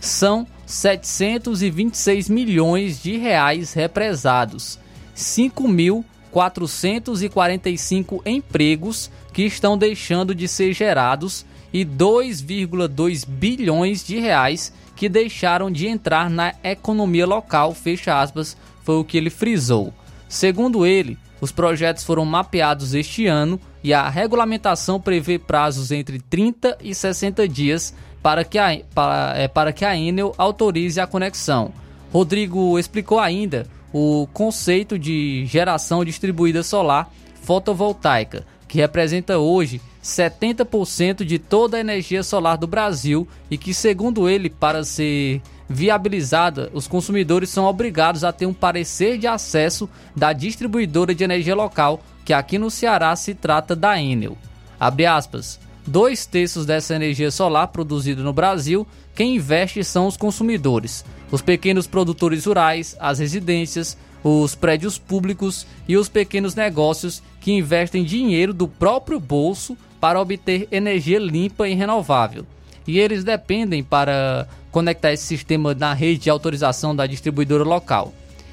São 0.00 0.46
726 0.66 2.28
milhões 2.28 3.02
de 3.02 3.16
reais 3.16 3.72
represados, 3.72 4.78
5 5.14 5.68
mil 5.68 6.04
445 6.38 8.22
empregos 8.24 9.10
que 9.32 9.42
estão 9.42 9.76
deixando 9.76 10.32
de 10.32 10.46
ser 10.46 10.72
gerados 10.72 11.44
e 11.72 11.84
2,2 11.84 13.26
bilhões 13.26 14.06
de 14.06 14.20
reais 14.20 14.72
que 14.94 15.08
deixaram 15.08 15.68
de 15.68 15.88
entrar 15.88 16.30
na 16.30 16.54
economia 16.62 17.26
local, 17.26 17.74
fecha 17.74 18.20
aspas, 18.20 18.56
foi 18.84 18.94
o 18.94 19.04
que 19.04 19.16
ele 19.16 19.30
frisou. 19.30 19.92
Segundo 20.28 20.86
ele, 20.86 21.18
os 21.40 21.50
projetos 21.50 22.04
foram 22.04 22.24
mapeados 22.24 22.94
este 22.94 23.26
ano 23.26 23.60
e 23.82 23.92
a 23.92 24.08
regulamentação 24.08 25.00
prevê 25.00 25.40
prazos 25.40 25.90
entre 25.90 26.20
30 26.20 26.78
e 26.80 26.94
60 26.94 27.48
dias 27.48 27.92
para 28.22 28.44
que 28.44 28.58
a, 28.58 28.78
para, 28.94 29.34
é, 29.36 29.48
para 29.48 29.72
que 29.72 29.84
a 29.84 29.96
Enel 29.96 30.32
autorize 30.38 31.00
a 31.00 31.06
conexão. 31.06 31.72
Rodrigo 32.12 32.78
explicou 32.78 33.18
ainda 33.18 33.66
o 33.92 34.28
conceito 34.32 34.98
de 34.98 35.46
geração 35.46 36.04
distribuída 36.04 36.62
solar 36.62 37.10
fotovoltaica, 37.42 38.46
que 38.66 38.78
representa 38.78 39.38
hoje 39.38 39.80
70% 40.02 41.24
de 41.24 41.38
toda 41.38 41.76
a 41.76 41.80
energia 41.80 42.22
solar 42.22 42.56
do 42.56 42.66
Brasil 42.66 43.26
e 43.50 43.58
que, 43.58 43.74
segundo 43.74 44.28
ele, 44.28 44.50
para 44.50 44.84
ser 44.84 45.42
viabilizada, 45.68 46.70
os 46.72 46.88
consumidores 46.88 47.50
são 47.50 47.64
obrigados 47.66 48.24
a 48.24 48.32
ter 48.32 48.46
um 48.46 48.54
parecer 48.54 49.18
de 49.18 49.26
acesso 49.26 49.88
da 50.16 50.32
distribuidora 50.32 51.14
de 51.14 51.24
energia 51.24 51.54
local, 51.54 52.00
que 52.24 52.32
aqui 52.32 52.58
no 52.58 52.70
Ceará 52.70 53.14
se 53.16 53.34
trata 53.34 53.76
da 53.76 54.00
Enel. 54.00 54.36
Abre 54.80 55.06
aspas. 55.06 55.60
Dois 55.88 56.26
terços 56.26 56.66
dessa 56.66 56.94
energia 56.94 57.30
solar 57.30 57.68
produzida 57.68 58.22
no 58.22 58.30
Brasil, 58.30 58.86
quem 59.14 59.36
investe 59.36 59.82
são 59.82 60.06
os 60.06 60.18
consumidores, 60.18 61.02
os 61.30 61.40
pequenos 61.40 61.86
produtores 61.86 62.44
rurais, 62.44 62.94
as 63.00 63.18
residências, 63.18 63.96
os 64.22 64.54
prédios 64.54 64.98
públicos 64.98 65.66
e 65.88 65.96
os 65.96 66.06
pequenos 66.06 66.54
negócios 66.54 67.22
que 67.40 67.52
investem 67.52 68.04
dinheiro 68.04 68.52
do 68.52 68.68
próprio 68.68 69.18
bolso 69.18 69.78
para 69.98 70.20
obter 70.20 70.68
energia 70.70 71.18
limpa 71.18 71.66
e 71.66 71.72
renovável. 71.72 72.44
E 72.86 72.98
eles 72.98 73.24
dependem 73.24 73.82
para 73.82 74.46
conectar 74.70 75.14
esse 75.14 75.24
sistema 75.24 75.72
na 75.72 75.94
rede 75.94 76.24
de 76.24 76.28
autorização 76.28 76.94
da 76.94 77.06
distribuidora 77.06 77.64
local. 77.64 78.12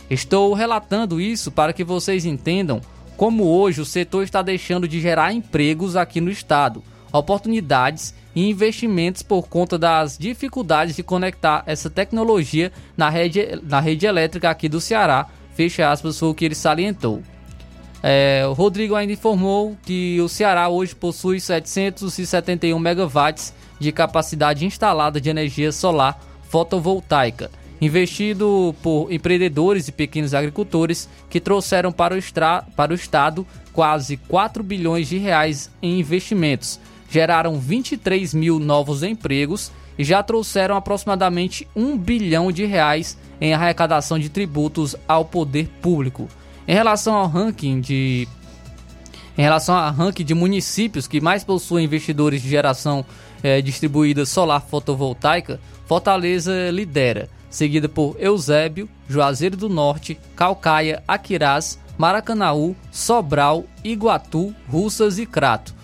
Estou 0.10 0.54
relatando 0.54 1.20
isso 1.20 1.52
para 1.52 1.74
que 1.74 1.84
vocês 1.84 2.24
entendam 2.24 2.80
como 3.18 3.44
hoje 3.44 3.82
o 3.82 3.86
setor 3.86 4.24
está 4.24 4.42
deixando 4.42 4.88
de 4.88 5.02
gerar 5.02 5.34
empregos 5.34 5.98
aqui 5.98 6.22
no 6.22 6.32
estado, 6.32 6.82
oportunidades 7.18 8.14
e 8.36 8.50
investimentos 8.50 9.22
por 9.22 9.48
conta 9.48 9.78
das 9.78 10.18
dificuldades 10.18 10.96
de 10.96 11.04
conectar 11.04 11.64
essa 11.66 11.90
tecnologia 11.90 12.72
na 12.98 13.10
rede, 13.10 13.60
na 13.64 13.80
rede 13.80 14.06
elétrica 14.06 14.50
aqui 14.50 14.68
do 14.68 14.82
Ceará. 14.82 15.28
Fecha 15.54 15.90
aspas, 15.90 16.20
foi 16.20 16.30
o 16.30 16.34
que 16.34 16.46
ele 16.46 16.56
salientou. 16.56 17.24
É, 18.04 18.46
o 18.48 18.54
Rodrigo 18.54 18.94
ainda 18.94 19.14
informou 19.14 19.76
que 19.84 20.20
o 20.22 20.30
Ceará 20.30 20.70
hoje 20.70 20.94
possui 20.94 21.40
771 21.40 22.78
megawatts 22.78 23.54
de 23.80 23.92
capacidade 23.92 24.66
instalada 24.66 25.20
de 25.20 25.30
energia 25.30 25.72
solar 25.72 26.20
fotovoltaica, 26.50 27.50
investido 27.82 28.76
por 28.84 29.12
empreendedores 29.12 29.88
e 29.88 29.92
pequenos 29.92 30.34
agricultores 30.34 31.10
que 31.30 31.40
trouxeram 31.40 31.92
para 31.92 32.14
o, 32.14 32.18
extra, 32.18 32.64
para 32.76 32.92
o 32.92 32.96
estado 32.96 33.46
quase 33.74 34.18
4 34.18 34.64
bilhões 34.64 35.10
de 35.10 35.18
reais 35.18 35.70
em 35.82 36.00
investimentos, 36.00 36.80
geraram 37.10 37.60
23 37.60 38.34
mil 38.34 38.60
novos 38.60 39.04
empregos 39.04 39.72
e 39.98 40.04
já 40.04 40.22
trouxeram 40.22 40.76
aproximadamente 40.76 41.68
1 41.76 41.98
bilhão 41.98 42.52
de 42.52 42.66
reais 42.66 43.18
em 43.40 43.54
arrecadação 43.54 44.20
de 44.20 44.30
tributos 44.30 44.96
ao 45.08 45.26
poder 45.26 45.68
público. 45.82 46.28
Em 46.68 46.74
relação 46.74 47.16
ao 47.16 47.28
ranking 47.28 47.80
de 47.80 48.28
em 49.38 49.42
relação 49.42 49.76
ao 49.76 49.92
ranking 49.92 50.24
de 50.24 50.34
municípios 50.34 51.08
que 51.08 51.20
mais 51.20 51.44
possuem 51.44 51.86
investidores 51.86 52.42
de 52.42 52.50
geração 52.50 53.06
é, 53.44 53.62
distribuída 53.62 54.26
solar 54.26 54.62
fotovoltaica, 54.62 55.60
Fortaleza 55.86 56.72
lidera, 56.72 57.30
seguida 57.50 57.90
por 57.90 58.16
Eusébio, 58.18 58.90
Juazeiro 59.10 59.58
do 59.58 59.68
Norte, 59.68 60.18
Calcaia, 60.38 61.04
Aquirás, 61.06 61.78
Maracanaú, 61.98 62.76
Sobral, 62.92 63.66
Iguatu, 63.84 64.56
Russas 64.70 65.20
e 65.20 65.26
Crato. 65.26 65.75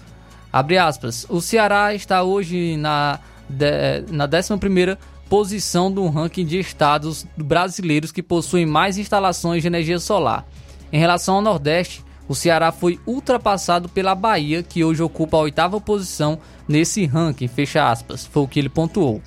Abre 0.52 0.78
aspas. 0.78 1.26
O 1.30 1.40
Ceará 1.42 1.94
está 1.94 2.24
hoje 2.24 2.76
na, 2.78 3.20
de, 3.48 4.04
na 4.12 4.26
11 4.26 4.98
posição 5.30 5.90
do 5.90 6.08
ranking 6.10 6.46
de 6.46 6.60
estados 6.60 7.26
brasileiros 7.38 8.12
que 8.12 8.22
possuem 8.22 8.66
mais 8.66 8.98
instalações 8.98 9.62
de 9.62 9.68
energia 9.68 9.98
solar. 9.98 10.46
Em 10.92 11.00
relação 11.00 11.36
ao 11.36 11.42
Nordeste, 11.42 12.04
o 12.28 12.36
Ceará 12.36 12.72
foi 12.72 13.00
ultrapassado 13.08 13.88
pela 13.88 14.14
Bahia, 14.14 14.62
que 14.62 14.84
hoje 14.84 15.02
ocupa 15.02 15.38
a 15.38 15.42
oitava 15.42 15.80
posição 15.80 16.38
nesse 16.68 17.06
ranking, 17.06 17.48
fecha 17.48 17.90
aspas, 17.90 18.26
foi 18.26 18.44
o 18.44 18.48
que 18.48 18.60
ele 18.60 18.68
pontuou. 18.68 19.22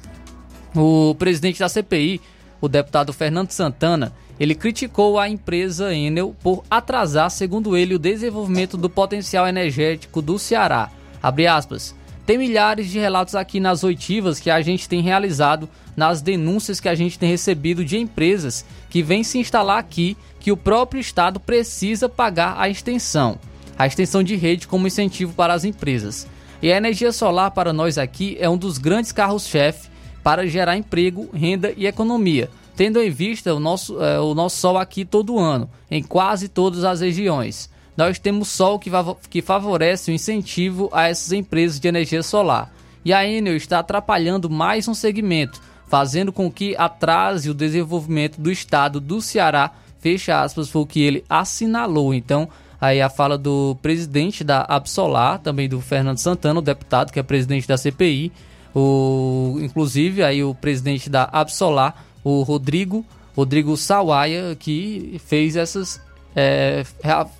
O 0.77 1.15
presidente 1.15 1.61
da 1.61 1.69
CPI, 1.69 2.21
o 2.61 2.69
deputado 2.69 3.13
Fernando 3.13 3.51
Santana, 3.51 4.13
ele 4.39 4.55
criticou 4.55 5.19
a 5.19 5.29
empresa 5.29 5.95
Enel 5.95 6.35
por 6.43 6.65
atrasar, 6.71 7.31
segundo 7.31 7.77
ele, 7.77 7.95
o 7.95 7.99
desenvolvimento 7.99 8.77
do 8.77 8.91
potencial 8.91 9.47
energético 9.47 10.21
do 10.21 10.39
Ceará. 10.39 10.91
Abre 11.25 11.47
aspas. 11.47 11.95
Tem 12.27 12.37
milhares 12.37 12.91
de 12.91 12.99
relatos 12.99 13.35
aqui 13.35 13.59
nas 13.59 13.83
oitivas 13.83 14.39
que 14.39 14.51
a 14.51 14.61
gente 14.61 14.87
tem 14.87 15.01
realizado, 15.01 15.67
nas 15.97 16.21
denúncias 16.21 16.81
que 16.81 16.89
a 16.89 16.95
gente 16.95 17.19
tem 17.19 17.31
recebido 17.31 17.83
de 17.83 17.97
empresas 17.97 18.63
que 18.91 19.03
vêm 19.03 19.25
se 19.25 19.39
instalar 19.39 19.79
aqui 19.79 20.19
que 20.39 20.53
o 20.53 20.57
próprio 20.57 21.01
Estado 21.01 21.41
precisa 21.41 22.11
pagar 22.11 22.57
a 22.59 22.69
extensão, 22.69 23.39
a 23.79 23.87
extensão 23.87 24.23
de 24.23 24.37
rede 24.37 24.69
como 24.69 24.87
incentivo 24.87 25.33
para 25.33 25.55
as 25.55 25.65
empresas. 25.65 26.27
E 26.61 26.71
a 26.71 26.77
energia 26.77 27.11
solar 27.11 27.53
para 27.53 27.73
nós 27.73 27.97
aqui 27.97 28.37
é 28.39 28.47
um 28.47 28.59
dos 28.59 28.77
grandes 28.77 29.11
carros-chefe 29.11 29.89
para 30.23 30.47
gerar 30.47 30.77
emprego, 30.77 31.31
renda 31.33 31.73
e 31.75 31.87
economia, 31.87 32.51
tendo 32.77 33.01
em 33.01 33.11
vista 33.11 33.55
o 33.55 33.61
nosso, 33.61 33.99
é, 34.03 34.21
o 34.21 34.35
nosso 34.35 34.59
sol 34.59 34.77
aqui 34.77 35.07
todo 35.07 35.39
ano, 35.39 35.71
em 35.91 36.03
quase 36.03 36.51
todas 36.51 36.85
as 36.85 37.01
regiões. 37.01 37.71
Nós 37.97 38.19
temos 38.19 38.49
sol 38.49 38.79
que, 38.79 39.43
favorece 39.43 40.11
o 40.11 40.15
incentivo 40.15 40.89
a 40.93 41.09
essas 41.09 41.33
empresas 41.33 41.79
de 41.79 41.89
energia 41.89 42.23
solar. 42.23 42.73
E 43.05 43.13
a 43.13 43.27
Enel 43.27 43.57
está 43.57 43.79
atrapalhando 43.79 44.51
mais 44.51 44.89
um 44.89 44.95
segmento, 44.95 45.61
fazendo 45.87 46.33
com 46.33 46.51
que 46.51 46.75
atrase 46.77 47.51
o 47.51 47.55
desenvolvimento 47.55 48.41
do 48.41 48.51
estado 48.51 49.01
do 49.01 49.21
Ceará 49.21 49.73
fecha 50.05 50.43
aspas, 50.43 50.69
foi 50.69 50.83
o 50.83 50.87
que 50.87 51.01
ele 51.01 51.25
assinalou. 51.31 52.13
Então, 52.13 52.47
aí 52.79 53.01
a 53.01 53.09
fala 53.09 53.39
do 53.39 53.75
presidente 53.81 54.45
da 54.45 54.61
Absolar, 54.61 55.39
também 55.39 55.67
do 55.67 55.81
Fernando 55.81 56.19
Santana, 56.19 56.59
o 56.59 56.63
deputado 56.63 57.11
que 57.11 57.19
é 57.19 57.23
presidente 57.23 57.67
da 57.67 57.79
CPI, 57.79 58.31
o, 58.75 59.57
inclusive 59.63 60.23
aí 60.23 60.45
o 60.45 60.55
presidente 60.55 61.09
da 61.09 61.25
Absolar, 61.33 62.05
o 62.23 62.43
Rodrigo, 62.43 63.03
Rodrigo 63.35 63.75
Sawaia, 63.79 64.55
que 64.55 65.19
fez 65.25 65.57
essas, 65.57 66.03
é, 66.35 66.85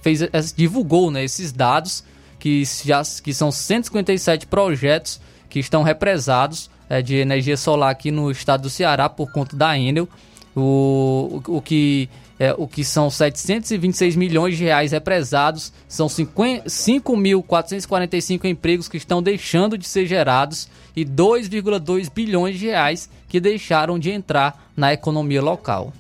fez, 0.03 0.21
divulgou 0.57 1.11
né, 1.11 1.25
esses 1.25 1.53
dados, 1.53 2.05
que, 2.39 2.63
já, 2.85 3.03
que 3.23 3.33
são 3.33 3.51
157 3.51 4.47
projetos 4.47 5.21
que 5.49 5.59
estão 5.59 5.83
represados 5.83 6.71
é, 6.89 7.01
de 7.01 7.17
energia 7.17 7.57
solar 7.57 7.91
aqui 7.91 8.11
no 8.11 8.31
estado 8.31 8.63
do 8.63 8.71
Ceará 8.71 9.09
por 9.09 9.33
conta 9.33 9.57
da 9.57 9.79
Enel. 9.79 10.09
O, 10.55 11.43
o, 11.47 11.57
o 11.57 11.63
que 11.63 12.09
é, 12.39 12.55
o 12.57 12.67
que 12.67 12.83
são 12.85 13.11
726 13.11 14.17
milhões 14.17 14.57
de 14.57 14.65
reais 14.65 14.93
represados, 14.93 15.71
são 15.89 16.07
5.445 16.09 18.45
empregos 18.45 18.89
que 18.89 18.97
estão 18.97 19.23
deixando 19.23 19.77
de 19.79 19.87
ser 19.87 20.07
gerados 20.07 20.69
e 20.97 21.05
2,2 21.05 22.11
bilhões 22.13 22.59
de 22.59 22.67
reais 22.67 23.09
que 23.29 23.39
deixaram 23.41 23.97
de 23.99 24.11
entrar 24.11 24.71
na 24.77 24.93
economia 24.93 25.43
local. 25.43 25.93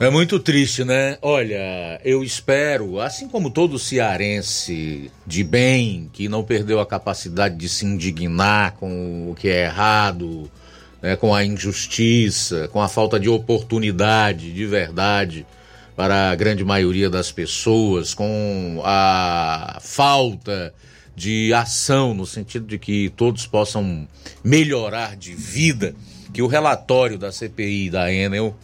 É 0.00 0.08
muito 0.08 0.38
triste, 0.38 0.84
né? 0.84 1.18
Olha, 1.20 2.00
eu 2.04 2.22
espero, 2.22 3.00
assim 3.00 3.26
como 3.26 3.50
todo 3.50 3.80
cearense 3.80 5.10
de 5.26 5.42
bem, 5.42 6.08
que 6.12 6.28
não 6.28 6.44
perdeu 6.44 6.78
a 6.78 6.86
capacidade 6.86 7.56
de 7.56 7.68
se 7.68 7.84
indignar 7.84 8.74
com 8.74 9.28
o 9.28 9.34
que 9.34 9.48
é 9.48 9.64
errado, 9.64 10.48
né, 11.02 11.16
com 11.16 11.34
a 11.34 11.44
injustiça, 11.44 12.68
com 12.68 12.80
a 12.80 12.88
falta 12.88 13.18
de 13.18 13.28
oportunidade 13.28 14.52
de 14.52 14.66
verdade 14.66 15.44
para 15.96 16.30
a 16.30 16.34
grande 16.36 16.64
maioria 16.64 17.10
das 17.10 17.32
pessoas, 17.32 18.14
com 18.14 18.80
a 18.84 19.78
falta 19.80 20.72
de 21.16 21.52
ação 21.52 22.14
no 22.14 22.24
sentido 22.24 22.66
de 22.66 22.78
que 22.78 23.12
todos 23.16 23.46
possam 23.46 24.06
melhorar 24.44 25.16
de 25.16 25.34
vida, 25.34 25.92
que 26.32 26.40
o 26.40 26.46
relatório 26.46 27.18
da 27.18 27.32
CPI 27.32 27.90
da 27.90 28.12
Enel 28.12 28.56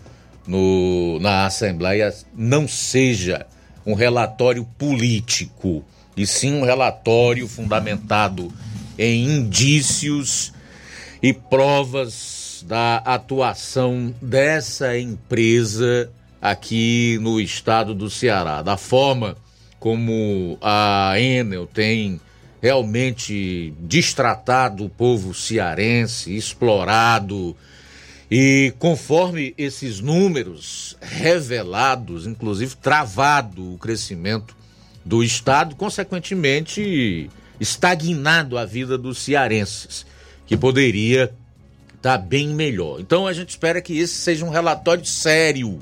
no, 0.46 1.18
na 1.20 1.46
Assembleia 1.46 2.14
não 2.34 2.68
seja 2.68 3.46
um 3.86 3.94
relatório 3.94 4.64
político, 4.78 5.84
e 6.16 6.26
sim 6.26 6.54
um 6.54 6.64
relatório 6.64 7.46
fundamentado 7.48 8.52
em 8.98 9.24
indícios 9.24 10.52
e 11.22 11.32
provas 11.32 12.64
da 12.66 12.98
atuação 12.98 14.14
dessa 14.22 14.98
empresa 14.98 16.10
aqui 16.40 17.18
no 17.20 17.40
estado 17.40 17.94
do 17.94 18.08
Ceará, 18.08 18.62
da 18.62 18.76
forma 18.76 19.36
como 19.78 20.56
a 20.62 21.14
Enel 21.18 21.66
tem 21.66 22.20
realmente 22.62 23.74
destratado 23.80 24.86
o 24.86 24.88
povo 24.88 25.34
cearense, 25.34 26.34
explorado 26.34 27.54
e 28.30 28.72
conforme 28.78 29.54
esses 29.58 30.00
números 30.00 30.96
revelados, 31.00 32.26
inclusive 32.26 32.76
travado 32.76 33.74
o 33.74 33.78
crescimento 33.78 34.56
do 35.04 35.22
estado, 35.22 35.76
consequentemente 35.76 37.30
estagnado 37.60 38.56
a 38.56 38.64
vida 38.64 38.96
dos 38.96 39.18
cearenses 39.18 40.06
que 40.46 40.56
poderia 40.56 41.34
estar 41.96 42.18
tá 42.18 42.18
bem 42.18 42.48
melhor. 42.48 43.00
Então 43.00 43.26
a 43.26 43.32
gente 43.32 43.50
espera 43.50 43.80
que 43.80 43.98
esse 43.98 44.14
seja 44.14 44.44
um 44.44 44.50
relatório 44.50 45.04
sério, 45.04 45.80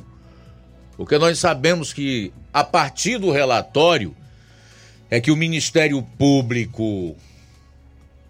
porque 0.97 1.19
nós 1.19 1.39
sabemos 1.39 1.93
que 1.93 2.33
a 2.53 2.65
partir 2.65 3.19
do 3.19 3.31
relatório 3.31 4.15
é 5.11 5.21
que 5.21 5.31
o 5.31 5.37
Ministério 5.37 6.03
Público 6.03 7.17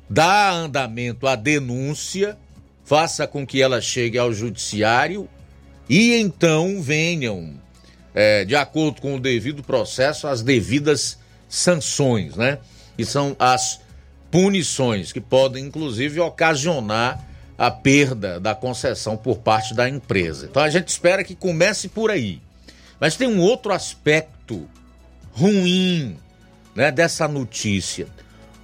dá 0.08 0.50
andamento 0.50 1.26
à 1.26 1.34
denúncia, 1.34 2.36
faça 2.84 3.26
com 3.26 3.46
que 3.46 3.62
ela 3.62 3.80
chegue 3.80 4.18
ao 4.18 4.32
judiciário 4.32 5.28
e 5.88 6.14
então 6.14 6.80
venham, 6.80 7.54
é, 8.14 8.44
de 8.44 8.56
acordo 8.56 9.00
com 9.00 9.16
o 9.16 9.20
devido 9.20 9.62
processo, 9.62 10.26
as 10.26 10.42
devidas 10.42 11.18
sanções, 11.48 12.36
né? 12.36 12.58
Que 12.96 13.04
são 13.04 13.36
as 13.38 13.80
punições 14.30 15.12
que 15.12 15.20
podem, 15.20 15.66
inclusive, 15.66 16.18
ocasionar 16.20 17.22
a 17.58 17.70
perda 17.70 18.40
da 18.40 18.54
concessão 18.54 19.16
por 19.16 19.38
parte 19.38 19.74
da 19.74 19.88
empresa. 19.88 20.46
Então 20.50 20.62
a 20.62 20.70
gente 20.70 20.88
espera 20.88 21.22
que 21.22 21.34
comece 21.34 21.88
por 21.88 22.10
aí. 22.10 22.40
Mas 22.98 23.16
tem 23.16 23.28
um 23.28 23.40
outro 23.40 23.72
aspecto 23.72 24.68
ruim 25.32 26.16
né, 26.74 26.90
dessa 26.90 27.28
notícia. 27.28 28.06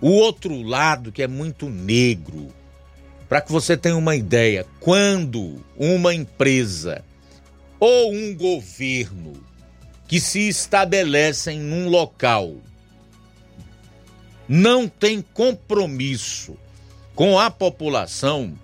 O 0.01 0.11
outro 0.11 0.63
lado 0.63 1.13
que 1.13 1.23
é 1.23 1.29
muito 1.29 1.69
negro. 1.69 2.49
Para 3.29 3.41
que 3.41 3.53
você 3.53 3.77
tenha 3.77 3.97
uma 3.97 4.17
ideia, 4.17 4.67
quando 4.81 5.63
uma 5.77 6.15
empresa 6.15 7.05
ou 7.79 8.13
um 8.13 8.35
governo 8.35 9.35
que 10.07 10.19
se 10.19 10.49
estabelece 10.49 11.53
em 11.53 11.73
um 11.73 11.89
local 11.89 12.57
não 14.49 14.89
tem 14.89 15.21
compromisso 15.21 16.57
com 17.15 17.39
a 17.39 17.51
população, 17.51 18.59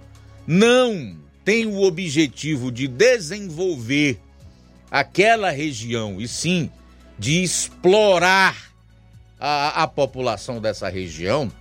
não 0.46 1.14
tem 1.44 1.66
o 1.66 1.82
objetivo 1.82 2.72
de 2.72 2.88
desenvolver 2.88 4.18
aquela 4.90 5.50
região 5.50 6.18
e 6.18 6.26
sim 6.26 6.70
de 7.18 7.42
explorar 7.42 8.72
a, 9.38 9.82
a 9.82 9.86
população 9.86 10.60
dessa 10.60 10.88
região, 10.88 11.52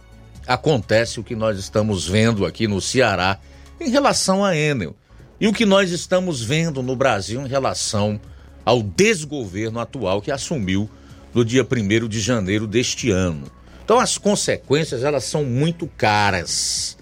acontece 0.48 1.20
o 1.20 1.24
que 1.24 1.36
nós 1.36 1.58
estamos 1.58 2.08
vendo 2.08 2.46
aqui 2.46 2.68
no 2.68 2.82
Ceará 2.82 3.40
em 3.80 3.90
relação 3.90 4.44
a 4.44 4.56
Enel 4.56 4.96
e 5.40 5.48
o 5.48 5.54
que 5.54 5.66
nós 5.66 5.92
estamos 5.92 6.42
vendo 6.42 6.82
no 6.82 6.96
Brasil 6.96 7.42
em 7.42 7.48
relação 7.48 8.20
ao 8.66 8.82
desgoverno 8.82 9.80
atual 9.80 10.22
que 10.22 10.32
assumiu 10.32 10.90
no 11.34 11.44
dia 11.44 11.64
1 11.64 12.08
de 12.08 12.20
janeiro 12.20 12.68
deste 12.68 13.10
ano. 13.10 13.52
Então 13.84 14.00
as 14.00 14.18
consequências 14.18 15.04
elas 15.04 15.26
são 15.26 15.44
muito 15.44 15.88
caras. 15.88 16.98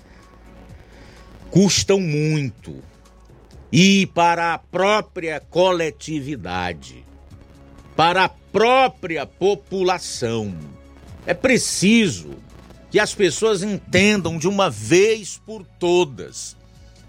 Custam 1.52 2.00
muito. 2.00 2.76
E 3.72 4.08
para 4.08 4.54
a 4.54 4.58
própria 4.58 5.40
coletividade, 5.40 7.06
para 7.96 8.26
a 8.26 8.30
própria 8.30 9.26
população, 9.26 10.54
é 11.26 11.34
preciso 11.34 12.36
que 12.92 13.00
as 13.00 13.16
pessoas 13.16 13.64
entendam 13.64 14.38
de 14.38 14.50
uma 14.50 14.70
vez 14.70 15.42
por 15.46 15.66
todas 15.80 16.58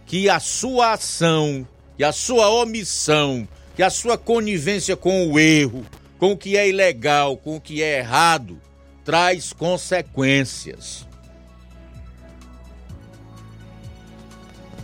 que 0.06 0.28
a 0.28 0.38
sua 0.38 0.92
ação, 0.92 1.66
que 1.96 2.04
a 2.04 2.12
sua 2.12 2.48
omissão, 2.50 3.48
que 3.74 3.82
a 3.82 3.90
sua 3.90 4.16
conivência 4.16 4.96
com 4.96 5.26
o 5.28 5.40
erro, 5.40 5.84
com 6.18 6.32
o 6.32 6.36
que 6.36 6.56
é 6.56 6.68
ilegal, 6.68 7.36
com 7.36 7.56
o 7.56 7.60
que 7.60 7.82
é 7.82 7.98
errado, 7.98 8.60
traz 9.04 9.52
consequências. 9.52 11.08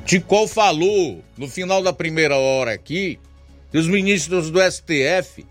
Ticol 0.04 0.48
falou 0.48 1.22
no 1.36 1.46
final 1.46 1.82
da 1.82 1.92
primeira 1.92 2.36
hora 2.36 2.72
aqui 2.72 3.20
que 3.70 3.76
os 3.76 3.86
ministros 3.86 4.50
do 4.50 4.58
STF 4.58 5.46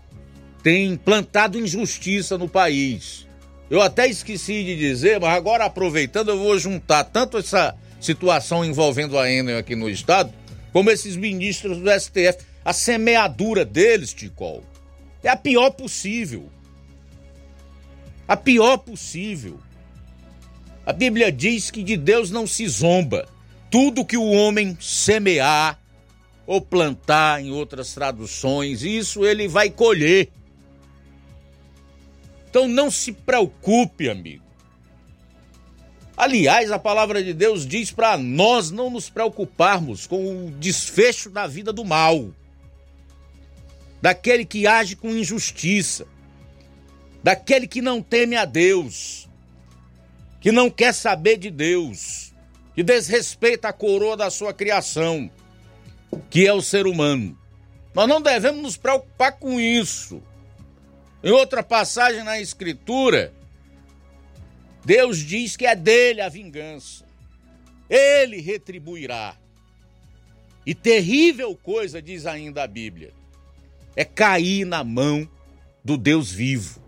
têm 0.62 0.96
plantado 0.96 1.56
injustiça 1.58 2.36
no 2.36 2.48
país. 2.48 3.27
Eu 3.70 3.82
até 3.82 4.06
esqueci 4.06 4.64
de 4.64 4.76
dizer, 4.76 5.20
mas 5.20 5.36
agora 5.36 5.64
aproveitando, 5.64 6.30
eu 6.30 6.38
vou 6.38 6.58
juntar 6.58 7.04
tanto 7.04 7.38
essa 7.38 7.74
situação 8.00 8.64
envolvendo 8.64 9.18
a 9.18 9.30
Enel 9.30 9.58
aqui 9.58 9.76
no 9.76 9.90
estado, 9.90 10.32
como 10.72 10.90
esses 10.90 11.16
ministros 11.16 11.78
do 11.78 11.90
STF. 11.90 12.46
A 12.64 12.72
semeadura 12.72 13.64
deles, 13.64 14.12
Ticol, 14.12 14.62
é 15.22 15.28
a 15.28 15.36
pior 15.36 15.70
possível 15.70 16.50
a 18.28 18.36
pior 18.36 18.76
possível. 18.76 19.58
A 20.84 20.92
Bíblia 20.92 21.32
diz 21.32 21.70
que 21.70 21.82
de 21.82 21.96
Deus 21.96 22.30
não 22.30 22.46
se 22.46 22.68
zomba. 22.68 23.26
Tudo 23.70 24.04
que 24.04 24.18
o 24.18 24.30
homem 24.30 24.76
semear 24.78 25.80
ou 26.46 26.60
plantar, 26.60 27.42
em 27.42 27.50
outras 27.50 27.94
traduções, 27.94 28.82
isso 28.82 29.24
ele 29.24 29.48
vai 29.48 29.70
colher. 29.70 30.28
Então 32.48 32.66
não 32.68 32.90
se 32.90 33.12
preocupe, 33.12 34.08
amigo. 34.08 34.44
Aliás, 36.16 36.72
a 36.72 36.78
palavra 36.78 37.22
de 37.22 37.32
Deus 37.32 37.66
diz 37.66 37.90
para 37.90 38.16
nós 38.16 38.70
não 38.70 38.90
nos 38.90 39.08
preocuparmos 39.08 40.06
com 40.06 40.46
o 40.46 40.50
desfecho 40.52 41.30
da 41.30 41.46
vida 41.46 41.72
do 41.72 41.84
mal, 41.84 42.30
daquele 44.02 44.44
que 44.44 44.66
age 44.66 44.96
com 44.96 45.10
injustiça 45.10 46.06
daquele 47.22 47.66
que 47.66 47.82
não 47.82 48.02
teme 48.02 48.36
a 48.36 48.44
Deus, 48.44 49.28
que 50.40 50.52
não 50.52 50.70
quer 50.70 50.94
saber 50.94 51.36
de 51.36 51.50
Deus, 51.50 52.32
que 52.74 52.82
desrespeita 52.82 53.68
a 53.68 53.72
coroa 53.72 54.16
da 54.16 54.30
sua 54.30 54.54
criação, 54.54 55.30
que 56.30 56.46
é 56.46 56.52
o 56.52 56.62
ser 56.62 56.86
humano. 56.86 57.36
Nós 57.94 58.08
não 58.08 58.20
devemos 58.20 58.62
nos 58.62 58.76
preocupar 58.76 59.32
com 59.32 59.60
isso. 59.60 60.22
Em 61.22 61.30
outra 61.30 61.62
passagem 61.62 62.22
na 62.22 62.40
Escritura, 62.40 63.32
Deus 64.84 65.18
diz 65.18 65.56
que 65.56 65.66
é 65.66 65.74
dele 65.74 66.20
a 66.20 66.28
vingança. 66.28 67.04
Ele 67.90 68.40
retribuirá. 68.40 69.36
E 70.64 70.74
terrível 70.74 71.56
coisa, 71.56 72.00
diz 72.00 72.26
ainda 72.26 72.62
a 72.62 72.66
Bíblia, 72.66 73.12
é 73.96 74.04
cair 74.04 74.64
na 74.64 74.84
mão 74.84 75.28
do 75.82 75.96
Deus 75.96 76.30
vivo. 76.30 76.80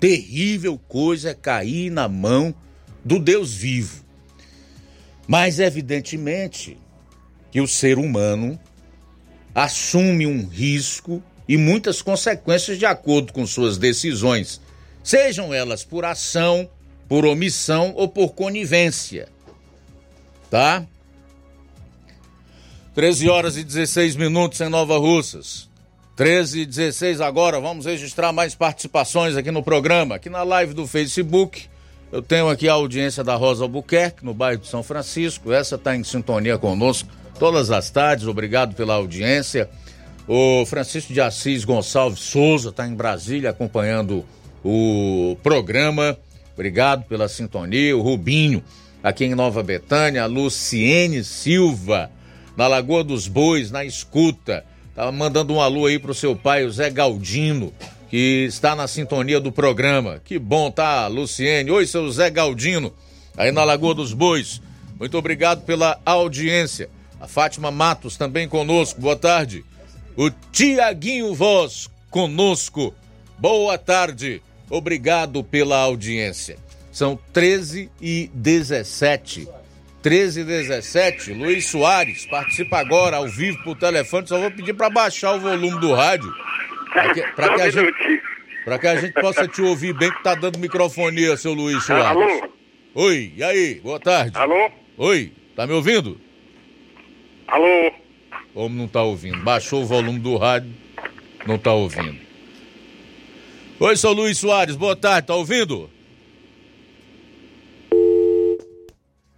Terrível 0.00 0.78
coisa 0.78 1.30
é 1.30 1.34
cair 1.34 1.90
na 1.90 2.08
mão 2.08 2.54
do 3.04 3.18
Deus 3.18 3.52
vivo. 3.52 4.04
Mas, 5.26 5.58
evidentemente, 5.58 6.78
que 7.50 7.60
o 7.60 7.68
ser 7.68 7.98
humano 7.98 8.58
assume 9.54 10.26
um 10.26 10.46
risco 10.46 11.22
e 11.48 11.56
muitas 11.56 12.02
consequências 12.02 12.78
de 12.78 12.84
acordo 12.84 13.32
com 13.32 13.46
suas 13.46 13.78
decisões, 13.78 14.60
sejam 15.02 15.54
elas 15.54 15.82
por 15.82 16.04
ação, 16.04 16.68
por 17.08 17.24
omissão 17.24 17.94
ou 17.96 18.06
por 18.06 18.34
conivência. 18.34 19.28
Tá? 20.50 20.84
13 22.94 23.28
horas 23.28 23.56
e 23.56 23.64
16 23.64 24.16
minutos 24.16 24.60
em 24.60 24.68
Nova 24.68 24.98
Russas. 24.98 25.68
13 26.16 26.62
e 26.62 26.66
16 26.66 27.20
agora, 27.20 27.60
vamos 27.60 27.86
registrar 27.86 28.32
mais 28.32 28.54
participações 28.54 29.36
aqui 29.36 29.52
no 29.52 29.62
programa. 29.62 30.16
Aqui 30.16 30.28
na 30.28 30.42
live 30.42 30.74
do 30.74 30.84
Facebook, 30.84 31.66
eu 32.10 32.20
tenho 32.20 32.48
aqui 32.48 32.68
a 32.68 32.72
audiência 32.72 33.22
da 33.22 33.36
Rosa 33.36 33.62
Albuquerque, 33.62 34.24
no 34.24 34.34
bairro 34.34 34.60
de 34.60 34.66
São 34.66 34.82
Francisco. 34.82 35.52
Essa 35.52 35.76
está 35.76 35.94
em 35.94 36.02
sintonia 36.02 36.58
conosco 36.58 37.08
todas 37.38 37.70
as 37.70 37.88
tardes. 37.88 38.26
Obrigado 38.26 38.74
pela 38.74 38.94
audiência. 38.94 39.70
O 40.28 40.66
Francisco 40.66 41.10
de 41.10 41.22
Assis 41.22 41.64
Gonçalves 41.64 42.20
Souza 42.20 42.68
está 42.68 42.86
em 42.86 42.94
Brasília 42.94 43.48
acompanhando 43.48 44.26
o 44.62 45.38
programa. 45.42 46.18
Obrigado 46.52 47.04
pela 47.04 47.28
sintonia. 47.28 47.96
O 47.96 48.02
Rubinho, 48.02 48.62
aqui 49.02 49.24
em 49.24 49.34
Nova 49.34 49.62
Betânia. 49.62 50.24
A 50.24 50.26
Luciene 50.26 51.24
Silva, 51.24 52.10
na 52.58 52.66
Lagoa 52.66 53.02
dos 53.02 53.26
Bois, 53.26 53.70
na 53.70 53.86
escuta. 53.86 54.66
Tava 54.94 55.10
mandando 55.10 55.54
um 55.54 55.62
alô 55.62 55.86
aí 55.86 55.98
pro 55.98 56.12
seu 56.12 56.36
pai, 56.36 56.66
o 56.66 56.70
Zé 56.70 56.90
Galdino, 56.90 57.72
que 58.10 58.44
está 58.46 58.76
na 58.76 58.86
sintonia 58.86 59.40
do 59.40 59.50
programa. 59.50 60.20
Que 60.22 60.38
bom, 60.38 60.70
tá, 60.70 61.06
Luciene? 61.06 61.70
Oi, 61.70 61.86
seu 61.86 62.10
Zé 62.10 62.28
Galdino, 62.28 62.92
aí 63.34 63.50
na 63.50 63.64
Lagoa 63.64 63.94
dos 63.94 64.12
Bois. 64.12 64.60
Muito 64.98 65.16
obrigado 65.16 65.64
pela 65.64 65.98
audiência. 66.04 66.90
A 67.18 67.26
Fátima 67.26 67.70
Matos 67.70 68.18
também 68.18 68.46
conosco. 68.46 69.00
Boa 69.00 69.16
tarde. 69.16 69.64
O 70.18 70.30
Tiaguinho 70.30 71.32
Voz 71.32 71.88
conosco. 72.10 72.92
Boa 73.38 73.78
tarde. 73.78 74.42
Obrigado 74.68 75.44
pela 75.44 75.78
audiência. 75.78 76.56
São 76.90 77.16
13 77.32 77.88
e 78.02 78.28
17. 78.34 79.46
1317, 80.04 81.34
Luiz 81.34 81.66
Soares, 81.66 82.26
participa 82.26 82.78
agora 82.78 83.18
ao 83.18 83.28
vivo 83.28 83.62
por 83.62 83.78
telefone. 83.78 84.26
Só 84.26 84.40
vou 84.40 84.50
pedir 84.50 84.74
para 84.74 84.90
baixar 84.90 85.36
o 85.36 85.40
volume 85.40 85.78
do 85.78 85.94
rádio. 85.94 86.34
Para 86.92 87.14
que, 87.14 87.22
pra 87.22 87.54
que, 87.54 87.62
a 87.62 87.70
gente, 87.70 88.22
que 88.80 88.86
a 88.88 88.96
gente 88.96 89.12
possa 89.12 89.46
te 89.46 89.62
ouvir 89.62 89.92
bem, 89.92 90.10
que 90.10 90.22
tá 90.24 90.34
dando 90.34 90.58
microfonia, 90.58 91.36
seu 91.36 91.52
Luiz 91.52 91.84
Soares. 91.84 92.06
Alô? 92.06 92.48
Oi, 92.92 93.34
e 93.36 93.44
aí? 93.44 93.76
Boa 93.76 94.00
tarde. 94.00 94.36
Alô? 94.36 94.68
Oi, 94.96 95.32
tá 95.54 95.64
me 95.64 95.74
ouvindo? 95.74 96.20
Alô? 97.46 98.07
Como 98.54 98.74
não 98.74 98.88
tá 98.88 99.02
ouvindo? 99.02 99.38
Baixou 99.42 99.82
o 99.82 99.86
volume 99.86 100.18
do 100.18 100.36
rádio, 100.36 100.72
não 101.46 101.58
tá 101.58 101.72
ouvindo. 101.72 102.18
Oi, 103.78 103.96
seu 103.96 104.12
Luiz 104.12 104.38
Soares, 104.38 104.74
boa 104.74 104.96
tarde, 104.96 105.28
tá 105.28 105.34
ouvindo? 105.34 105.88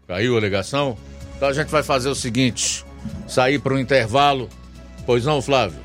Caiu 0.07 0.37
a 0.37 0.41
ligação? 0.41 0.97
Então 1.37 1.49
a 1.49 1.53
gente 1.53 1.69
vai 1.69 1.83
fazer 1.83 2.09
o 2.09 2.15
seguinte: 2.15 2.85
sair 3.29 3.59
para 3.59 3.75
o 3.75 3.79
intervalo. 3.79 4.49
Pois 5.07 5.25
não, 5.25 5.43
Flávio? 5.43 5.79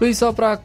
Luiz, 0.00 0.18
só 0.18 0.32
para 0.32 0.54
a 0.54 0.58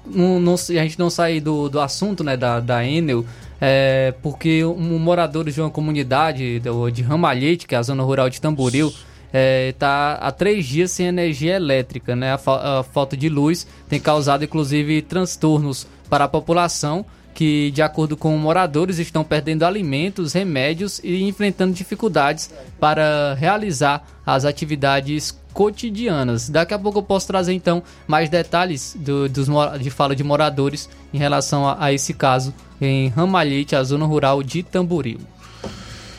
gente 0.84 0.98
não 0.98 1.10
sair 1.10 1.40
do, 1.40 1.70
do 1.70 1.80
assunto 1.80 2.24
né, 2.24 2.36
da, 2.36 2.60
da 2.60 2.84
Enel, 2.84 3.24
é, 3.62 4.14
porque 4.24 4.66
um 4.66 4.98
morador 4.98 5.50
de 5.50 5.62
uma 5.62 5.70
comunidade 5.70 6.60
de, 6.60 6.92
de 6.92 7.02
Ramalhete, 7.04 7.68
que 7.68 7.76
é 7.76 7.78
a 7.78 7.84
zona 7.84 8.04
rural 8.04 8.30
de 8.30 8.42
Tamboril, 8.42 8.92
está 9.34 10.14
há 10.14 10.32
três 10.32 10.66
dias 10.66 10.92
sem 10.92 11.08
energia 11.08 11.56
elétrica. 11.56 12.16
Né? 12.16 12.34
A, 12.34 12.38
fa 12.38 12.80
a 12.80 12.84
falta 12.84 13.16
de 13.16 13.30
luz 13.30 13.68
tem 13.90 14.00
causado, 14.00 14.44
inclusive, 14.44 15.02
transtornos 15.02 15.88
para 16.10 16.26
a 16.26 16.28
população 16.28 17.06
que, 17.38 17.70
de 17.70 17.84
acordo 17.84 18.18
com 18.18 18.36
moradores, 18.36 18.98
estão 18.98 19.24
perdendo 19.24 19.64
alimentos, 19.64 20.34
remédios 20.34 21.00
e 21.04 21.22
enfrentando 21.22 21.72
dificuldades 21.72 22.50
para 22.80 23.36
realizar 23.36 24.04
as 24.26 24.44
atividades 24.44 25.40
cotidianas. 25.54 26.50
Daqui 26.50 26.74
a 26.74 26.80
pouco 26.80 26.98
eu 26.98 27.04
posso 27.04 27.28
trazer 27.28 27.54
então 27.54 27.84
mais 28.08 28.28
detalhes 28.28 28.98
do, 29.00 29.30
dos, 29.30 29.48
de 29.80 29.92
fala 29.92 30.16
de 30.16 30.24
moradores 30.24 30.90
em 31.14 31.20
relação 31.20 31.68
a, 31.68 31.78
a 31.80 31.94
esse 31.94 32.12
caso 32.12 32.52
em 32.82 33.10
Ramalhete, 33.10 33.76
a 33.76 33.84
zona 33.84 34.08
rural 34.08 34.42
de 34.42 34.64
Tamboril. 34.64 35.20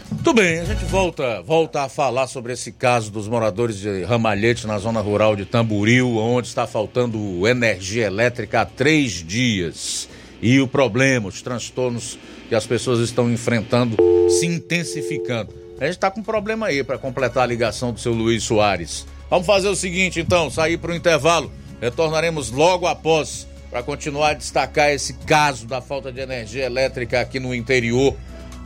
Tudo 0.09 0.33
bem, 0.33 0.59
a 0.61 0.65
gente 0.65 0.87
volta, 0.87 1.43
volta 1.43 1.83
a 1.83 1.89
falar 1.89 2.27
sobre 2.29 2.55
esse 2.55 2.73
caso 2.73 3.11
dos 3.11 3.29
moradores 3.29 3.79
de 3.79 4.05
Ramalhete 4.05 4.67
na 4.67 4.79
zona 4.79 5.01
rural 5.01 5.37
de 5.37 5.45
Tamboril, 5.45 6.17
onde 6.17 6.49
está 6.49 6.67
faltando 6.67 7.47
energia 7.47 8.07
elétrica 8.07 8.63
há 8.63 8.65
três 8.65 9.13
dias 9.13 10.09
e 10.41 10.61
o 10.61 10.67
problema, 10.67 11.29
os 11.29 11.43
transtornos 11.43 12.19
que 12.49 12.55
as 12.55 12.67
pessoas 12.67 13.01
estão 13.01 13.31
enfrentando 13.31 13.97
se 14.31 14.47
intensificando. 14.47 15.55
A 15.79 15.85
gente 15.85 15.95
está 15.95 16.11
com 16.11 16.21
um 16.21 16.25
problema 16.25 16.69
aí 16.69 16.83
para 16.83 16.97
completar 16.97 17.43
a 17.43 17.47
ligação 17.47 17.93
do 17.93 18.01
seu 18.01 18.15
Luiz 18.15 18.45
Soares. 18.45 19.07
Vamos 19.29 19.47
fazer 19.47 19.69
o 19.69 19.77
seguinte 19.77 20.21
então, 20.21 20.51
sair 20.51 20.79
para 20.79 20.93
o 20.93 20.97
intervalo. 20.97 21.53
Retornaremos 21.83 22.51
logo 22.51 22.87
após 22.87 23.47
para 23.71 23.83
continuar 23.83 24.31
a 24.31 24.35
destacar 24.35 24.91
esse 24.91 25.13
caso 25.13 25.67
da 25.67 25.83
falta 25.83 26.11
de 26.11 26.21
energia 26.21 26.65
elétrica 26.65 27.21
aqui 27.21 27.39
no 27.39 27.55
interior 27.55 28.17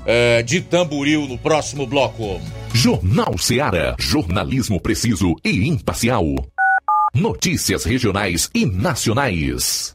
é, 0.07 0.43
de 0.43 0.61
Tamboril 0.61 1.27
no 1.29 1.39
próximo 1.39 1.87
bloco. 1.87 2.41
Jornal 2.75 3.37
Seara. 3.39 3.95
Jornalismo 3.99 4.81
preciso 4.81 5.35
e 5.45 5.69
imparcial. 5.69 6.25
Notícias 7.15 7.85
regionais 7.85 8.51
e 8.55 8.65
nacionais. 8.65 9.95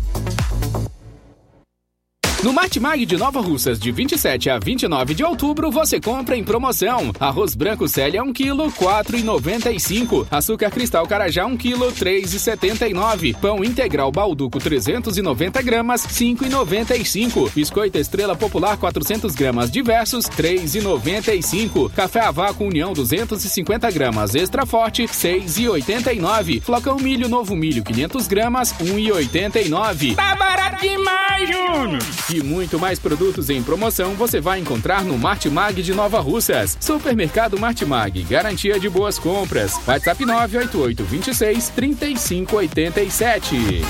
No 2.43 2.51
Martimag 2.51 3.05
de 3.05 3.17
Nova 3.17 3.39
Russas, 3.39 3.79
de 3.79 3.91
27 3.91 4.49
a 4.49 4.57
29 4.57 5.13
de 5.13 5.23
outubro, 5.23 5.69
você 5.69 5.99
compra 6.01 6.35
em 6.35 6.43
promoção. 6.43 7.11
Arroz 7.19 7.53
branco 7.53 7.87
Célia 7.87 8.23
1 8.23 8.33
kg, 8.33 8.55
4,95. 8.79 10.25
Açúcar 10.31 10.71
cristal 10.71 11.05
Carajá 11.05 11.45
1 11.45 11.55
kg, 11.55 11.91
3,79. 11.91 13.35
Pão 13.35 13.63
integral 13.63 14.11
Balduco 14.11 14.59
390 14.59 15.61
gramas, 15.61 16.01
5,95. 16.07 17.51
Biscoito 17.53 17.99
Estrela 17.99 18.35
Popular 18.35 18.75
400 18.75 19.35
gramas 19.35 19.69
diversos, 19.69 20.25
3,95. 20.25 21.91
Café 21.91 22.21
a 22.21 22.31
vácuo 22.31 22.65
União 22.65 22.91
250 22.91 23.91
gramas 23.91 24.33
extra 24.33 24.65
forte, 24.65 25.03
6,89. 25.03 26.59
Flocão 26.61 26.97
milho 26.97 27.29
Novo 27.29 27.55
Milho 27.55 27.83
500 27.83 28.27
gramas, 28.27 28.73
1,89. 28.81 30.15
Tá 30.15 30.35
barato 30.35 30.81
demais, 30.81 31.47
Júnior! 31.47 32.30
E 32.33 32.41
muito 32.41 32.79
mais 32.79 32.97
produtos 32.97 33.49
em 33.49 33.61
promoção 33.61 34.13
você 34.13 34.39
vai 34.39 34.57
encontrar 34.57 35.03
no 35.03 35.17
Martimag 35.17 35.83
de 35.83 35.93
Nova 35.93 36.21
Russas. 36.21 36.77
Supermercado 36.79 37.59
Martimag, 37.59 38.23
garantia 38.23 38.79
de 38.79 38.89
boas 38.89 39.19
compras. 39.19 39.73
WhatsApp 39.85 40.25
988 40.25 41.03
26 41.03 41.69
3587. 41.69 43.81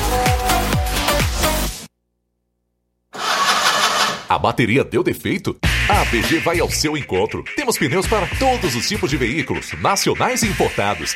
A 4.27 4.39
bateria 4.39 4.84
deu 4.84 5.03
defeito? 5.03 5.55
A 5.88 6.01
APG 6.01 6.39
vai 6.39 6.59
ao 6.59 6.72
seu 6.72 6.97
encontro. 6.97 7.43
Temos 7.55 7.77
pneus 7.77 8.07
para 8.07 8.26
todos 8.39 8.76
os 8.76 8.88
tipos 8.88 9.09
de 9.09 9.18
veículos, 9.18 9.73
nacionais 9.81 10.41
e 10.41 10.47
importados. 10.47 11.15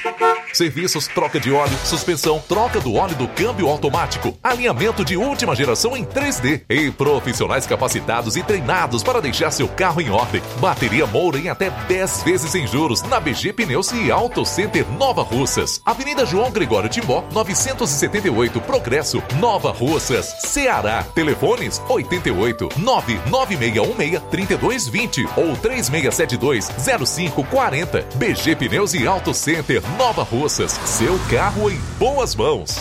Serviços, 0.56 1.06
troca 1.07 1.38
de 1.38 1.52
óleo, 1.52 1.77
suspensão, 1.84 2.41
troca 2.48 2.80
do 2.80 2.94
óleo 2.94 3.14
do 3.15 3.27
câmbio 3.27 3.68
automático, 3.68 4.38
alinhamento 4.41 5.03
de 5.03 5.18
última 5.18 5.53
geração 5.53 5.98
em 5.98 6.06
3D 6.06 6.61
e 6.69 6.90
profissionais 6.91 7.68
capacitados 7.68 8.38
e 8.38 8.44
treinados 8.44 9.03
para 9.03 9.19
deixar 9.19 9.52
seu 9.52 9.68
carro 9.68 9.99
em 9.99 10.10
ordem. 10.10 10.41
Bateria 10.61 11.06
Moura 11.06 11.38
em 11.38 11.49
até 11.49 11.69
10 11.69 12.23
vezes 12.23 12.52
sem 12.52 12.65
juros 12.65 13.02
na 13.03 13.19
BG 13.19 13.52
Pneus 13.52 13.91
e 13.91 14.10
Auto 14.10 14.45
Center 14.45 14.90
Nova 14.91 15.23
Russas. 15.23 15.82
Avenida 15.86 16.26
João 16.26 16.49
Gregório 16.49 16.88
Timbó, 16.88 17.26
978 17.34 18.61
Progresso, 18.61 19.22
Nova 19.38 19.73
Russas, 19.73 20.38
Ceará. 20.40 21.03
Telefones 21.14 21.82
88 21.90 22.69
99616 22.77 24.23
3220 24.32 25.27
ou 25.36 25.57
3672 25.57 26.69
0540. 27.10 28.07
BG 28.15 28.56
Pneus 28.56 28.94
e 28.94 29.06
Auto 29.06 29.34
Center 29.34 29.82
Nova 29.98 30.23
Russas. 30.23 30.45
Seu 30.50 31.18
carro 31.30 31.72
em 31.72 31.78
boas 31.98 32.36
mãos. 32.36 32.76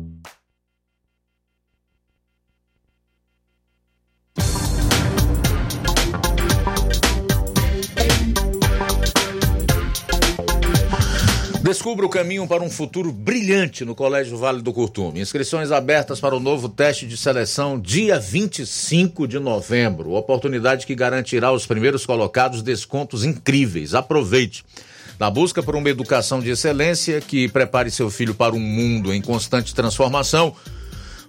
Descubra 11.87 12.07
o 12.07 12.11
caminho 12.11 12.49
para 12.49 12.65
um 12.65 12.69
futuro 12.69 13.13
brilhante 13.13 13.85
no 13.85 13.95
Colégio 13.95 14.37
Vale 14.37 14.61
do 14.61 14.73
Curtume. 14.73 15.21
Inscrições 15.21 15.71
abertas 15.71 16.19
para 16.19 16.35
o 16.35 16.41
novo 16.41 16.69
teste 16.69 17.07
de 17.07 17.17
seleção 17.17 17.79
dia 17.79 18.19
25 18.19 19.29
de 19.29 19.39
novembro. 19.39 20.11
Oportunidade 20.15 20.85
que 20.85 20.97
garantirá 20.97 21.47
aos 21.47 21.65
primeiros 21.65 22.05
colocados 22.05 22.61
descontos 22.61 23.23
incríveis. 23.23 23.95
Aproveite. 23.95 24.65
Na 25.17 25.31
busca 25.31 25.63
por 25.63 25.77
uma 25.77 25.89
educação 25.89 26.41
de 26.41 26.51
excelência 26.51 27.21
que 27.21 27.47
prepare 27.47 27.89
seu 27.89 28.11
filho 28.11 28.35
para 28.35 28.53
um 28.53 28.59
mundo 28.59 29.15
em 29.15 29.23
constante 29.23 29.73
transformação, 29.73 30.57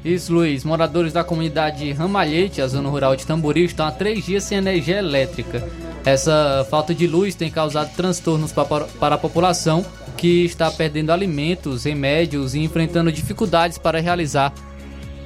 Isso, 0.05 0.33
Luiz. 0.33 0.63
Moradores 0.63 1.11
da 1.11 1.23
comunidade 1.23 1.91
Ramalhete, 1.91 2.61
a 2.61 2.67
zona 2.67 2.89
rural 2.89 3.15
de 3.15 3.25
Tamboril, 3.25 3.65
estão 3.65 3.87
há 3.87 3.91
três 3.91 4.25
dias 4.25 4.43
sem 4.43 4.57
energia 4.57 4.97
elétrica. 4.97 5.67
Essa 6.05 6.65
falta 6.69 6.93
de 6.93 7.07
luz 7.07 7.35
tem 7.35 7.49
causado 7.49 7.93
transtornos 7.95 8.51
para 8.53 9.15
a 9.15 9.17
população, 9.17 9.85
que 10.17 10.45
está 10.45 10.71
perdendo 10.71 11.11
alimentos, 11.11 11.83
remédios 11.83 12.55
e 12.55 12.59
enfrentando 12.59 13.11
dificuldades 13.11 13.77
para 13.77 13.99
realizar 13.99 14.53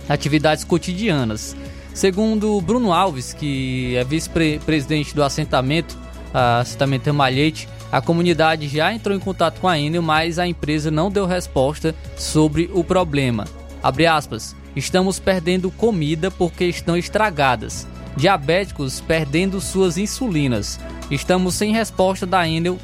atividades 0.09 0.63
cotidianas. 0.63 1.55
Segundo 1.93 2.61
Bruno 2.61 2.93
Alves, 2.93 3.33
que 3.33 3.95
é 3.95 4.03
vice-presidente 4.03 5.15
do 5.15 5.23
assentamento, 5.23 5.97
assentamento 6.33 7.13
Malhete, 7.13 7.67
a 7.91 8.01
comunidade 8.01 8.67
já 8.67 8.93
entrou 8.93 9.15
em 9.15 9.19
contato 9.19 9.59
com 9.61 9.67
a 9.67 9.79
Enel, 9.79 10.01
mas 10.01 10.37
a 10.37 10.47
empresa 10.47 10.91
não 10.91 11.09
deu 11.09 11.25
resposta 11.25 11.95
sobre 12.17 12.69
o 12.73 12.83
problema. 12.83 13.45
Abre 13.81 14.05
aspas, 14.05 14.55
estamos 14.75 15.19
perdendo 15.19 15.71
comida 15.71 16.29
porque 16.29 16.65
estão 16.65 16.97
estragadas. 16.97 17.87
Diabéticos 18.15 18.99
perdendo 18.99 19.61
suas 19.61 19.97
insulinas. 19.97 20.79
Estamos 21.09 21.55
sem 21.55 21.71
resposta 21.71 22.25
da 22.25 22.47
Enel 22.47 22.77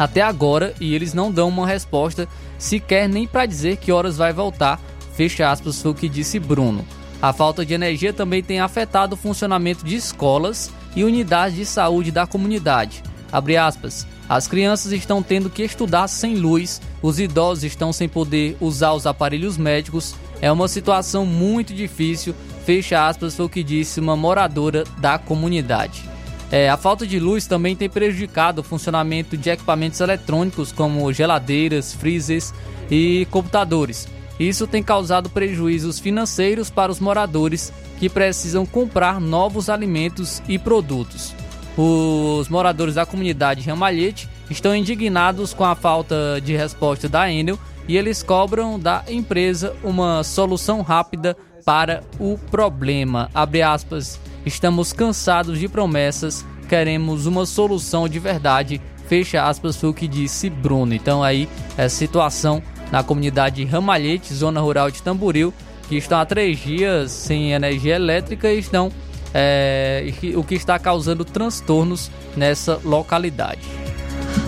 até 0.00 0.22
agora 0.22 0.72
e 0.80 0.94
eles 0.94 1.12
não 1.12 1.30
dão 1.30 1.50
uma 1.50 1.66
resposta 1.66 2.26
sequer 2.56 3.06
nem 3.06 3.26
para 3.26 3.44
dizer 3.44 3.76
que 3.76 3.92
horas 3.92 4.16
vai 4.16 4.32
voltar. 4.32 4.80
Fecha 5.12 5.50
aspas, 5.50 5.82
foi 5.82 5.90
o 5.90 5.94
que 5.94 6.08
disse 6.08 6.38
Bruno. 6.38 6.86
A 7.20 7.34
falta 7.34 7.66
de 7.66 7.74
energia 7.74 8.10
também 8.10 8.42
tem 8.42 8.60
afetado 8.60 9.14
o 9.14 9.18
funcionamento 9.18 9.84
de 9.84 9.94
escolas 9.94 10.72
e 10.96 11.04
unidades 11.04 11.54
de 11.54 11.66
saúde 11.66 12.10
da 12.10 12.26
comunidade. 12.26 13.02
Abre 13.30 13.58
aspas. 13.58 14.06
As 14.26 14.48
crianças 14.48 14.90
estão 14.92 15.22
tendo 15.22 15.50
que 15.50 15.62
estudar 15.62 16.08
sem 16.08 16.36
luz, 16.36 16.80
os 17.02 17.20
idosos 17.20 17.64
estão 17.64 17.92
sem 17.92 18.08
poder 18.08 18.56
usar 18.58 18.94
os 18.94 19.06
aparelhos 19.06 19.58
médicos. 19.58 20.14
É 20.40 20.50
uma 20.50 20.66
situação 20.66 21.26
muito 21.26 21.74
difícil. 21.74 22.34
Fecha 22.64 23.06
aspas, 23.06 23.34
foi 23.34 23.44
o 23.44 23.50
que 23.50 23.62
disse 23.62 24.00
uma 24.00 24.16
moradora 24.16 24.84
da 24.96 25.18
comunidade. 25.18 26.09
É, 26.50 26.68
a 26.68 26.76
falta 26.76 27.06
de 27.06 27.20
luz 27.20 27.46
também 27.46 27.76
tem 27.76 27.88
prejudicado 27.88 28.60
o 28.60 28.64
funcionamento 28.64 29.36
de 29.36 29.50
equipamentos 29.50 30.00
eletrônicos 30.00 30.72
como 30.72 31.12
geladeiras, 31.12 31.94
freezers 31.94 32.52
e 32.90 33.26
computadores. 33.30 34.08
Isso 34.38 34.66
tem 34.66 34.82
causado 34.82 35.30
prejuízos 35.30 35.98
financeiros 35.98 36.70
para 36.70 36.90
os 36.90 36.98
moradores 36.98 37.72
que 37.98 38.08
precisam 38.08 38.66
comprar 38.66 39.20
novos 39.20 39.68
alimentos 39.68 40.42
e 40.48 40.58
produtos. 40.58 41.34
Os 41.76 42.48
moradores 42.48 42.94
da 42.96 43.06
comunidade 43.06 43.68
Ramalhete 43.68 44.28
estão 44.48 44.74
indignados 44.74 45.54
com 45.54 45.64
a 45.64 45.76
falta 45.76 46.40
de 46.42 46.56
resposta 46.56 47.08
da 47.08 47.30
Enel 47.30 47.58
e 47.86 47.96
eles 47.96 48.22
cobram 48.22 48.78
da 48.78 49.04
empresa 49.08 49.76
uma 49.84 50.24
solução 50.24 50.80
rápida 50.80 51.36
para 51.64 52.02
o 52.18 52.38
problema. 52.50 53.30
Abre 53.34 53.62
aspas, 53.62 54.18
estamos 54.44 54.92
cansados 54.92 55.58
de 55.58 55.68
promessas, 55.68 56.44
queremos 56.68 57.26
uma 57.26 57.46
solução 57.46 58.08
de 58.08 58.18
verdade. 58.18 58.80
Fecha 59.08 59.44
aspas, 59.44 59.76
foi 59.76 59.90
o 59.90 59.94
que 59.94 60.06
disse 60.06 60.48
Bruno. 60.48 60.94
Então 60.94 61.22
aí, 61.22 61.48
essa 61.76 61.96
situação 61.96 62.62
na 62.92 63.02
comunidade 63.02 63.64
Ramalhete, 63.64 64.32
zona 64.32 64.60
rural 64.60 64.90
de 64.90 65.02
Tamboril, 65.02 65.52
que 65.88 65.96
estão 65.96 66.18
há 66.20 66.24
três 66.24 66.58
dias 66.58 67.10
sem 67.10 67.52
energia 67.52 67.96
elétrica 67.96 68.52
e 68.52 68.58
estão 68.58 68.92
é, 69.34 70.12
o 70.36 70.44
que 70.44 70.54
está 70.54 70.78
causando 70.78 71.24
transtornos 71.24 72.10
nessa 72.36 72.80
localidade. 72.84 73.62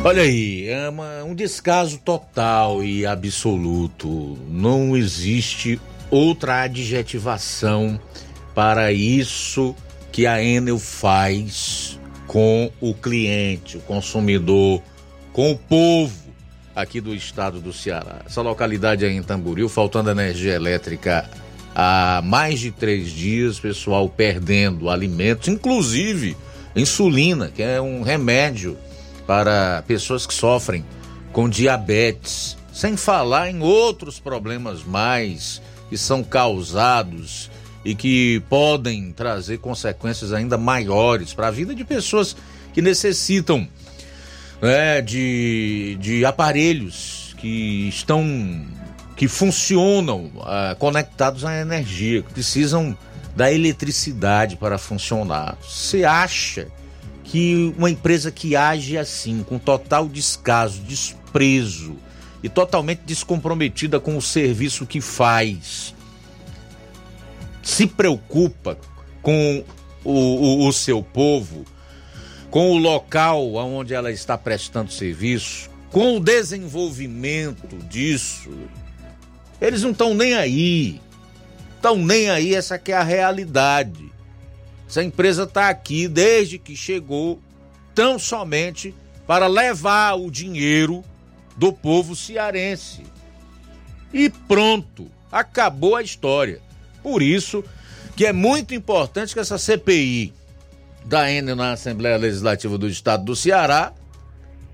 Olha 0.04 0.22
aí, 0.22 0.68
é 0.68 0.88
uma, 0.88 1.24
um 1.24 1.34
descaso 1.34 1.98
total 1.98 2.82
e 2.82 3.06
absoluto. 3.06 4.38
Não 4.48 4.96
existe 4.96 5.80
outra 6.10 6.62
adjetivação 6.62 8.00
para 8.54 8.92
isso 8.92 9.74
que 10.10 10.26
a 10.26 10.42
Enel 10.42 10.78
faz 10.78 11.98
com 12.26 12.70
o 12.80 12.94
cliente, 12.94 13.76
o 13.76 13.80
consumidor, 13.80 14.82
com 15.32 15.52
o 15.52 15.58
povo 15.58 16.22
aqui 16.74 17.00
do 17.00 17.14
estado 17.14 17.60
do 17.60 17.72
Ceará. 17.72 18.22
Essa 18.26 18.42
localidade 18.42 19.04
aí 19.04 19.14
em 19.14 19.22
Tamboril, 19.22 19.68
faltando 19.68 20.10
energia 20.10 20.54
elétrica 20.54 21.28
há 21.74 22.20
mais 22.24 22.60
de 22.60 22.70
três 22.70 23.10
dias, 23.10 23.58
pessoal 23.58 24.08
perdendo 24.08 24.88
alimentos, 24.90 25.48
inclusive 25.48 26.36
insulina, 26.74 27.50
que 27.54 27.62
é 27.62 27.80
um 27.80 28.02
remédio 28.02 28.76
para 29.26 29.82
pessoas 29.86 30.26
que 30.26 30.34
sofrem 30.34 30.84
com 31.32 31.48
diabetes, 31.48 32.56
sem 32.72 32.96
falar 32.96 33.50
em 33.50 33.60
outros 33.62 34.18
problemas 34.18 34.82
mais 34.82 35.60
que 35.88 35.98
são 35.98 36.24
causados 36.24 37.50
e 37.84 37.94
que 37.94 38.42
podem 38.48 39.12
trazer 39.12 39.58
consequências 39.58 40.32
ainda 40.32 40.56
maiores 40.56 41.34
para 41.34 41.48
a 41.48 41.50
vida 41.50 41.74
de 41.74 41.84
pessoas 41.84 42.36
que 42.72 42.80
necessitam 42.80 43.68
né, 44.60 45.00
de, 45.02 45.98
de 46.00 46.24
aparelhos 46.24 47.34
que 47.38 47.88
estão 47.88 48.24
que 49.16 49.28
funcionam 49.28 50.32
uh, 50.36 50.74
conectados 50.78 51.44
à 51.44 51.60
energia, 51.60 52.22
que 52.22 52.32
precisam 52.32 52.96
da 53.36 53.52
eletricidade 53.52 54.56
para 54.56 54.78
funcionar. 54.78 55.56
Você 55.62 56.04
acha 56.04 56.68
que 57.24 57.74
uma 57.78 57.90
empresa 57.90 58.30
que 58.30 58.56
age 58.56 58.98
assim, 58.98 59.42
com 59.42 59.58
total 59.58 60.08
descaso, 60.08 60.80
desprezo 60.82 61.96
e 62.42 62.48
totalmente 62.48 63.02
descomprometida 63.06 64.00
com 64.00 64.16
o 64.16 64.22
serviço 64.22 64.86
que 64.86 65.00
faz, 65.00 65.94
se 67.62 67.86
preocupa 67.86 68.78
com 69.22 69.64
o, 70.04 70.10
o, 70.10 70.68
o 70.68 70.72
seu 70.72 71.02
povo, 71.02 71.64
com 72.50 72.72
o 72.72 72.78
local 72.78 73.54
onde 73.54 73.94
ela 73.94 74.10
está 74.10 74.36
prestando 74.36 74.92
serviço, 74.92 75.70
com 75.90 76.16
o 76.16 76.20
desenvolvimento 76.20 77.76
disso, 77.88 78.50
eles 79.60 79.82
não 79.82 79.90
estão 79.90 80.14
nem 80.14 80.34
aí. 80.34 81.00
Estão 81.76 81.96
nem 81.96 82.30
aí, 82.30 82.54
essa 82.54 82.78
que 82.78 82.92
é 82.92 82.96
a 82.96 83.02
realidade. 83.02 84.10
Essa 84.88 85.02
empresa 85.02 85.44
está 85.44 85.68
aqui 85.68 86.08
desde 86.08 86.58
que 86.58 86.76
chegou, 86.76 87.40
tão 87.94 88.18
somente 88.18 88.94
para 89.26 89.46
levar 89.46 90.14
o 90.14 90.30
dinheiro 90.30 91.04
do 91.56 91.72
povo 91.72 92.16
cearense. 92.16 93.02
E 94.12 94.28
pronto, 94.28 95.10
acabou 95.30 95.96
a 95.96 96.02
história. 96.02 96.60
Por 97.02 97.22
isso 97.22 97.64
que 98.14 98.26
é 98.26 98.32
muito 98.32 98.74
importante 98.74 99.34
que 99.34 99.40
essa 99.40 99.58
CPI 99.58 100.32
da 101.04 101.30
Enel 101.30 101.56
na 101.56 101.72
Assembleia 101.72 102.16
Legislativa 102.16 102.78
do 102.78 102.88
Estado 102.88 103.24
do 103.24 103.34
Ceará 103.34 103.92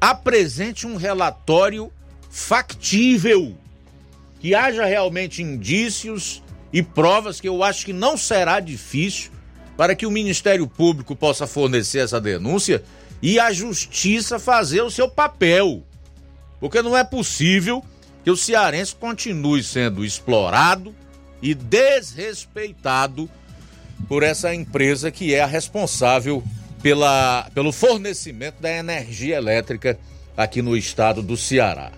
apresente 0.01 0.87
um 0.87 0.97
relatório 0.97 1.91
factível, 2.31 3.57
que 4.41 4.55
haja 4.55 4.85
realmente 4.85 5.43
indícios 5.43 6.43
e 6.73 6.83
provas 6.83 7.41
que 7.41 7.49
eu 7.49 7.63
acho 7.63 7.87
que 7.87 7.93
não 7.93 8.17
será 8.17 8.61
difícil 8.61 9.33
para 9.77 9.95
que 9.95 10.07
o 10.07 10.11
Ministério 10.11 10.67
Público 10.67 11.17
possa 11.17 11.47
fornecer 11.47 12.01
essa 12.01 12.21
denúncia 12.21 12.83
e 13.23 13.41
a 13.41 13.53
justiça 13.53 14.39
fazer 14.39 14.83
o 14.83 14.91
seu 14.91 15.09
papel. 15.09 15.83
Porque 16.61 16.83
não 16.83 16.97
é 16.97 17.05
possível 17.05 17.85
que 18.23 18.31
o 18.31 18.37
cearense 18.37 18.95
continue 18.95 19.63
sendo 19.63 20.05
explorado 20.05 20.95
e 21.43 21.55
desrespeitado 21.55 23.29
por 24.09 24.23
essa 24.23 24.55
empresa 24.55 25.11
que 25.11 25.35
é 25.35 25.41
a 25.41 25.47
responsável 25.47 26.43
pela, 26.83 27.51
pelo 27.55 27.73
fornecimento 27.73 28.61
da 28.61 28.71
energia 28.71 29.37
elétrica 29.37 29.99
aqui 30.37 30.63
no 30.63 30.77
estado 30.77 31.23
do 31.23 31.37
Ceará. 31.37 31.93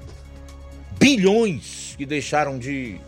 Bilhões 0.98 1.94
que 1.96 2.06
deixaram 2.06 2.58
de 2.58 2.98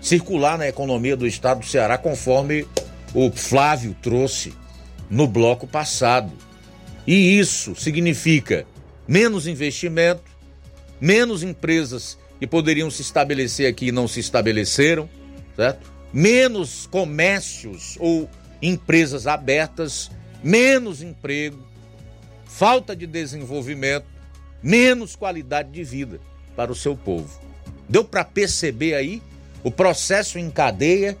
circular 0.00 0.56
na 0.56 0.68
economia 0.68 1.16
do 1.16 1.26
estado 1.26 1.60
do 1.60 1.66
Ceará, 1.66 1.98
conforme 1.98 2.66
o 3.12 3.30
Flávio 3.30 3.96
trouxe 4.00 4.54
no 5.10 5.26
bloco 5.26 5.66
passado. 5.66 6.32
E 7.06 7.38
isso 7.38 7.74
significa 7.74 8.66
menos 9.06 9.46
investimento, 9.46 10.22
menos 11.00 11.42
empresas 11.42 12.18
que 12.38 12.46
poderiam 12.46 12.90
se 12.90 13.02
estabelecer 13.02 13.68
aqui 13.68 13.86
e 13.88 13.92
não 13.92 14.06
se 14.06 14.20
estabeleceram, 14.20 15.08
certo? 15.56 15.90
Menos 16.12 16.86
comércios 16.86 17.96
ou 17.98 18.28
empresas 18.62 19.26
abertas, 19.26 20.10
menos 20.42 21.02
emprego, 21.02 21.58
falta 22.44 22.94
de 22.94 23.06
desenvolvimento, 23.06 24.06
menos 24.62 25.16
qualidade 25.16 25.70
de 25.70 25.82
vida 25.82 26.20
para 26.54 26.70
o 26.70 26.74
seu 26.74 26.96
povo. 26.96 27.40
Deu 27.88 28.04
para 28.04 28.24
perceber 28.24 28.94
aí 28.94 29.22
o 29.62 29.70
processo 29.70 30.38
em 30.38 30.50
cadeia 30.50 31.16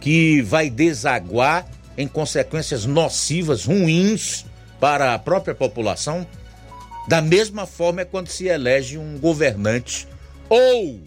que 0.00 0.42
vai 0.42 0.68
desaguar 0.68 1.66
em 1.96 2.06
consequências 2.08 2.84
nocivas, 2.84 3.64
ruins 3.64 4.44
para 4.80 5.14
a 5.14 5.18
própria 5.18 5.54
população? 5.54 6.26
Da 7.08 7.20
mesma 7.20 7.66
forma 7.66 8.02
é 8.02 8.04
quando 8.04 8.28
se 8.28 8.46
elege 8.46 8.98
um 8.98 9.18
governante 9.18 10.08
ou 10.48 11.00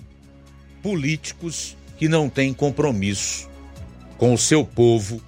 políticos 0.82 1.76
que 1.98 2.08
não 2.08 2.30
têm 2.30 2.54
compromisso 2.54 3.50
com 4.18 4.34
o 4.34 4.38
seu 4.38 4.64
povo, 4.64 5.22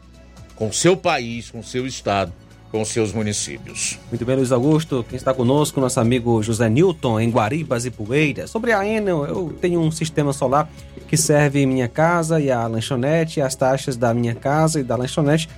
com 0.55 0.69
o 0.69 0.73
seu 0.73 0.95
país, 0.95 1.49
com 1.49 1.59
o 1.59 1.63
seu 1.63 1.85
estado, 1.85 2.31
com 2.71 2.81
os 2.81 2.89
seus 2.89 3.11
municípios. 3.11 3.99
Muito 4.09 4.25
bem, 4.25 4.35
Luiz 4.35 4.51
Augusto. 4.51 5.05
Quem 5.07 5.17
está 5.17 5.33
conosco, 5.33 5.81
nosso 5.81 5.99
amigo 5.99 6.41
José 6.43 6.69
Newton, 6.69 7.19
em 7.19 7.29
Guaribas 7.29 7.85
e 7.85 7.91
Poeiras. 7.91 8.49
Sobre 8.49 8.71
a 8.71 8.85
Enel, 8.85 9.25
eu 9.25 9.55
tenho 9.59 9.79
um 9.79 9.91
sistema 9.91 10.31
solar 10.33 10.69
que 11.07 11.17
serve 11.17 11.65
minha 11.65 11.87
casa 11.87 12.39
e 12.39 12.51
a 12.51 12.67
lanchonete, 12.67 13.41
as 13.41 13.55
taxas 13.55 13.97
da 13.97 14.13
minha 14.13 14.35
casa 14.35 14.79
e 14.79 14.83
da 14.83 14.95
lanchonete 14.95 15.49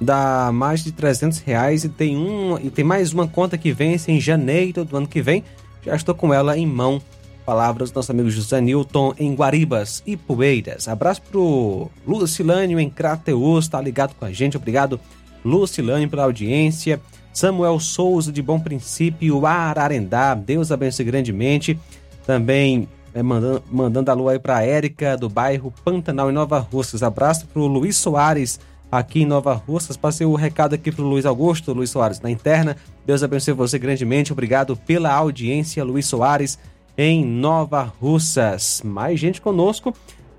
dá 0.00 0.50
mais 0.52 0.82
de 0.82 0.92
300 0.92 1.38
reais 1.40 1.84
e 1.84 1.88
tem, 1.88 2.16
um, 2.16 2.58
e 2.58 2.70
tem 2.70 2.84
mais 2.84 3.12
uma 3.12 3.26
conta 3.26 3.56
que 3.56 3.72
vence 3.72 4.10
em 4.10 4.20
janeiro 4.20 4.84
do 4.84 4.96
ano 4.96 5.06
que 5.06 5.22
vem. 5.22 5.44
Já 5.84 5.94
estou 5.94 6.14
com 6.14 6.32
ela 6.32 6.56
em 6.56 6.66
mão. 6.66 7.00
Palavras 7.44 7.90
do 7.90 7.96
nosso 7.96 8.10
amigo 8.10 8.30
José 8.30 8.60
Newton 8.60 9.14
em 9.18 9.34
Guaribas 9.34 10.02
e 10.06 10.16
Poeiras. 10.16 10.88
Abraço 10.88 11.20
pro 11.22 11.90
Lucilânio 12.06 12.80
em 12.80 12.88
Crateus, 12.88 13.68
tá 13.68 13.80
ligado 13.80 14.14
com 14.14 14.24
a 14.24 14.32
gente. 14.32 14.56
Obrigado, 14.56 14.98
Lucilânio, 15.44 16.08
pela 16.08 16.24
audiência. 16.24 17.00
Samuel 17.32 17.78
Souza 17.80 18.32
de 18.32 18.40
Bom 18.40 18.58
Princípio, 18.58 19.44
Ararendá. 19.44 20.34
Deus 20.34 20.72
abençoe 20.72 21.04
grandemente. 21.04 21.78
Também 22.26 22.88
é, 23.12 23.22
mandando, 23.22 23.62
mandando 23.70 24.10
alô 24.10 24.28
aí 24.28 24.38
pra 24.38 24.64
Érica, 24.64 25.16
do 25.16 25.28
bairro 25.28 25.72
Pantanal, 25.84 26.30
em 26.30 26.34
Nova 26.34 26.58
Russas. 26.58 27.02
Abraço 27.02 27.46
pro 27.46 27.66
Luiz 27.66 27.96
Soares 27.96 28.58
aqui 28.90 29.22
em 29.22 29.26
Nova 29.26 29.54
Russas. 29.54 29.96
Passei 29.96 30.26
o 30.26 30.34
recado 30.34 30.74
aqui 30.74 30.90
para 30.90 31.04
o 31.04 31.08
Luiz 31.08 31.24
Augusto, 31.26 31.72
Luiz 31.72 31.90
Soares, 31.90 32.20
na 32.20 32.30
interna. 32.30 32.76
Deus 33.06 33.22
abençoe 33.22 33.54
você 33.54 33.78
grandemente. 33.78 34.32
Obrigado 34.32 34.76
pela 34.76 35.12
audiência, 35.12 35.84
Luiz 35.84 36.06
Soares, 36.06 36.58
em 36.96 37.24
Nova 37.24 37.92
Russas. 38.00 38.82
Mais 38.84 39.18
gente 39.18 39.40
conosco. 39.40 39.94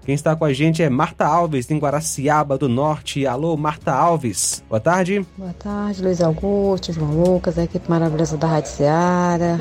Quem 0.06 0.14
está 0.14 0.36
com 0.36 0.45
a 0.45 0.53
gente 0.53 0.84
é 0.84 0.90
Marta 0.90 1.26
Alves, 1.26 1.69
em 1.72 1.80
Guaraciaba 1.80 2.57
do 2.57 2.69
Norte. 2.69 3.26
Alô, 3.26 3.57
Marta 3.57 3.91
Alves. 3.91 4.64
Boa 4.69 4.80
tarde. 4.80 5.26
Boa 5.36 5.53
tarde, 5.53 6.03
Luiz 6.03 6.22
Augusto, 6.22 6.94
João 6.94 7.11
Lucas, 7.11 7.57
a 7.57 7.64
equipe 7.64 7.90
maravilhosa 7.90 8.38
da 8.38 8.45
Rádio 8.45 8.69
Seara. 8.69 9.60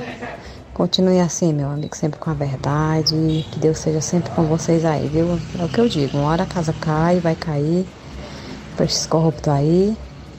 Continue 0.75 1.21
assim, 1.21 1.53
meu 1.53 1.71
amigo, 1.71 1.97
sempre 1.97 2.21
com 2.21 2.29
a 2.31 2.35
verdade. 2.35 3.15
Que 3.51 3.59
Deus 3.59 3.79
seja 3.79 4.03
sempre 4.03 4.31
com 4.33 4.43
vocês 4.43 4.85
aí, 4.85 5.09
viu? 5.09 5.39
É 5.59 5.65
o 5.65 5.69
que 5.69 5.81
eu 5.81 5.89
digo. 5.89 6.19
Uma 6.19 6.29
hora 6.29 6.43
a 6.43 6.47
casa 6.47 6.75
cai, 6.75 7.21
vai 7.21 7.35
cair 7.35 7.87
para 8.77 8.85
esses 8.85 9.07
corruptos 9.07 9.49
aí. 9.49 9.97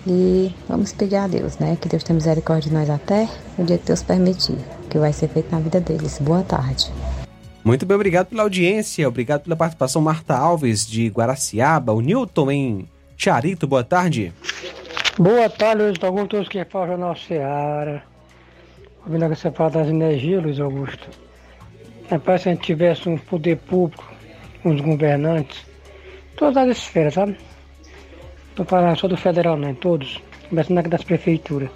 E 0.07 0.53
vamos 0.67 0.93
pedir 0.93 1.15
a 1.15 1.27
Deus, 1.27 1.57
né? 1.57 1.77
Que 1.79 1.89
Deus 1.89 2.03
tenha 2.03 2.15
misericórdia 2.15 2.69
de 2.69 2.75
nós 2.75 2.89
até 2.89 3.27
o 3.57 3.63
dia 3.63 3.77
que 3.77 3.85
Deus 3.85 4.03
permitir. 4.03 4.57
Que 4.89 4.99
vai 4.99 5.11
ser 5.11 5.27
feito 5.29 5.51
na 5.51 5.59
vida 5.59 5.79
deles. 5.81 6.19
Boa 6.19 6.43
tarde. 6.43 6.91
Muito 7.63 7.83
bem, 7.83 7.95
obrigado 7.95 8.27
pela 8.27 8.43
audiência, 8.43 9.07
obrigado 9.07 9.41
pela 9.41 9.55
participação, 9.55 9.99
Marta 9.99 10.37
Alves, 10.37 10.85
de 10.85 11.07
Guaraciaba, 11.07 11.93
o 11.93 11.99
Newton 11.99 12.51
em 12.51 12.89
Charito, 13.17 13.65
boa 13.65 13.83
tarde. 13.83 14.31
Boa 15.17 15.49
tarde, 15.49 15.81
Luiz 15.81 16.03
Augusto, 16.03 16.27
todos 16.27 16.47
que 16.47 16.63
falam 16.65 16.89
Jornal 16.89 17.15
Seara. 17.15 18.03
Ouvindo 19.03 19.29
que 19.29 19.35
você 19.35 19.49
fala 19.49 19.71
das 19.71 19.87
energias, 19.87 20.43
Luiz 20.43 20.59
Augusto. 20.59 21.09
Rapaz, 22.11 22.43
se 22.43 22.49
a 22.49 22.51
gente 22.51 22.65
tivesse 22.65 23.09
um 23.09 23.17
poder 23.17 23.57
público, 23.57 24.05
uns 24.63 24.79
governantes, 24.81 25.65
todas 26.35 26.57
as 26.57 26.77
esferas, 26.77 27.15
sabe? 27.15 27.35
Estou 28.55 28.65
falando 28.65 28.97
só 28.97 29.09
do 29.09 29.17
federal, 29.17 29.57
não, 29.57 29.75
todos, 29.75 30.23
começando 30.47 30.77
aqui 30.77 30.87
das 30.87 31.03
prefeituras. 31.03 31.69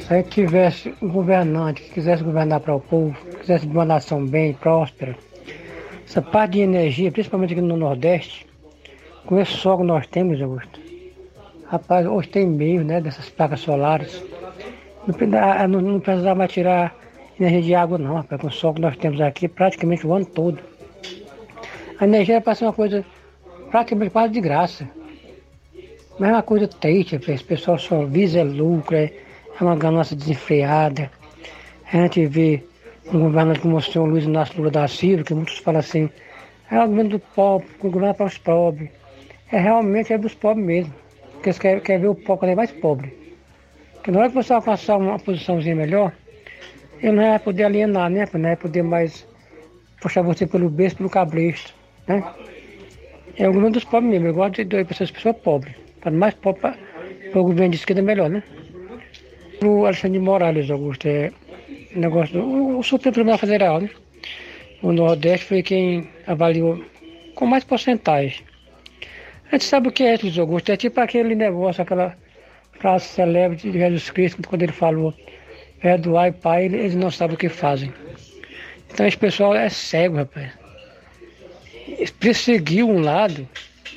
Se 0.00 0.12
a 0.12 0.16
gente 0.16 0.30
tivesse 0.30 0.92
um 1.00 1.06
governante 1.08 1.82
que 1.82 1.90
quisesse 1.90 2.24
governar 2.24 2.58
para 2.58 2.74
o 2.74 2.80
povo, 2.80 3.16
quisesse 3.38 3.64
uma 3.68 3.84
nação 3.84 4.26
bem 4.26 4.54
próspera, 4.54 5.16
essa 6.04 6.20
parte 6.20 6.54
de 6.54 6.62
energia, 6.62 7.12
principalmente 7.12 7.52
aqui 7.52 7.60
no 7.60 7.76
Nordeste, 7.76 8.44
com 9.24 9.38
esse 9.38 9.52
sol 9.52 9.78
que 9.78 9.84
nós 9.84 10.04
temos, 10.08 10.42
Augusto, 10.42 10.80
rapaz, 11.68 12.08
hoje 12.08 12.28
tem 12.30 12.44
meio, 12.44 12.82
né, 12.82 13.00
dessas 13.00 13.28
placas 13.28 13.60
solares. 13.60 14.20
Não, 15.06 15.68
não, 15.68 15.80
não 15.80 16.00
precisava 16.00 16.48
tirar 16.48 16.92
energia 17.38 17.62
de 17.62 17.74
água, 17.76 17.98
não, 17.98 18.16
rapaz, 18.16 18.40
com 18.40 18.48
o 18.48 18.50
sol 18.50 18.74
que 18.74 18.80
nós 18.80 18.96
temos 18.96 19.20
aqui 19.20 19.46
praticamente 19.46 20.04
o 20.04 20.12
ano 20.12 20.26
todo. 20.26 20.58
A 22.00 22.04
energia 22.04 22.40
para 22.40 22.56
ser 22.56 22.64
uma 22.64 22.72
coisa 22.72 23.04
praticamente 23.70 24.10
quase 24.10 24.32
de 24.32 24.40
graça. 24.40 25.01
Mas 26.18 26.30
é 26.30 26.32
uma 26.32 26.42
coisa 26.42 26.68
triste, 26.68 27.16
esse 27.16 27.44
pessoal 27.44 27.78
só 27.78 28.04
visa 28.04 28.42
lucro, 28.42 28.94
é, 28.96 29.12
é 29.58 29.64
uma 29.64 29.76
ganância 29.76 30.14
desenfreada. 30.14 31.10
A 31.92 31.96
gente 31.96 32.26
vê 32.26 32.62
um 33.06 33.18
governante 33.18 33.60
como 33.60 33.76
o 33.76 33.82
senhor 33.82 34.06
Luiz 34.06 34.24
Inácio 34.24 34.56
Lula 34.58 34.70
da 34.70 34.86
Silva, 34.86 35.24
que 35.24 35.34
muitos 35.34 35.58
falam 35.58 35.80
assim, 35.80 36.08
é 36.70 36.78
o 36.78 36.88
governo 36.88 37.10
do 37.10 37.18
pobre, 37.18 37.68
o 37.80 37.90
governo 37.90 38.08
é 38.08 38.12
para 38.12 38.26
os 38.26 38.38
pobres. 38.38 38.90
É 39.50 39.58
realmente 39.58 40.12
é 40.12 40.18
dos 40.18 40.34
pobres 40.34 40.64
mesmo. 40.64 40.94
Porque 41.32 41.50
eles 41.50 41.58
querem, 41.58 41.80
querem 41.80 42.02
ver 42.02 42.08
o 42.08 42.14
pobre 42.14 42.46
vez 42.46 42.56
mais 42.56 42.72
pobre. 42.72 43.12
Porque 43.94 44.10
na 44.10 44.20
hora 44.20 44.28
que 44.28 44.34
você 44.34 44.52
alcançar 44.52 44.96
uma 44.96 45.18
posiçãozinha 45.18 45.74
melhor, 45.74 46.12
ele 47.02 47.12
não 47.12 47.28
vai 47.28 47.38
poder 47.38 47.64
alienar, 47.64 48.08
né? 48.08 48.26
Não 48.32 48.40
vai 48.40 48.56
poder 48.56 48.82
mais 48.82 49.26
puxar 50.00 50.22
você 50.22 50.46
pelo 50.46 50.70
berço, 50.70 50.96
pelo 50.96 51.10
cabresto, 51.10 51.74
né? 52.06 52.24
É 53.36 53.48
o 53.48 53.52
governo 53.52 53.72
dos 53.72 53.84
pobres 53.84 54.10
mesmo. 54.10 54.28
Eu 54.28 54.34
gosto 54.34 54.56
de 54.56 54.64
doer 54.64 54.84
para 54.84 54.94
essas 54.94 55.10
pessoas 55.10 55.36
pobres. 55.36 55.81
Para 56.02 56.10
mais 56.10 56.34
pobre, 56.34 56.60
para 56.60 57.40
o 57.40 57.44
governo 57.44 57.70
de 57.70 57.76
esquerda, 57.76 58.02
melhor, 58.02 58.28
né? 58.28 58.42
O 59.64 59.86
Alexandre 59.86 60.18
de 60.18 60.24
Morales, 60.24 60.68
Augusto, 60.68 61.06
é 61.06 61.30
negócio 61.94 62.34
do 62.34 62.78
o, 62.78 62.82
Supremo 62.82 63.14
Tribunal 63.14 63.38
Federal, 63.38 63.80
né? 63.80 63.88
O 64.82 64.92
Nordeste 64.92 65.46
foi 65.46 65.62
quem 65.62 66.08
avaliou 66.26 66.84
com 67.36 67.46
mais 67.46 67.62
porcentagem. 67.62 68.42
A 69.46 69.52
gente 69.52 69.64
sabe 69.64 69.88
o 69.88 69.92
que 69.92 70.02
é, 70.02 70.18
Luiz 70.20 70.36
Augusto. 70.36 70.72
É 70.72 70.76
tipo 70.76 71.00
aquele 71.00 71.36
negócio, 71.36 71.82
aquela 71.82 72.16
frase 72.80 73.06
célebre 73.06 73.56
de 73.56 73.70
Jesus 73.70 74.10
Cristo, 74.10 74.42
quando 74.48 74.62
ele 74.62 74.72
falou, 74.72 75.14
perdoai, 75.80 76.32
Pai, 76.32 76.64
eles 76.64 76.96
não 76.96 77.12
sabem 77.12 77.36
o 77.36 77.38
que 77.38 77.48
fazem. 77.48 77.92
Então 78.92 79.06
esse 79.06 79.16
pessoal 79.16 79.54
é 79.54 79.68
cego, 79.68 80.16
rapaz. 80.16 80.50
Perseguiu 82.18 82.88
um 82.88 83.00
lado, 83.00 83.48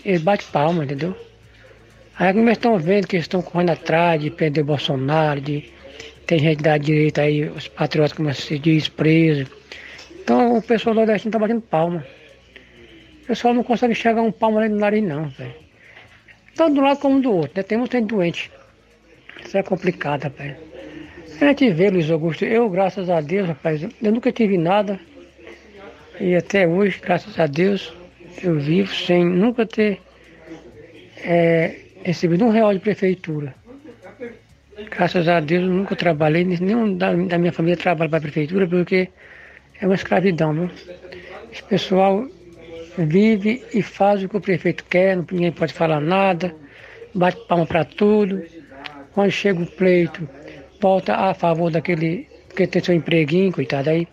eles 0.05 0.21
batem 0.21 0.47
palma, 0.51 0.83
entendeu? 0.83 1.15
Aí 2.17 2.33
como 2.33 2.45
eles 2.45 2.57
estão 2.57 2.77
vendo 2.77 3.07
que 3.07 3.17
eles 3.17 3.25
estão 3.25 3.41
correndo 3.41 3.71
atrás 3.71 4.21
de 4.21 4.29
perder 4.29 4.63
Bolsonaro, 4.63 5.41
de 5.41 5.69
tem 6.25 6.39
gente 6.39 6.63
da 6.63 6.77
direita 6.77 7.21
aí, 7.21 7.43
os 7.43 7.67
patriotas, 7.67 8.13
como 8.13 8.33
se 8.33 8.57
diz, 8.57 8.87
presos. 8.87 9.47
Então 10.23 10.57
o 10.57 10.61
pessoal 10.61 10.95
do 10.95 10.99
Nordeste 10.99 11.27
está 11.27 11.37
batendo 11.37 11.61
palma. 11.61 12.05
O 13.23 13.27
pessoal 13.27 13.53
não 13.53 13.63
consegue 13.63 13.91
enxergar 13.91 14.21
um 14.21 14.31
palmo 14.31 14.57
ali 14.57 14.69
no 14.69 14.79
nariz 14.79 15.03
não, 15.03 15.27
velho. 15.29 15.53
Tanto 16.55 16.75
do 16.75 16.81
lado 16.81 16.99
como 16.99 17.21
do 17.21 17.31
outro, 17.31 17.51
né? 17.55 17.63
Tem 17.63 17.77
muita 17.77 17.99
gente 17.99 18.07
doente. 18.07 18.51
Isso 19.43 19.57
é 19.57 19.63
complicado, 19.63 20.23
rapaz. 20.23 20.55
A 21.41 21.45
gente 21.47 21.69
vê, 21.69 21.89
Luiz 21.89 22.09
Augusto, 22.09 22.45
eu, 22.45 22.69
graças 22.69 23.09
a 23.09 23.19
Deus, 23.19 23.47
rapaz, 23.47 23.83
eu 23.83 24.11
nunca 24.11 24.31
tive 24.31 24.57
nada. 24.57 24.99
E 26.19 26.33
até 26.33 26.65
hoje, 26.65 26.99
graças 27.01 27.37
a 27.37 27.45
Deus, 27.45 27.93
eu 28.41 28.57
vivo 28.57 28.93
sem 28.95 29.25
nunca 29.25 29.65
ter 29.65 29.99
é, 31.17 31.84
recebido 32.05 32.45
um 32.45 32.49
real 32.49 32.71
de 32.71 32.79
prefeitura. 32.79 33.55
Graças 34.91 35.27
a 35.27 35.39
Deus, 35.39 35.63
eu 35.63 35.69
nunca 35.69 35.95
trabalhei, 35.95 36.43
nenhum 36.43 36.95
da, 36.95 37.13
da 37.13 37.37
minha 37.37 37.51
família 37.51 37.77
trabalha 37.77 38.09
para 38.09 38.19
a 38.19 38.21
prefeitura, 38.21 38.67
porque 38.67 39.09
é 39.81 39.85
uma 39.85 39.95
escravidão? 39.95 40.69
Esse 41.51 41.63
pessoal 41.63 42.27
vive 42.97 43.63
e 43.73 43.81
faz 43.81 44.23
o 44.23 44.29
que 44.29 44.37
o 44.37 44.41
prefeito 44.41 44.83
quer, 44.85 45.17
ninguém 45.17 45.51
pode 45.51 45.73
falar 45.73 45.99
nada, 45.99 46.53
bate 47.13 47.39
palma 47.47 47.65
para 47.65 47.83
tudo. 47.83 48.43
Quando 49.13 49.31
chega 49.31 49.63
o 49.63 49.65
pleito, 49.65 50.27
volta 50.79 51.15
a 51.15 51.33
favor 51.33 51.71
daquele 51.71 52.27
que 52.55 52.67
tem 52.67 52.83
seu 52.83 52.93
empreguinho, 52.93 53.51
coitado 53.51 53.89
aí. 53.89 54.07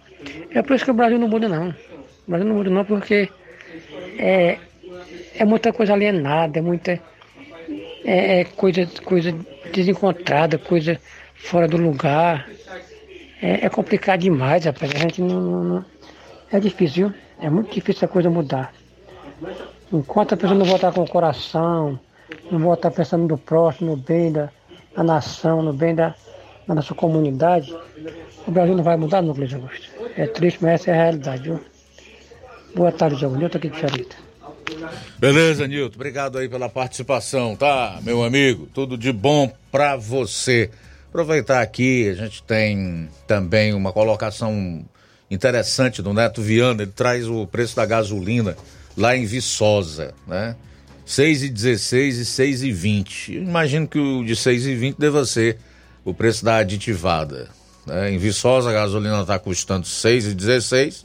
É 0.55 0.63
por 0.63 0.77
isso 0.77 0.85
que 0.85 0.91
o 0.91 0.95
Brasil 0.95 1.19
não 1.19 1.29
muda 1.29 1.49
não. 1.49 1.71
O 2.27 2.31
Brasil 2.31 2.47
não 2.47 2.57
muda 2.57 2.71
não 2.71 2.85
porque 2.85 3.29
é, 4.19 4.59
é 5.35 5.45
muita 5.45 5.73
coisa 5.73 5.93
alienada, 5.93 6.61
é 6.61 6.63
muita 6.63 7.01
é, 8.05 8.41
é 8.41 8.45
coisa, 8.45 8.87
coisa 9.05 9.35
desencontrada, 9.73 10.59
coisa 10.59 11.01
fora 11.35 11.69
do 11.69 11.77
lugar. 11.77 12.49
É, 13.41 13.67
é 13.67 13.69
complicado 13.69 14.21
demais, 14.21 14.65
rapaz. 14.65 14.93
A 14.95 14.99
gente 14.99 15.21
não, 15.21 15.41
não, 15.41 15.65
não, 15.65 15.85
É 16.51 16.61
difícil, 16.61 17.09
viu? 17.09 17.19
É 17.41 17.51
muito 17.51 17.73
difícil 17.73 18.07
a 18.07 18.09
coisa 18.09 18.31
mudar. 18.31 18.73
Enquanto 19.93 20.35
a 20.35 20.37
pessoa 20.37 20.59
não 20.59 20.65
voltar 20.65 20.93
com 20.93 21.03
o 21.03 21.09
coração, 21.09 21.99
não 22.51 22.59
voltar 22.59 22.91
pensando 22.91 23.27
no 23.27 23.37
próximo, 23.37 23.91
no 23.91 23.97
bem 23.97 24.33
da, 24.33 24.49
da 24.97 25.03
nação, 25.03 25.63
no 25.63 25.73
bem 25.73 25.95
da, 25.95 26.15
na 26.67 26.77
nossa 26.77 26.95
comunidade, 26.95 27.75
o 28.47 28.51
Brasil 28.51 28.77
não 28.77 28.85
vai 28.85 28.97
mudar 28.97 29.23
nunca, 29.23 29.41
Luiz 29.41 29.53
Augusto. 29.53 29.89
É 30.17 30.27
triste, 30.27 30.63
mas 30.63 30.81
essa 30.81 30.91
é 30.91 30.95
a 30.95 30.97
realidade, 30.97 31.43
viu? 31.43 31.61
Boa 32.75 32.93
tarde, 32.93 33.21
João. 33.21 33.37
Nilton 33.37 33.59
aqui 33.59 33.69
de 33.69 33.79
Charita. 33.79 34.22
Beleza, 35.19 35.67
Nilton. 35.67 35.95
Obrigado 35.95 36.39
aí 36.39 36.49
pela 36.49 36.69
participação, 36.69 37.57
tá, 37.57 37.99
meu 38.03 38.23
amigo? 38.23 38.69
Tudo 38.73 38.97
de 38.97 39.13
bom 39.13 39.53
pra 39.71 39.97
você. 39.97 40.71
Aproveitar 41.09 41.61
aqui, 41.61 42.09
a 42.09 42.15
gente 42.15 42.43
tem 42.43 43.09
também 43.27 43.75
uma 43.75 43.93
colocação 43.93 44.85
interessante 45.31 46.01
do 46.01 46.13
Neto 46.13 46.41
Viana. 46.41 46.83
Ele 46.83 46.91
traz 46.91 47.29
o 47.29 47.47
preço 47.47 47.77
da 47.77 47.85
gasolina 47.85 48.57
lá 48.97 49.17
em 49.17 49.25
Viçosa, 49.25 50.15
né? 50.27 50.57
6,16 51.07 52.21
e 52.21 52.23
6,20. 52.23 53.29
Imagino 53.43 53.87
que 53.87 53.99
o 53.99 54.25
de 54.25 54.35
6,20 54.35 54.97
deva 54.99 55.25
ser 55.27 55.59
o 56.05 56.15
preço 56.15 56.45
da 56.45 56.57
aditivada. 56.57 57.49
Né? 57.87 58.13
Em 58.13 58.19
Viçosa 58.19 58.71
a 58.71 58.73
gasolina 58.73 59.21
está 59.21 59.39
custando 59.39 59.87
6,16 59.87 61.05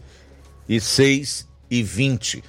e 0.69 0.77
6,20. 0.77 2.43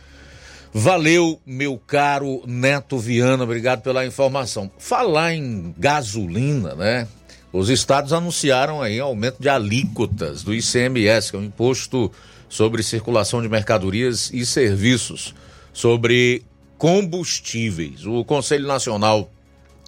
Valeu, 0.72 1.40
meu 1.46 1.78
caro 1.78 2.42
Neto 2.46 2.98
Viana, 2.98 3.44
obrigado 3.44 3.80
pela 3.80 4.04
informação. 4.04 4.70
Falar 4.78 5.34
em 5.34 5.74
gasolina, 5.78 6.74
né? 6.74 7.08
Os 7.50 7.70
estados 7.70 8.12
anunciaram 8.12 8.82
aí 8.82 9.00
aumento 9.00 9.40
de 9.40 9.48
alíquotas 9.48 10.42
do 10.42 10.54
ICMS, 10.54 11.30
que 11.30 11.36
é 11.36 11.40
o 11.40 11.44
Imposto 11.44 12.12
sobre 12.48 12.82
Circulação 12.82 13.40
de 13.40 13.48
Mercadorias 13.48 14.30
e 14.32 14.44
Serviços, 14.44 15.34
sobre 15.72 16.44
combustíveis. 16.76 18.04
O 18.04 18.22
Conselho 18.24 18.66
Nacional 18.66 19.30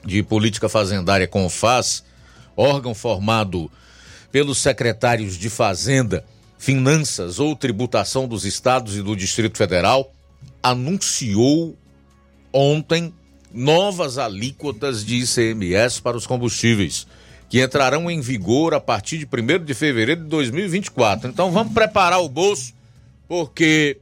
de 0.05 0.23
Política 0.23 0.69
Fazendária, 0.69 1.29
CONFAS, 1.29 2.03
órgão 2.57 2.95
formado 2.95 3.71
pelos 4.33 4.59
secretários 4.59 5.37
de 5.37 5.51
Fazenda, 5.51 6.25
Finanças 6.59 7.39
ou 7.39 7.55
Tributação 7.55 8.27
dos 8.27 8.47
Estados 8.47 8.97
e 8.97 9.03
do 9.03 9.15
Distrito 9.15 9.59
Federal, 9.59 10.13
anunciou 10.63 11.77
ontem 12.53 13.13
novas 13.53 14.19
alíquotas 14.19 15.05
de 15.05 15.17
ICMS 15.17 16.01
para 16.01 16.17
os 16.17 16.27
combustíveis, 16.27 17.07
que 17.49 17.63
entrarão 17.63 18.11
em 18.11 18.21
vigor 18.21 18.75
a 18.75 18.81
partir 18.81 19.19
de 19.19 19.27
1 19.27 19.65
de 19.65 19.75
fevereiro 19.75 20.23
de 20.23 20.29
2024. 20.29 21.29
Então 21.29 21.51
vamos 21.51 21.73
preparar 21.73 22.21
o 22.21 22.29
bolso, 22.29 22.73
porque 23.29 23.99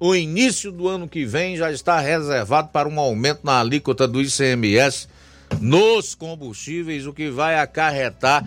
o 0.00 0.14
início 0.14 0.72
do 0.72 0.88
ano 0.88 1.08
que 1.08 1.24
vem 1.24 1.56
já 1.56 1.70
está 1.70 2.00
reservado 2.00 2.68
para 2.68 2.88
um 2.88 2.98
aumento 2.98 3.40
na 3.44 3.60
alíquota 3.60 4.06
do 4.06 4.20
ICMS 4.20 5.08
nos 5.60 6.14
combustíveis, 6.14 7.06
o 7.06 7.12
que 7.12 7.30
vai 7.30 7.58
acarretar 7.58 8.46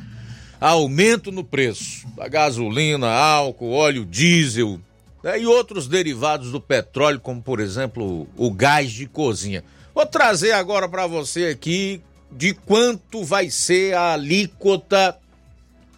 aumento 0.59 1.31
no 1.31 1.43
preço 1.43 2.05
da 2.15 2.27
gasolina, 2.27 3.09
álcool, 3.09 3.71
óleo 3.71 4.05
diesel 4.05 4.79
né, 5.23 5.39
e 5.39 5.45
outros 5.45 5.87
derivados 5.87 6.51
do 6.51 6.61
petróleo, 6.61 7.19
como 7.19 7.41
por 7.41 7.59
exemplo 7.59 8.27
o 8.35 8.51
gás 8.51 8.91
de 8.91 9.05
cozinha. 9.05 9.63
Vou 9.93 10.05
trazer 10.05 10.51
agora 10.51 10.87
para 10.87 11.07
você 11.07 11.45
aqui 11.47 12.01
de 12.31 12.53
quanto 12.53 13.23
vai 13.23 13.49
ser 13.49 13.95
a 13.95 14.13
alíquota 14.13 15.17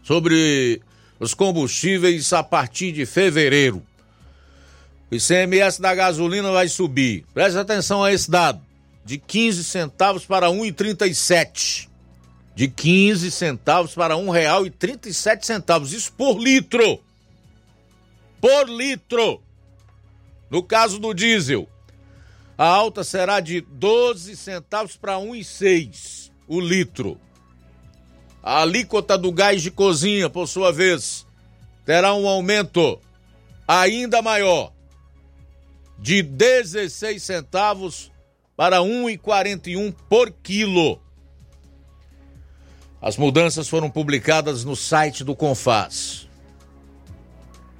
sobre 0.03 0.81
os 1.19 1.33
combustíveis 1.33 2.31
a 2.33 2.41
partir 2.41 2.91
de 2.91 3.05
fevereiro. 3.05 3.83
O 5.11 5.15
ICMS 5.15 5.81
da 5.81 5.93
gasolina 5.93 6.51
vai 6.51 6.67
subir. 6.67 7.25
Preste 7.33 7.57
atenção 7.57 8.03
a 8.03 8.13
esse 8.13 8.31
dado. 8.31 8.61
De 9.03 9.17
15 9.17 9.63
centavos 9.63 10.25
para 10.25 10.47
1,37. 10.47 11.89
De 12.55 12.67
15 12.69 13.29
centavos 13.29 13.93
para 13.93 14.15
R$ 14.15 14.21
1,37. 14.21 15.91
Isso 15.91 16.13
por 16.13 16.39
litro. 16.39 16.99
Por 18.41 18.67
litro. 18.67 19.41
No 20.49 20.61
caso 20.61 20.99
do 20.99 21.13
diesel, 21.13 21.69
a 22.57 22.65
alta 22.65 23.03
será 23.03 23.39
de 23.39 23.61
12 23.61 24.35
centavos 24.35 24.97
para 24.97 25.13
1,6 25.13 26.31
o 26.47 26.59
litro. 26.59 27.17
A 28.43 28.63
alíquota 28.63 29.17
do 29.17 29.31
gás 29.31 29.61
de 29.61 29.71
cozinha, 29.71 30.29
por 30.29 30.47
sua 30.47 30.71
vez, 30.73 31.25
terá 31.85 32.13
um 32.13 32.27
aumento 32.27 32.99
ainda 33.67 34.21
maior 34.21 34.73
de 35.97 36.23
16 36.23 37.21
centavos 37.21 38.11
para 38.57 38.79
1,41 38.79 39.93
por 40.09 40.31
quilo. 40.31 40.99
As 42.99 43.17
mudanças 43.17 43.69
foram 43.69 43.89
publicadas 43.89 44.63
no 44.63 44.75
site 44.75 45.23
do 45.23 45.35
Confas. 45.35 46.27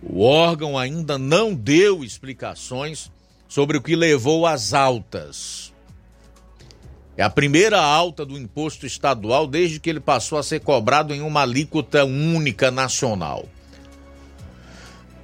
O 0.04 0.24
órgão 0.24 0.78
ainda 0.78 1.18
não 1.18 1.54
deu 1.54 2.04
explicações 2.04 3.12
sobre 3.48 3.78
o 3.78 3.82
que 3.82 3.96
levou 3.96 4.46
às 4.46 4.74
altas. 4.74 5.72
É 7.16 7.24
a 7.24 7.30
primeira 7.30 7.80
alta 7.80 8.26
do 8.26 8.38
imposto 8.38 8.86
estadual 8.86 9.46
desde 9.46 9.80
que 9.80 9.90
ele 9.90 10.00
passou 10.00 10.38
a 10.38 10.44
ser 10.44 10.62
cobrado 10.62 11.14
em 11.14 11.22
uma 11.22 11.42
alíquota 11.42 12.04
única 12.04 12.72
nacional. 12.72 13.48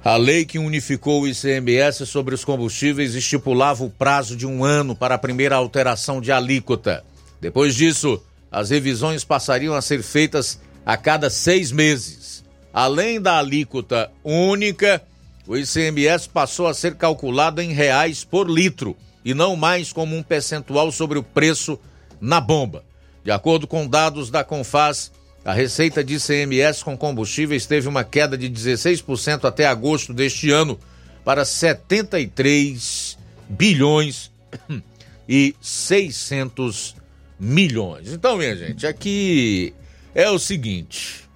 A 0.04 0.16
lei 0.16 0.44
que 0.44 0.58
unificou 0.58 1.22
o 1.22 1.28
ICMS 1.28 2.06
sobre 2.06 2.34
os 2.34 2.44
combustíveis 2.44 3.14
estipulava 3.14 3.84
o 3.84 3.90
prazo 3.90 4.36
de 4.36 4.46
um 4.46 4.64
ano 4.64 4.94
para 4.94 5.16
a 5.16 5.18
primeira 5.18 5.56
alteração 5.56 6.20
de 6.20 6.30
alíquota. 6.30 7.04
Depois 7.40 7.74
disso, 7.74 8.22
as 8.50 8.70
revisões 8.70 9.24
passariam 9.24 9.74
a 9.74 9.82
ser 9.82 10.02
feitas 10.02 10.60
a 10.86 10.96
cada 10.96 11.28
seis 11.28 11.72
meses. 11.72 12.44
Além 12.72 13.20
da 13.20 13.38
alíquota 13.38 14.10
única, 14.22 15.02
o 15.46 15.56
ICMS 15.56 16.28
passou 16.28 16.66
a 16.66 16.74
ser 16.74 16.94
calculado 16.94 17.62
em 17.62 17.72
reais 17.72 18.24
por 18.24 18.48
litro 18.48 18.96
e 19.24 19.34
não 19.34 19.56
mais 19.56 19.92
como 19.92 20.16
um 20.16 20.22
percentual 20.22 20.92
sobre 20.92 21.18
o 21.18 21.22
preço 21.22 21.78
na 22.20 22.40
bomba. 22.40 22.84
De 23.24 23.30
acordo 23.30 23.66
com 23.66 23.86
dados 23.86 24.30
da 24.30 24.44
Confas, 24.44 25.10
a 25.44 25.52
receita 25.52 26.04
de 26.04 26.16
ICMS 26.16 26.84
com 26.84 26.96
combustíveis 26.96 27.66
teve 27.66 27.88
uma 27.88 28.04
queda 28.04 28.36
de 28.36 28.48
16% 28.50 29.44
até 29.44 29.66
agosto 29.66 30.12
deste 30.12 30.50
ano 30.50 30.78
para 31.24 31.44
73 31.44 33.18
bilhões 33.48 34.30
e 35.28 35.54
600 35.60 36.96
milhões. 37.38 38.12
Então, 38.12 38.36
minha 38.36 38.56
gente, 38.56 38.86
aqui 38.86 39.74
é 40.14 40.28
o 40.30 40.38
seguinte: 40.38 41.27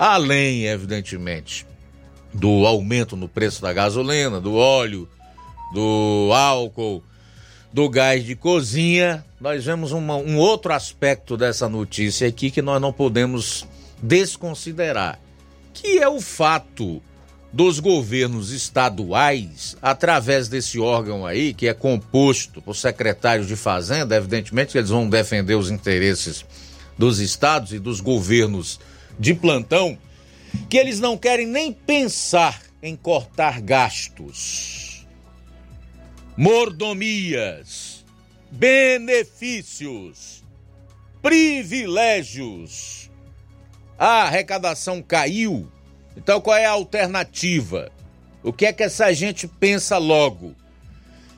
além, 0.00 0.64
evidentemente, 0.64 1.66
do 2.32 2.66
aumento 2.66 3.18
no 3.18 3.28
preço 3.28 3.60
da 3.60 3.70
gasolina, 3.70 4.40
do 4.40 4.54
óleo, 4.54 5.06
do 5.74 6.30
álcool, 6.32 7.04
do 7.70 7.86
gás 7.86 8.24
de 8.24 8.34
cozinha, 8.34 9.22
nós 9.38 9.62
vemos 9.62 9.92
uma, 9.92 10.16
um 10.16 10.38
outro 10.38 10.72
aspecto 10.72 11.36
dessa 11.36 11.68
notícia 11.68 12.26
aqui 12.26 12.50
que 12.50 12.62
nós 12.62 12.80
não 12.80 12.94
podemos 12.94 13.68
desconsiderar, 14.02 15.20
que 15.74 15.98
é 15.98 16.08
o 16.08 16.18
fato 16.18 17.02
dos 17.52 17.78
governos 17.78 18.52
estaduais, 18.52 19.76
através 19.82 20.48
desse 20.48 20.80
órgão 20.80 21.26
aí, 21.26 21.52
que 21.52 21.68
é 21.68 21.74
composto 21.74 22.62
por 22.62 22.74
secretários 22.74 23.46
de 23.46 23.54
Fazenda, 23.54 24.16
evidentemente 24.16 24.72
que 24.72 24.78
eles 24.78 24.88
vão 24.88 25.10
defender 25.10 25.56
os 25.56 25.70
interesses 25.70 26.42
dos 26.96 27.18
estados 27.18 27.74
e 27.74 27.78
dos 27.78 28.00
governos 28.00 28.80
de 29.20 29.32
plantão, 29.34 29.96
que 30.68 30.76
eles 30.76 30.98
não 30.98 31.16
querem 31.16 31.46
nem 31.46 31.72
pensar 31.72 32.60
em 32.82 32.96
cortar 32.96 33.60
gastos, 33.60 35.06
mordomias, 36.36 38.04
benefícios, 38.50 40.42
privilégios. 41.22 43.08
A 43.96 44.22
arrecadação 44.22 45.00
caiu 45.00 45.70
então 46.16 46.40
qual 46.40 46.56
é 46.56 46.66
a 46.66 46.70
alternativa? 46.70 47.92
O 48.42 48.52
que 48.52 48.66
é 48.66 48.72
que 48.72 48.82
essa 48.82 49.12
gente 49.12 49.46
pensa 49.46 49.96
logo? 49.98 50.54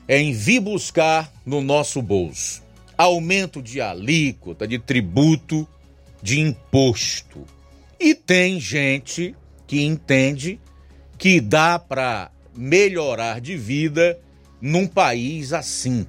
É 0.07 0.19
em 0.19 0.33
vir 0.33 0.59
buscar 0.59 1.31
no 1.45 1.61
nosso 1.61 2.01
bolso 2.01 2.63
aumento 2.97 3.61
de 3.61 3.81
alíquota, 3.81 4.67
de 4.67 4.77
tributo, 4.77 5.67
de 6.21 6.39
imposto. 6.39 7.45
E 8.03 8.13
tem 8.13 8.59
gente 8.59 9.33
que 9.65 9.81
entende 9.81 10.59
que 11.17 11.39
dá 11.39 11.79
para 11.79 12.29
melhorar 12.53 13.39
de 13.39 13.55
vida 13.55 14.19
num 14.59 14.85
país 14.85 15.53
assim, 15.53 16.05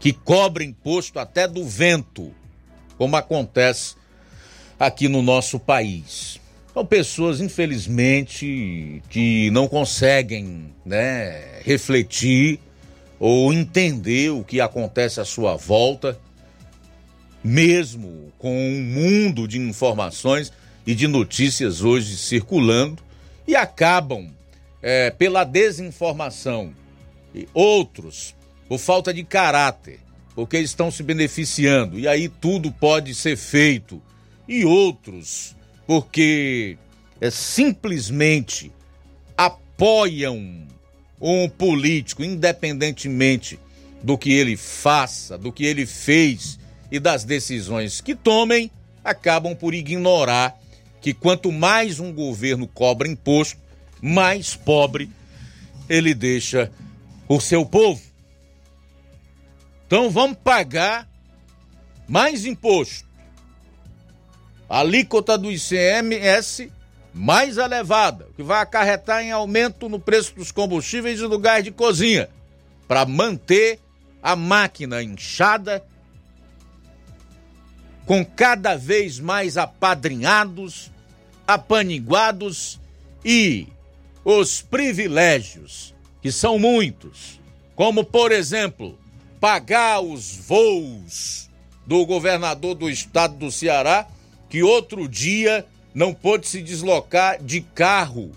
que 0.00 0.12
cobra 0.12 0.64
imposto 0.64 1.20
até 1.20 1.46
do 1.46 1.64
vento, 1.64 2.32
como 2.98 3.14
acontece 3.14 3.94
aqui 4.76 5.06
no 5.06 5.22
nosso 5.22 5.60
país. 5.60 6.40
São 6.74 6.84
pessoas, 6.84 7.40
infelizmente, 7.40 9.00
que 9.08 9.52
não 9.52 9.68
conseguem 9.68 10.74
né, 10.84 11.60
refletir 11.62 12.58
ou 13.20 13.52
entender 13.52 14.30
o 14.30 14.42
que 14.42 14.60
acontece 14.60 15.20
à 15.20 15.24
sua 15.24 15.54
volta, 15.54 16.18
mesmo 17.44 18.32
com 18.36 18.52
um 18.52 18.82
mundo 18.82 19.46
de 19.46 19.60
informações 19.60 20.52
e 20.86 20.94
de 20.94 21.06
notícias 21.06 21.82
hoje 21.82 22.16
circulando, 22.16 23.02
e 23.46 23.54
acabam, 23.54 24.30
é, 24.82 25.10
pela 25.10 25.44
desinformação, 25.44 26.74
e 27.34 27.48
outros 27.54 28.34
por 28.68 28.78
falta 28.78 29.12
de 29.12 29.22
caráter, 29.24 30.00
porque 30.34 30.58
estão 30.58 30.90
se 30.90 31.02
beneficiando, 31.02 31.98
e 31.98 32.08
aí 32.08 32.28
tudo 32.28 32.72
pode 32.72 33.14
ser 33.14 33.36
feito, 33.36 34.00
e 34.48 34.64
outros 34.64 35.54
porque 35.86 36.76
é, 37.20 37.30
simplesmente 37.30 38.72
apoiam 39.36 40.66
um 41.20 41.48
político, 41.48 42.24
independentemente 42.24 43.58
do 44.02 44.18
que 44.18 44.32
ele 44.32 44.56
faça, 44.56 45.38
do 45.38 45.52
que 45.52 45.64
ele 45.64 45.86
fez 45.86 46.58
e 46.90 46.98
das 46.98 47.24
decisões 47.24 48.00
que 48.00 48.14
tomem, 48.14 48.70
acabam 49.04 49.54
por 49.54 49.74
ignorar 49.74 50.58
que 51.02 51.12
quanto 51.12 51.52
mais 51.52 52.00
um 52.00 52.12
governo 52.12 52.66
cobra 52.66 53.08
imposto, 53.08 53.60
mais 54.00 54.54
pobre 54.54 55.10
ele 55.88 56.14
deixa 56.14 56.70
o 57.28 57.40
seu 57.40 57.66
povo. 57.66 58.00
Então 59.86 60.08
vamos 60.08 60.38
pagar 60.42 61.06
mais 62.08 62.46
imposto 62.46 63.04
a 64.68 64.78
alíquota 64.78 65.36
do 65.36 65.50
ICMS 65.50 66.72
mais 67.12 67.58
elevada, 67.58 68.28
que 68.36 68.42
vai 68.42 68.62
acarretar 68.62 69.22
em 69.22 69.30
aumento 69.30 69.88
no 69.88 70.00
preço 70.00 70.34
dos 70.34 70.50
combustíveis 70.50 71.20
e 71.20 71.28
do 71.28 71.38
gás 71.38 71.62
de 71.62 71.70
cozinha, 71.70 72.30
para 72.88 73.04
manter 73.04 73.78
a 74.22 74.34
máquina 74.34 75.02
inchada, 75.02 75.84
com 78.06 78.24
cada 78.24 78.76
vez 78.76 79.18
mais 79.18 79.56
apadrinhados, 79.56 80.91
apaniguados 81.46 82.80
e 83.24 83.66
os 84.24 84.60
privilégios, 84.60 85.94
que 86.20 86.30
são 86.30 86.58
muitos, 86.58 87.40
como 87.74 88.04
por 88.04 88.30
exemplo, 88.30 88.98
pagar 89.40 90.00
os 90.00 90.36
voos 90.36 91.50
do 91.86 92.06
governador 92.06 92.74
do 92.74 92.88
estado 92.88 93.36
do 93.36 93.50
Ceará 93.50 94.06
que 94.48 94.62
outro 94.62 95.08
dia 95.08 95.66
não 95.94 96.12
pôde 96.14 96.46
se 96.46 96.62
deslocar 96.62 97.42
de 97.42 97.60
carro 97.60 98.30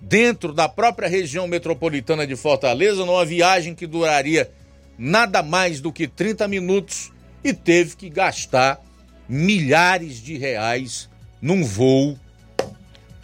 dentro 0.00 0.52
da 0.52 0.68
própria 0.68 1.08
região 1.08 1.46
metropolitana 1.46 2.26
de 2.26 2.36
Fortaleza, 2.36 3.04
numa 3.04 3.24
viagem 3.24 3.74
que 3.74 3.86
duraria 3.86 4.50
nada 4.96 5.42
mais 5.42 5.80
do 5.80 5.92
que 5.92 6.08
30 6.08 6.48
minutos 6.48 7.12
e 7.42 7.52
teve 7.52 7.96
que 7.96 8.08
gastar 8.08 8.80
milhares 9.28 10.22
de 10.22 10.38
reais 10.38 11.08
num 11.42 11.64
voo 11.64 12.18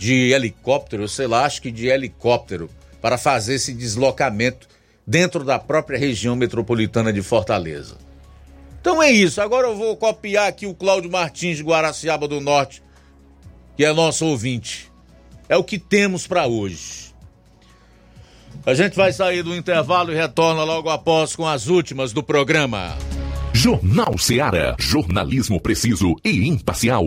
de 0.05 0.33
helicóptero, 0.33 1.09
sei 1.09 1.27
lá, 1.27 1.47
acho 1.47 1.63
que 1.63 1.71
de 1.71 1.87
helicóptero, 1.87 2.69
para 3.01 3.17
fazer 3.17 3.55
esse 3.55 3.73
deslocamento 3.73 4.69
dentro 5.07 5.43
da 5.43 5.59
própria 5.59 5.99
região 5.99 6.37
metropolitana 6.37 7.11
de 7.11 7.23
Fortaleza. 7.23 7.97
Então 8.79 9.03
é 9.03 9.11
isso. 9.11 9.41
Agora 9.41 9.67
eu 9.67 9.75
vou 9.75 9.97
copiar 9.97 10.47
aqui 10.47 10.67
o 10.67 10.75
Cláudio 10.75 11.11
Martins 11.11 11.57
de 11.57 11.63
Guaraciaba 11.63 12.29
do 12.29 12.39
Norte, 12.39 12.83
que 13.79 13.83
é 13.83 13.95
nosso 13.95 14.27
ouvinte. 14.27 14.93
É 15.49 15.57
o 15.57 15.65
que 15.65 15.79
temos 15.79 16.27
para 16.27 16.47
hoje. 16.47 17.15
A 18.67 18.75
gente 18.75 18.95
vai 18.97 19.11
sair 19.11 19.43
do 19.43 19.57
intervalo 19.57 20.13
e 20.13 20.15
retorna 20.15 20.65
logo 20.65 20.91
após 20.91 21.35
com 21.35 21.47
as 21.47 21.67
últimas 21.67 22.13
do 22.13 22.23
programa. 22.23 22.95
Jornal 23.55 24.19
Ceará, 24.19 24.77
jornalismo 24.79 25.59
preciso 25.59 26.15
e 26.23 26.47
imparcial. 26.47 27.07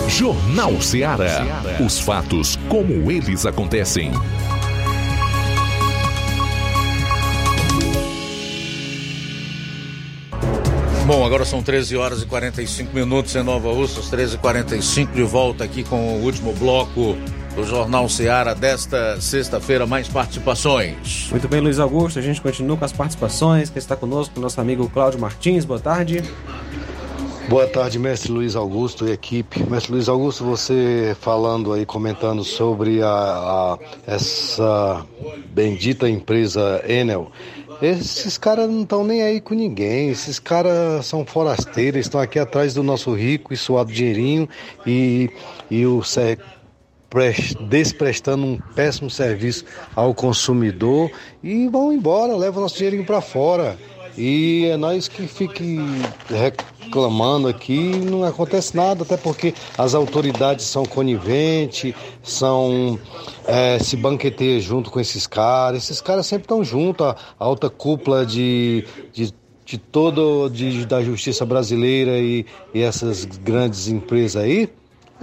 Jornal 0.07 0.81
Ceará. 0.81 1.45
Os 1.85 1.99
fatos 1.99 2.57
como 2.69 3.11
eles 3.11 3.45
acontecem. 3.45 4.13
Bom, 11.11 11.25
agora 11.25 11.43
são 11.43 11.61
13 11.61 11.97
horas 11.97 12.21
e 12.21 12.25
45 12.25 12.95
minutos 12.95 13.35
em 13.35 13.43
Nova 13.43 13.69
Russas, 13.73 14.09
13 14.09 14.35
e 14.35 14.37
45 14.37 15.11
de 15.11 15.23
volta 15.23 15.65
aqui 15.65 15.83
com 15.83 15.97
o 15.97 16.23
último 16.23 16.53
bloco 16.53 17.17
do 17.53 17.65
Jornal 17.65 18.07
Ceará 18.07 18.53
desta 18.53 19.19
sexta-feira. 19.19 19.85
Mais 19.85 20.07
participações. 20.07 21.27
Muito 21.29 21.49
bem, 21.49 21.59
Luiz 21.59 21.79
Augusto, 21.79 22.17
a 22.17 22.21
gente 22.21 22.39
continua 22.39 22.77
com 22.77 22.85
as 22.85 22.93
participações. 22.93 23.69
Quem 23.69 23.77
está 23.77 23.93
conosco, 23.93 24.39
o 24.39 24.41
nosso 24.41 24.61
amigo 24.61 24.89
Cláudio 24.89 25.19
Martins. 25.19 25.65
Boa 25.65 25.81
tarde. 25.81 26.23
Boa 27.49 27.67
tarde, 27.67 27.99
mestre 27.99 28.31
Luiz 28.31 28.55
Augusto 28.55 29.05
e 29.05 29.11
equipe. 29.11 29.69
Mestre 29.69 29.91
Luiz 29.91 30.07
Augusto, 30.07 30.45
você 30.45 31.13
falando 31.19 31.73
aí, 31.73 31.85
comentando 31.85 32.45
sobre 32.45 33.03
a, 33.03 33.09
a 33.09 33.77
essa 34.07 35.05
bendita 35.53 36.07
empresa 36.07 36.81
Enel. 36.87 37.29
Esses 37.81 38.37
caras 38.37 38.69
não 38.69 38.83
estão 38.83 39.03
nem 39.03 39.23
aí 39.23 39.41
com 39.41 39.55
ninguém. 39.55 40.09
Esses 40.09 40.37
caras 40.37 41.05
são 41.05 41.25
forasteiros, 41.25 42.01
estão 42.01 42.21
aqui 42.21 42.37
atrás 42.37 42.73
do 42.73 42.83
nosso 42.83 43.13
rico 43.13 43.53
e 43.53 43.57
suado 43.57 43.91
dinheirinho 43.91 44.47
e, 44.85 45.29
e 45.69 45.85
o 45.85 46.01
desprestando 47.67 48.45
um 48.45 48.57
péssimo 48.73 49.09
serviço 49.09 49.65
ao 49.95 50.13
consumidor 50.13 51.11
e 51.43 51.67
vão 51.67 51.91
embora, 51.91 52.35
levam 52.37 52.61
nosso 52.61 52.77
dinheirinho 52.77 53.05
para 53.05 53.19
fora. 53.19 53.77
E 54.17 54.65
é 54.65 54.77
nós 54.77 55.07
que 55.07 55.25
fique 55.27 55.77
reclamando 56.29 57.47
aqui, 57.47 57.79
não 57.79 58.23
acontece 58.23 58.75
nada, 58.75 59.03
até 59.03 59.15
porque 59.15 59.53
as 59.77 59.93
autoridades 59.93 60.65
são 60.65 60.85
coniventes, 60.85 61.93
são 62.21 62.99
é, 63.47 63.79
se 63.79 63.95
banqueteiam 63.95 64.59
junto 64.59 64.91
com 64.91 64.99
esses 64.99 65.25
caras. 65.25 65.83
Esses 65.83 66.01
caras 66.01 66.25
sempre 66.25 66.45
estão 66.45 66.63
juntos, 66.63 67.05
a, 67.05 67.15
alta 67.39 67.69
cúpula 67.69 68.25
de, 68.25 68.85
de 69.13 69.33
de 69.63 69.77
todo 69.77 70.49
de, 70.49 70.85
da 70.85 71.01
justiça 71.01 71.45
brasileira 71.45 72.17
e, 72.19 72.45
e 72.73 72.81
essas 72.81 73.23
grandes 73.23 73.87
empresas 73.87 74.43
aí, 74.43 74.69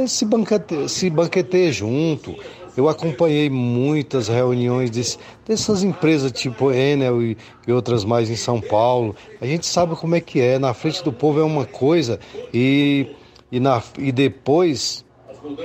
se 0.07 0.25
banqueteiam, 0.25 0.89
se 0.89 1.11
banqueteiam 1.11 1.73
junto. 1.73 2.35
Eu 2.79 2.89
acompanhei 2.89 3.51
muitas 3.51 4.29
reuniões 4.29 4.89
desse, 4.89 5.19
dessas 5.45 5.83
empresas 5.83 6.31
tipo 6.31 6.71
Enel 6.71 7.21
e, 7.21 7.37
e, 7.67 7.73
outras 7.73 8.05
mais 8.05 8.31
em 8.31 8.37
São 8.37 8.61
Paulo. 8.61 9.17
A 9.41 9.47
gente 9.47 9.67
sabe 9.67 9.97
como 9.97 10.15
é 10.15 10.21
que 10.21 10.41
é. 10.41 10.61
Na 10.61 10.73
frente 10.73 11.03
do 11.03 11.13
povo 11.13 11.41
é 11.41 11.43
uma 11.43 11.67
coisa 11.67 12.21
e, 12.55 13.17
e, 13.51 13.59
na, 13.59 13.83
e 13.99 14.13
depois 14.13 15.05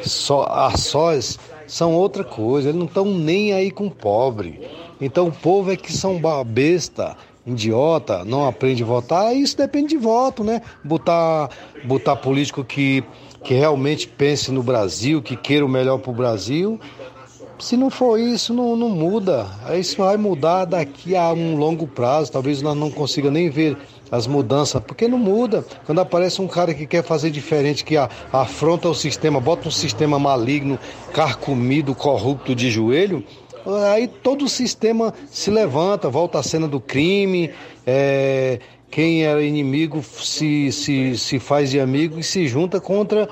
só, 0.02 0.46
a 0.46 0.76
sós 0.76 1.38
são 1.68 1.94
outra 1.94 2.24
coisa. 2.24 2.70
Eles 2.70 2.80
não 2.80 2.88
estão 2.88 3.06
nem 3.06 3.54
aí 3.54 3.70
com 3.70 3.86
o 3.86 3.92
pobre. 3.92 4.68
Então 5.00 5.28
o 5.28 5.32
povo 5.32 5.72
é 5.72 5.76
que 5.76 5.94
são 5.94 6.20
besta 6.44 7.16
idiota, 7.46 8.26
não 8.26 8.48
aprende 8.48 8.82
a 8.82 8.86
votar, 8.86 9.36
isso 9.36 9.58
depende 9.58 9.90
de 9.90 9.98
voto, 9.98 10.44
né? 10.44 10.62
Botar, 10.84 11.50
botar 11.84 12.16
político 12.16 12.64
que, 12.64 13.04
que 13.44 13.54
realmente 13.54 14.08
pense 14.08 14.52
no 14.52 14.64
Brasil, 14.64 15.22
que 15.22 15.36
queira 15.36 15.66
o 15.66 15.70
melhor 15.70 16.00
para 16.00 16.12
o 16.12 16.16
Brasil. 16.16 16.80
Se 17.60 17.78
não 17.78 17.90
for 17.90 18.20
isso, 18.20 18.54
não, 18.54 18.76
não 18.76 18.90
muda. 18.90 19.48
Isso 19.78 19.98
vai 19.98 20.18
mudar 20.18 20.66
daqui 20.66 21.16
a 21.16 21.32
um 21.32 21.56
longo 21.56 21.88
prazo. 21.88 22.32
Talvez 22.32 22.62
nós 22.62 22.76
não 22.76 22.90
consiga 22.90 23.30
nem 23.30 23.50
ver 23.50 23.78
as 24.12 24.28
mudanças, 24.28 24.82
porque 24.82 25.08
não 25.08 25.18
muda. 25.18 25.66
Quando 25.86 26.00
aparece 26.00 26.42
um 26.42 26.48
cara 26.48 26.74
que 26.74 26.86
quer 26.86 27.04
fazer 27.04 27.32
diferente, 27.32 27.84
que 27.84 27.96
afronta 28.32 28.90
o 28.90 28.94
sistema, 28.94 29.40
bota 29.40 29.68
um 29.68 29.72
sistema 29.72 30.20
maligno, 30.20 30.78
carcomido, 31.14 31.96
corrupto 31.96 32.56
de 32.56 32.70
joelho, 32.70 33.24
Aí 33.94 34.08
todo 34.08 34.44
o 34.44 34.50
sistema 34.50 35.14
se 35.32 35.50
levanta, 35.50 36.10
volta 36.10 36.40
à 36.40 36.44
cena 36.44 36.68
do 36.68 36.82
crime, 36.82 37.50
é, 37.88 38.60
quem 38.94 39.24
era 39.24 39.42
inimigo 39.42 40.04
se, 40.04 40.72
se, 40.72 41.18
se 41.18 41.40
faz 41.40 41.72
de 41.72 41.80
amigo 41.80 42.20
e 42.20 42.24
se 42.24 42.48
junta 42.48 42.80
contra, 42.80 43.28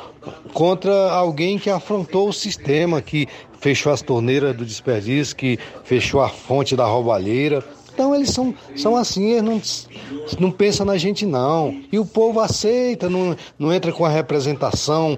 contra 0.54 1.12
alguém 1.12 1.60
que 1.60 1.70
afrontou 1.70 2.30
o 2.30 2.34
sistema, 2.34 3.00
que 3.00 3.28
fechou 3.60 3.92
as 3.92 4.02
torneiras 4.02 4.58
do 4.58 4.66
desperdício, 4.66 5.36
que 5.36 5.60
fechou 5.84 6.20
a 6.20 6.30
fonte 6.30 6.76
da 6.76 6.86
roubalheira. 6.86 7.64
Então 7.94 8.16
eles 8.16 8.32
são, 8.32 8.56
são 8.76 8.96
assim, 8.96 9.34
eles 9.34 9.44
não, 9.44 9.62
não 10.40 10.52
pensam 10.52 10.84
na 10.84 10.98
gente 10.98 11.28
não. 11.28 11.80
E 11.92 12.00
o 12.00 12.08
povo 12.08 12.40
aceita, 12.40 13.08
não, 13.08 13.38
não 13.60 13.72
entra 13.72 13.92
com 13.92 14.04
a 14.04 14.10
representação 14.10 15.16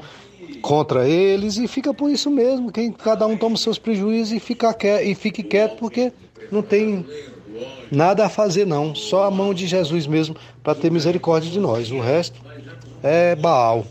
contra 0.61 1.07
eles 1.07 1.55
e 1.55 1.69
fica 1.69 1.93
por 1.93 2.11
isso 2.11 2.29
mesmo. 2.29 2.69
Quem, 2.69 2.91
cada 2.91 3.25
um 3.25 3.37
toma 3.37 3.55
seus 3.55 3.79
prejuízos 3.79 4.33
e, 4.33 4.41
fica, 4.41 4.75
e 5.01 5.15
fique 5.15 5.41
quieto 5.41 5.77
porque 5.77 6.11
não 6.51 6.61
tem 6.61 7.05
nada 7.91 8.25
a 8.25 8.29
fazer 8.29 8.65
não. 8.65 8.93
Só 8.95 9.25
a 9.25 9.31
mão 9.31 9.53
de 9.53 9.67
Jesus 9.67 10.07
mesmo 10.07 10.35
para 10.63 10.75
ter 10.75 10.91
misericórdia 10.91 11.49
de 11.49 11.59
nós. 11.59 11.91
O 11.91 11.99
resto 11.99 12.39
é 13.01 13.35
Baal. 13.35 13.85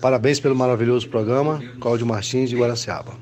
Parabéns 0.00 0.38
pelo 0.40 0.54
maravilhoso 0.54 1.08
programa. 1.08 1.60
Cláudio 1.80 2.06
Martins 2.06 2.50
de 2.50 2.56
Guaraciaba. 2.56 3.12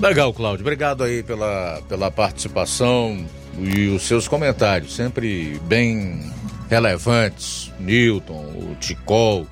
Legal, 0.00 0.32
Cláudio. 0.32 0.62
Obrigado 0.62 1.04
aí 1.04 1.22
pela, 1.22 1.80
pela 1.88 2.10
participação 2.10 3.24
e 3.58 3.88
os 3.88 4.02
seus 4.02 4.28
comentários, 4.28 4.94
sempre 4.94 5.58
bem 5.64 6.30
relevantes. 6.68 7.72
Newton, 7.78 8.44
o 8.70 8.76
Ticol 8.80 9.46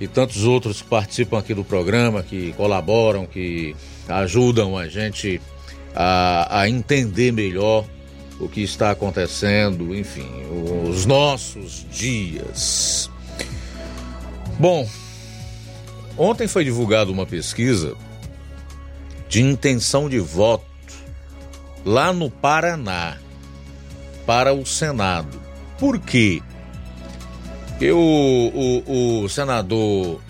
e 0.00 0.06
tantos 0.06 0.44
outros 0.44 0.80
que 0.80 0.88
participam 0.88 1.38
aqui 1.38 1.54
do 1.54 1.64
programa, 1.64 2.22
que 2.22 2.52
colaboram, 2.52 3.26
que 3.26 3.74
ajudam 4.08 4.76
a 4.76 4.88
gente 4.88 5.40
a, 5.94 6.60
a 6.60 6.68
entender 6.68 7.32
melhor 7.32 7.84
o 8.38 8.48
que 8.48 8.62
está 8.62 8.90
acontecendo, 8.90 9.94
enfim, 9.94 10.28
os 10.88 11.04
nossos 11.04 11.86
dias. 11.90 13.10
Bom, 14.58 14.88
ontem 16.16 16.48
foi 16.48 16.64
divulgada 16.64 17.10
uma 17.10 17.26
pesquisa 17.26 17.94
de 19.28 19.42
intenção 19.42 20.08
de 20.08 20.18
voto 20.18 20.64
lá 21.84 22.12
no 22.12 22.30
Paraná 22.30 23.18
para 24.26 24.52
o 24.52 24.64
Senado. 24.64 25.40
Por 25.78 25.98
quê? 25.98 26.42
Porque 27.68 27.92
o, 27.92 28.82
o, 28.86 29.22
o 29.22 29.28
senador 29.28 30.20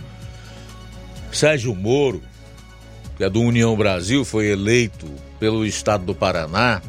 Sérgio 1.32 1.74
Moro, 1.74 2.22
que 3.16 3.24
é 3.24 3.30
do 3.30 3.40
União 3.40 3.76
Brasil, 3.76 4.24
foi 4.24 4.46
eleito 4.46 5.06
pelo 5.40 5.66
estado 5.66 6.04
do 6.04 6.14
Paraná, 6.14 6.80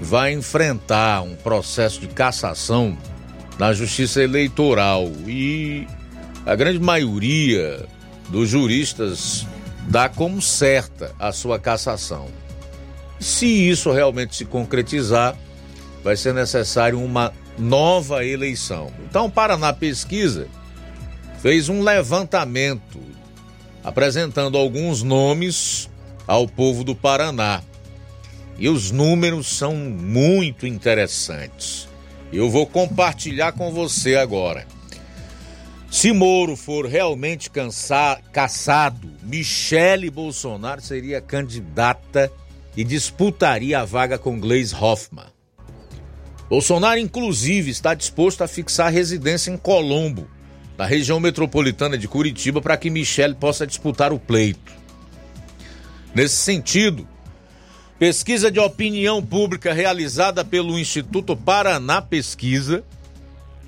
vai 0.00 0.32
enfrentar 0.32 1.22
um 1.22 1.36
processo 1.36 2.00
de 2.00 2.08
cassação 2.08 2.98
na 3.58 3.72
Justiça 3.72 4.22
Eleitoral 4.22 5.06
e 5.26 5.86
a 6.44 6.56
grande 6.56 6.80
maioria 6.80 7.86
dos 8.28 8.48
juristas 8.48 9.46
dá 9.86 10.08
como 10.08 10.42
certa 10.42 11.14
a 11.18 11.30
sua 11.30 11.58
cassação. 11.58 12.26
Se 13.20 13.46
isso 13.46 13.92
realmente 13.92 14.34
se 14.34 14.44
concretizar, 14.44 15.36
vai 16.02 16.16
ser 16.16 16.34
necessário 16.34 17.00
uma 17.00 17.32
nova 17.58 18.24
eleição. 18.24 18.90
Então, 19.08 19.30
Paraná 19.30 19.72
Pesquisa 19.72 20.48
fez 21.40 21.68
um 21.68 21.82
levantamento 21.82 22.98
apresentando 23.82 24.56
alguns 24.56 25.02
nomes 25.02 25.88
ao 26.26 26.48
povo 26.48 26.82
do 26.82 26.94
Paraná. 26.94 27.62
E 28.58 28.68
os 28.68 28.90
números 28.90 29.46
são 29.48 29.74
muito 29.74 30.66
interessantes. 30.66 31.88
Eu 32.32 32.50
vou 32.50 32.66
compartilhar 32.66 33.52
com 33.52 33.72
você 33.72 34.16
agora. 34.16 34.66
Se 35.90 36.12
Moro 36.12 36.56
for 36.56 36.86
realmente 36.86 37.50
caçado, 38.32 39.08
Michele 39.22 40.10
Bolsonaro 40.10 40.80
seria 40.80 41.20
candidata 41.20 42.32
e 42.76 42.82
disputaria 42.82 43.80
a 43.80 43.84
vaga 43.84 44.18
com 44.18 44.40
Gleisi 44.40 44.74
Hoffmann. 44.74 45.32
Bolsonaro, 46.48 46.98
inclusive, 46.98 47.70
está 47.70 47.94
disposto 47.94 48.42
a 48.42 48.48
fixar 48.48 48.92
residência 48.92 49.50
em 49.50 49.56
Colombo, 49.56 50.28
na 50.76 50.84
região 50.84 51.20
metropolitana 51.20 51.96
de 51.96 52.08
Curitiba, 52.08 52.60
para 52.60 52.76
que 52.76 52.90
Michele 52.90 53.34
possa 53.34 53.66
disputar 53.66 54.12
o 54.12 54.18
pleito. 54.18 54.72
Nesse 56.12 56.36
sentido, 56.36 57.06
pesquisa 57.98 58.50
de 58.50 58.58
opinião 58.58 59.22
pública 59.22 59.72
realizada 59.72 60.44
pelo 60.44 60.78
Instituto 60.78 61.36
Paraná 61.36 62.02
Pesquisa 62.02 62.84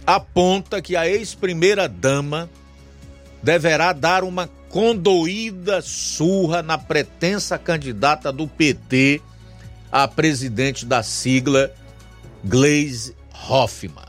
aponta 0.07 0.81
que 0.81 0.95
a 0.95 1.09
ex-primeira-dama 1.09 2.49
deverá 3.43 3.93
dar 3.93 4.25
uma 4.25 4.49
condoída 4.69 5.81
surra 5.81 6.63
na 6.63 6.77
pretensa 6.77 7.59
candidata 7.59 8.33
do 8.33 8.47
PT 8.47 9.21
a 9.91 10.07
presidente 10.07 10.85
da 10.85 11.03
sigla 11.03 11.73
Glaze 12.45 13.15
Hoffmann. 13.49 14.07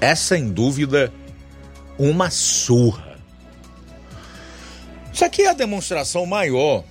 É 0.00 0.12
sem 0.16 0.50
dúvida 0.50 1.12
uma 1.96 2.30
surra. 2.30 3.16
Isso 5.14 5.24
aqui 5.24 5.42
é 5.42 5.50
a 5.50 5.54
demonstração 5.54 6.26
maior 6.26 6.82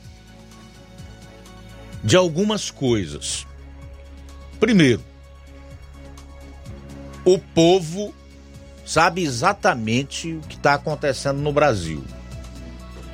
de 2.01 2.15
algumas 2.15 2.71
coisas. 2.71 3.45
Primeiro, 4.57 5.03
o 7.25 7.37
povo 7.37 8.15
sabe 8.89 9.21
exatamente 9.21 10.33
o 10.33 10.41
que 10.41 10.55
está 10.55 10.73
acontecendo 10.73 11.39
no 11.39 11.53
Brasil. 11.53 12.03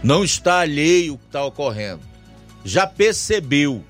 Não 0.01 0.23
está 0.23 0.59
alheio 0.59 1.15
o 1.15 1.17
que 1.17 1.25
está 1.25 1.43
ocorrendo. 1.43 1.99
Já 2.63 2.87
percebeu 2.87 3.83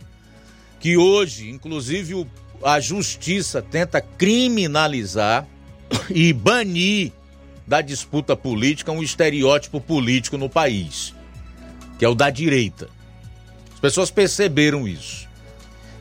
que 0.80 0.98
hoje, 0.98 1.48
inclusive, 1.48 2.26
a 2.64 2.80
justiça 2.80 3.62
tenta 3.62 4.02
criminalizar 4.02 5.46
e 6.10 6.34
banir 6.34 7.12
da 7.68 7.82
disputa 7.82 8.36
política 8.36 8.92
um 8.92 9.04
estereótipo 9.04 9.80
político 9.80 10.40
no 10.40 10.50
país, 10.50 11.14
que 12.00 12.06
é 12.06 12.10
o 12.10 12.16
da 12.16 12.32
direita. 12.32 12.90
As 13.76 13.80
pessoas 13.80 14.10
perceberam 14.10 14.88
isso. 14.88 15.28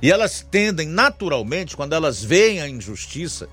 E 0.01 0.11
elas 0.11 0.47
tendem, 0.51 0.89
naturalmente, 0.89 1.77
quando 1.77 1.93
elas 1.93 2.25
veem 2.25 2.63
a 2.63 2.69
injustiça, 2.71 3.51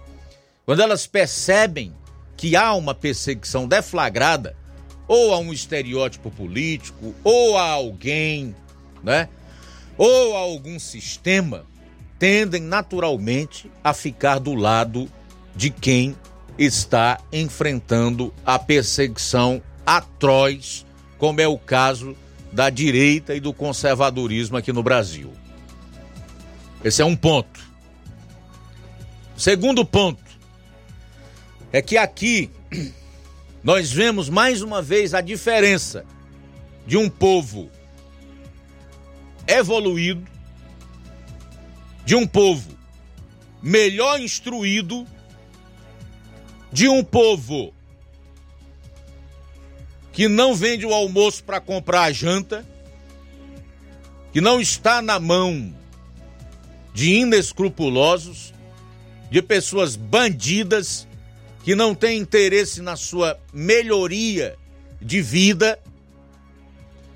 quando 0.66 0.82
elas 0.82 1.06
percebem 1.06 1.94
que 2.42 2.56
há 2.56 2.74
uma 2.74 2.96
perseguição 2.96 3.68
deflagrada, 3.68 4.56
ou 5.08 5.32
a 5.32 5.38
um 5.38 5.54
estereótipo 5.54 6.32
político, 6.32 7.14
ou 7.24 7.56
a 7.56 7.70
alguém, 7.70 8.56
né? 9.04 9.30
ou 9.96 10.36
a 10.36 10.40
algum 10.40 10.80
sistema 10.80 11.68
tendem 12.18 12.64
naturalmente 12.64 13.70
a 13.84 13.94
ficar 13.94 14.40
do 14.40 14.56
lado 14.56 15.08
de 15.56 15.70
quem 15.70 16.16
está 16.58 17.20
enfrentando 17.32 18.34
a 18.44 18.58
perseguição 18.58 19.62
atroz, 19.86 20.84
como 21.20 21.42
é 21.42 21.48
o 21.48 21.60
caso 21.60 22.18
da 22.52 22.72
direita 22.72 23.36
e 23.36 23.40
do 23.40 23.54
conservadorismo 23.54 24.58
aqui 24.58 24.74
no 24.74 24.82
Brasil. 24.82 25.32
Esse 26.84 27.04
é 27.04 27.06
um 27.06 27.16
ponto. 27.16 27.60
Segundo 29.38 29.86
ponto 29.86 30.31
é 31.72 31.82
que 31.82 31.98
aqui 31.98 32.50
nós 33.64 33.92
vemos 33.92 34.30
mais 34.30 34.62
uma 34.62 34.82
vez 34.82 35.14
a 35.14 35.22
diferença 35.22 36.06
de 36.86 36.98
um 36.98 37.10
povo 37.10 37.70
evoluído, 39.48 40.26
de 42.06 42.16
um 42.16 42.28
povo 42.28 42.70
melhor 43.62 44.20
instruído, 44.20 45.08
de 46.72 46.90
um 46.90 47.04
povo 47.04 47.74
que 50.12 50.28
não 50.28 50.54
vende 50.54 50.86
o 50.86 50.94
almoço 50.94 51.44
para 51.44 51.62
comprar 51.62 52.04
a 52.04 52.12
janta, 52.12 52.66
que 54.34 54.42
não 54.42 54.60
está 54.60 55.02
na 55.02 55.20
mão 55.20 55.74
de 56.94 57.14
inescrupulosos, 57.14 58.54
de 59.30 59.42
pessoas 59.42 59.96
bandidas 59.96 61.08
que 61.64 61.76
não 61.76 61.94
têm 61.94 62.20
interesse 62.20 62.82
na 62.82 62.96
sua 62.96 63.40
melhoria 63.54 64.58
de 65.02 65.22
vida 65.22 65.80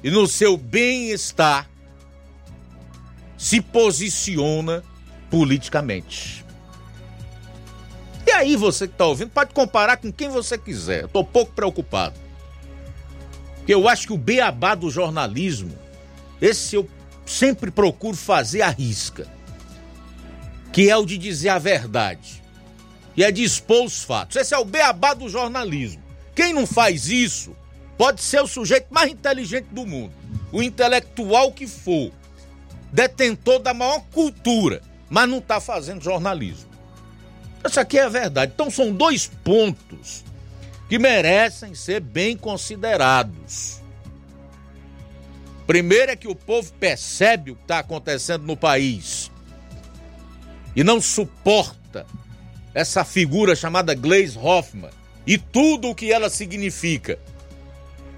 e 0.03 0.11
no 0.11 0.27
seu 0.27 0.55
bem-estar, 0.55 1.69
se 3.37 3.59
posiciona 3.59 4.83
politicamente. 5.29 6.45
E 8.25 8.31
aí 8.31 8.55
você 8.55 8.87
que 8.87 8.93
está 8.93 9.05
ouvindo 9.05 9.29
pode 9.29 9.53
comparar 9.53 9.97
com 9.97 10.11
quem 10.11 10.29
você 10.29 10.57
quiser. 10.57 11.03
Eu 11.03 11.07
tô 11.07 11.23
pouco 11.23 11.51
preocupado. 11.53 12.19
Porque 13.57 13.73
eu 13.73 13.87
acho 13.87 14.07
que 14.07 14.13
o 14.13 14.17
beabá 14.17 14.75
do 14.75 14.89
jornalismo, 14.89 15.75
esse 16.41 16.75
eu 16.75 16.87
sempre 17.25 17.71
procuro 17.71 18.15
fazer 18.15 18.61
a 18.61 18.69
risca. 18.69 19.27
Que 20.71 20.89
é 20.89 20.97
o 20.97 21.05
de 21.05 21.17
dizer 21.17 21.49
a 21.49 21.59
verdade. 21.59 22.44
E 23.15 23.23
é 23.23 23.31
de 23.31 23.43
expor 23.43 23.85
os 23.85 24.03
fatos. 24.03 24.35
Esse 24.35 24.53
é 24.53 24.57
o 24.57 24.65
beabá 24.65 25.13
do 25.13 25.29
jornalismo. 25.29 26.03
Quem 26.35 26.53
não 26.53 26.67
faz 26.67 27.07
isso 27.09 27.55
pode 27.97 28.21
ser 28.21 28.41
o 28.41 28.47
sujeito 28.47 28.87
mais 28.89 29.11
inteligente 29.11 29.67
do 29.71 29.85
mundo. 29.85 30.13
O 30.51 30.61
intelectual 30.61 31.51
que 31.51 31.67
for. 31.67 32.11
Detentor 32.91 33.59
da 33.59 33.73
maior 33.73 34.01
cultura 34.11 34.81
mas 35.09 35.29
não 35.29 35.37
está 35.37 35.59
fazendo 35.59 36.03
jornalismo. 36.03 36.69
Isso 37.65 37.79
aqui 37.79 37.97
é 37.97 38.03
a 38.03 38.09
verdade. 38.09 38.51
Então 38.53 38.69
são 38.69 38.91
dois 38.91 39.27
pontos 39.27 40.23
que 40.87 40.99
merecem 40.99 41.73
ser 41.73 41.99
bem 41.99 42.37
considerados. 42.37 43.81
Primeiro 45.65 46.11
é 46.11 46.15
que 46.15 46.27
o 46.27 46.35
povo 46.35 46.71
percebe 46.73 47.51
o 47.51 47.55
que 47.55 47.63
está 47.63 47.79
acontecendo 47.79 48.43
no 48.43 48.55
país 48.55 49.31
e 50.75 50.83
não 50.83 51.01
suporta 51.01 52.05
essa 52.75 53.05
figura 53.05 53.55
chamada 53.55 53.95
Glaze 53.95 54.37
Hoffman 54.37 54.91
e 55.25 55.37
tudo 55.37 55.89
o 55.89 55.95
que 55.95 56.11
ela 56.11 56.29
significa, 56.29 57.17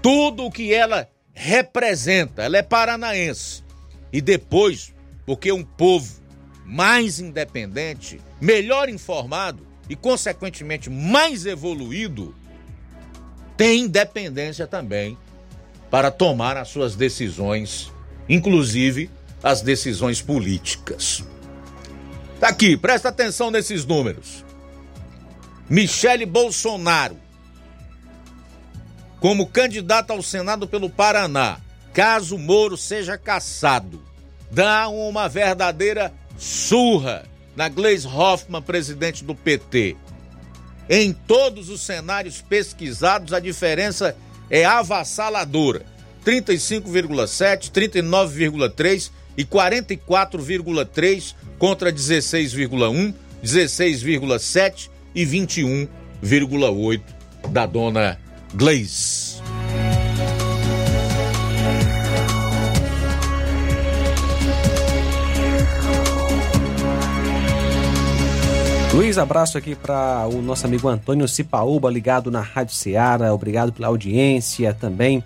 tudo 0.02 0.44
o 0.44 0.50
que 0.50 0.74
ela 0.74 1.08
representa. 1.32 2.42
Ela 2.42 2.58
é 2.58 2.62
paranaense. 2.62 3.62
E 4.12 4.20
depois, 4.20 4.92
porque 5.24 5.52
um 5.52 5.62
povo 5.62 6.20
mais 6.66 7.20
independente, 7.20 8.20
melhor 8.40 8.88
informado 8.88 9.64
e, 9.88 9.94
consequentemente, 9.94 10.90
mais 10.90 11.46
evoluído, 11.46 12.34
tem 13.56 13.82
independência 13.82 14.66
também 14.66 15.16
para 15.88 16.10
tomar 16.10 16.56
as 16.56 16.68
suas 16.68 16.96
decisões, 16.96 17.92
inclusive 18.28 19.08
as 19.42 19.62
decisões 19.62 20.20
políticas. 20.20 21.24
Tá 22.40 22.48
aqui, 22.48 22.76
presta 22.76 23.08
atenção 23.08 23.50
nesses 23.50 23.84
números. 23.84 24.47
Michele 25.68 26.24
Bolsonaro, 26.24 27.18
como 29.20 29.46
candidato 29.46 30.12
ao 30.12 30.22
Senado 30.22 30.66
pelo 30.66 30.88
Paraná, 30.88 31.58
caso 31.92 32.38
Moro 32.38 32.74
seja 32.74 33.18
cassado, 33.18 34.02
dá 34.50 34.88
uma 34.88 35.28
verdadeira 35.28 36.10
surra 36.38 37.26
na 37.54 37.68
Gleis 37.68 38.06
Hoffmann, 38.06 38.62
presidente 38.62 39.22
do 39.22 39.34
PT. 39.34 39.96
Em 40.88 41.12
todos 41.12 41.68
os 41.68 41.82
cenários 41.82 42.40
pesquisados, 42.40 43.34
a 43.34 43.40
diferença 43.40 44.16
é 44.48 44.64
avassaladora: 44.64 45.84
35,7, 46.24 47.70
39,3 47.70 49.10
e 49.36 49.44
44,3 49.44 51.34
contra 51.58 51.92
16,1, 51.92 53.12
16,7 53.44 54.88
e 55.14 55.24
21,8 55.24 57.00
da 57.50 57.66
dona 57.66 58.18
Gleis. 58.54 59.42
Luiz, 68.98 69.16
abraço 69.16 69.56
aqui 69.56 69.76
para 69.76 70.26
o 70.26 70.42
nosso 70.42 70.66
amigo 70.66 70.88
Antônio 70.88 71.28
Cipaúba, 71.28 71.88
ligado 71.88 72.32
na 72.32 72.40
Rádio 72.40 72.74
Ceará. 72.74 73.32
Obrigado 73.32 73.72
pela 73.72 73.86
audiência 73.86 74.74
também. 74.74 75.22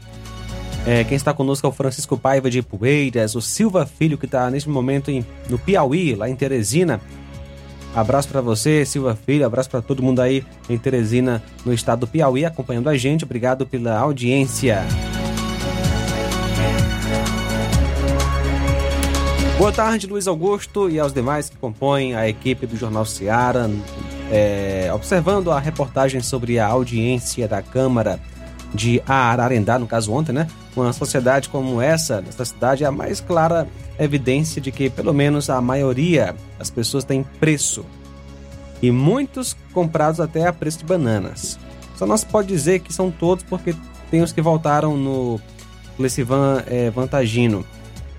É, 0.87 1.05
quem 1.05 1.17
está 1.17 1.33
conosco 1.33 1.67
é 1.67 1.71
o 1.71 1.73
Francisco 1.73 2.19
Paiva 2.19 2.51
de 2.51 2.61
Poeiras, 2.61 3.35
o 3.35 3.41
Silva 3.41 3.87
Filho, 3.87 4.19
que 4.19 4.27
está 4.27 4.51
neste 4.51 4.69
momento 4.69 5.11
em, 5.11 5.25
no 5.49 5.59
Piauí, 5.59 6.15
lá 6.15 6.29
em 6.29 6.35
Teresina. 6.37 7.01
Abraço 7.94 8.28
para 8.28 8.40
você, 8.40 8.85
Silva 8.86 9.14
Filho. 9.14 9.44
Abraço 9.44 9.69
para 9.69 9.82
todo 9.82 10.02
mundo 10.02 10.20
aí 10.20 10.44
em 10.69 10.78
Teresina, 10.78 11.43
no 11.64 11.74
estado 11.74 12.01
do 12.01 12.06
Piauí, 12.06 12.44
acompanhando 12.44 12.89
a 12.89 12.97
gente. 12.97 13.24
Obrigado 13.24 13.66
pela 13.66 13.98
audiência. 13.98 14.82
Boa 19.59 19.70
tarde, 19.70 20.06
Luiz 20.06 20.27
Augusto 20.27 20.90
e 20.90 20.98
aos 20.98 21.12
demais 21.12 21.48
que 21.48 21.56
compõem 21.56 22.16
a 22.16 22.28
equipe 22.28 22.66
do 22.66 22.77
Jornal 22.77 23.05
Seara. 23.05 23.70
É, 24.31 24.90
observando 24.94 25.52
a 25.52 25.60
reportagem 25.60 26.23
sobre 26.23 26.59
a 26.59 26.66
audiência 26.66 27.47
da 27.47 27.60
Câmara 27.60 28.19
de 28.74 29.03
Ararendá, 29.07 29.78
no 29.78 29.86
caso 29.86 30.12
ontem, 30.12 30.32
né? 30.32 30.47
Uma 30.74 30.93
sociedade 30.93 31.49
como 31.49 31.81
essa, 31.81 32.20
nessa 32.20 32.44
cidade, 32.44 32.85
é 32.85 32.86
a 32.86 32.93
mais 32.93 33.20
clara 33.20 33.69
evidência 33.99 34.61
de 34.61 34.73
que, 34.73 34.89
pelo 34.89 35.12
menos, 35.12 35.51
a 35.51 35.61
maioria 35.61 36.35
das 36.59 36.70
pessoas 36.70 37.05
tem 37.05 37.23
preço. 37.39 37.85
E 38.81 38.90
muitos 38.90 39.57
comprados 39.73 40.20
até 40.20 40.47
a 40.47 40.53
preço 40.53 40.78
de 40.78 40.85
bananas. 40.85 41.59
Só 41.97 42.07
não 42.07 42.16
se 42.16 42.27
pode 42.27 42.49
dizer 42.49 42.81
que 42.81 42.93
são 42.93 43.11
todos, 43.11 43.44
porque 43.44 43.74
tem 44.11 44.23
os 44.23 44.32
que 44.32 44.43
voltaram 44.43 44.97
no 44.97 45.40
Lecivan 45.99 46.62
é, 46.66 46.90
Vantagino 46.90 47.65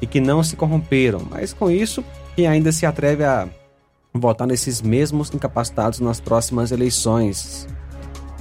e 0.02 0.08
que 0.08 0.20
não 0.20 0.44
se 0.44 0.56
corromperam, 0.56 1.22
mas 1.30 1.54
com 1.54 1.70
isso, 1.70 2.04
quem 2.36 2.48
ainda 2.48 2.72
se 2.72 2.86
atreve 2.86 3.24
a 3.24 3.48
votar 4.14 4.48
nesses 4.48 4.82
mesmos 4.82 5.34
incapacitados 5.34 6.00
nas 6.00 6.20
próximas 6.20 6.72
eleições? 6.72 7.68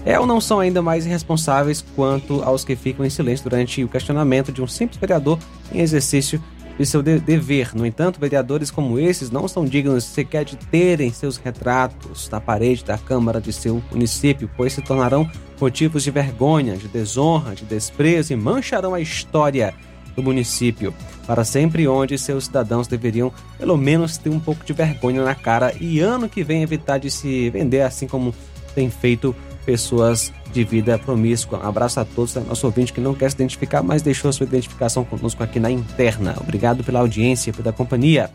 É 0.05 0.19
ou 0.19 0.27
não 0.27 0.41
são 0.41 0.59
ainda 0.59 0.83
mais 0.83 1.07
irresponsáveis 1.07 1.85
quanto 1.95 2.43
aos 2.43 2.65
que 2.65 2.74
ficam 2.74 3.05
em 3.07 3.11
silêncio 3.11 3.49
durante 3.49 3.85
o 3.85 3.89
questionamento 3.89 4.51
de 4.51 4.61
um 4.61 4.66
simples 4.66 4.99
vereador 4.99 5.39
em 5.73 5.81
exercício 5.81 6.43
de 6.79 6.87
seu 6.87 7.03
de 7.03 7.20
dever. 7.20 7.74
No 7.74 7.87
entanto, 7.87 8.19
vereadores 8.19 8.70
como 8.70 8.99
esses 8.99 9.31
não 9.31 9.47
são 9.47 9.65
dignos 9.65 10.05
sequer 10.05 10.45
de 10.45 10.57
terem 10.57 11.12
seus 11.12 11.37
retratos 11.37 12.29
na 12.31 12.41
parede 12.41 12.85
da 12.85 12.99
Câmara 12.99 13.41
de 13.41 13.53
seu 13.53 13.83
município, 13.91 14.51
pois 14.57 14.73
se 14.73 14.83
tornarão 14.83 15.31
motivos 15.61 16.03
de 16.03 16.11
vergonha, 16.11 16.77
de 16.77 16.89
desonra, 16.89 17.55
de 17.55 17.65
desprezo 17.65 18.33
e 18.33 18.37
mancharão 18.37 18.95
a 18.95 19.01
história 19.01 19.73
do 20.16 20.23
município, 20.23 20.93
para 21.27 21.45
sempre 21.45 21.87
onde 21.89 22.19
seus 22.19 22.45
cidadãos 22.45 22.87
deveriam 22.87 23.33
pelo 23.57 23.77
menos 23.77 24.19
ter 24.19 24.29
um 24.29 24.41
pouco 24.41 24.65
de 24.65 24.73
vergonha 24.73 25.24
na 25.24 25.35
cara 25.35 25.74
e 25.81 26.01
ano 26.01 26.29
que 26.29 26.43
vem 26.43 26.62
evitar 26.62 26.99
de 26.99 27.11
se 27.11 27.49
vender 27.51 27.81
assim 27.83 28.07
como 28.07 28.35
tem 28.74 28.91
feito 28.91 29.35
pessoas 29.64 30.32
de 30.52 30.64
vida 30.64 30.98
promíscua. 30.98 31.59
Um 31.59 31.68
abraço 31.68 32.01
a 32.01 32.05
todos, 32.05 32.34
nosso 32.34 32.66
ouvinte 32.66 32.93
que 32.93 33.01
não 33.01 33.14
quer 33.14 33.30
se 33.30 33.36
identificar, 33.36 33.82
mas 33.82 34.02
deixou 34.02 34.32
sua 34.32 34.44
identificação 34.44 35.05
conosco 35.05 35.43
aqui 35.43 35.59
na 35.59 35.70
interna. 35.70 36.36
Obrigado 36.40 36.84
pela 36.84 37.01
audiência, 37.01 37.52
pela 37.52 37.72
companhia. 37.72 38.30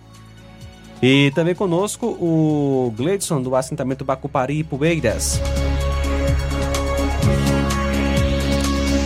E 1.01 1.31
também 1.35 1.53
conosco 1.53 2.07
o 2.07 2.91
Gleidson 2.95 3.41
do 3.41 3.55
assentamento 3.55 4.03
Bacupari 4.03 4.63
Poeiras. 4.63 5.39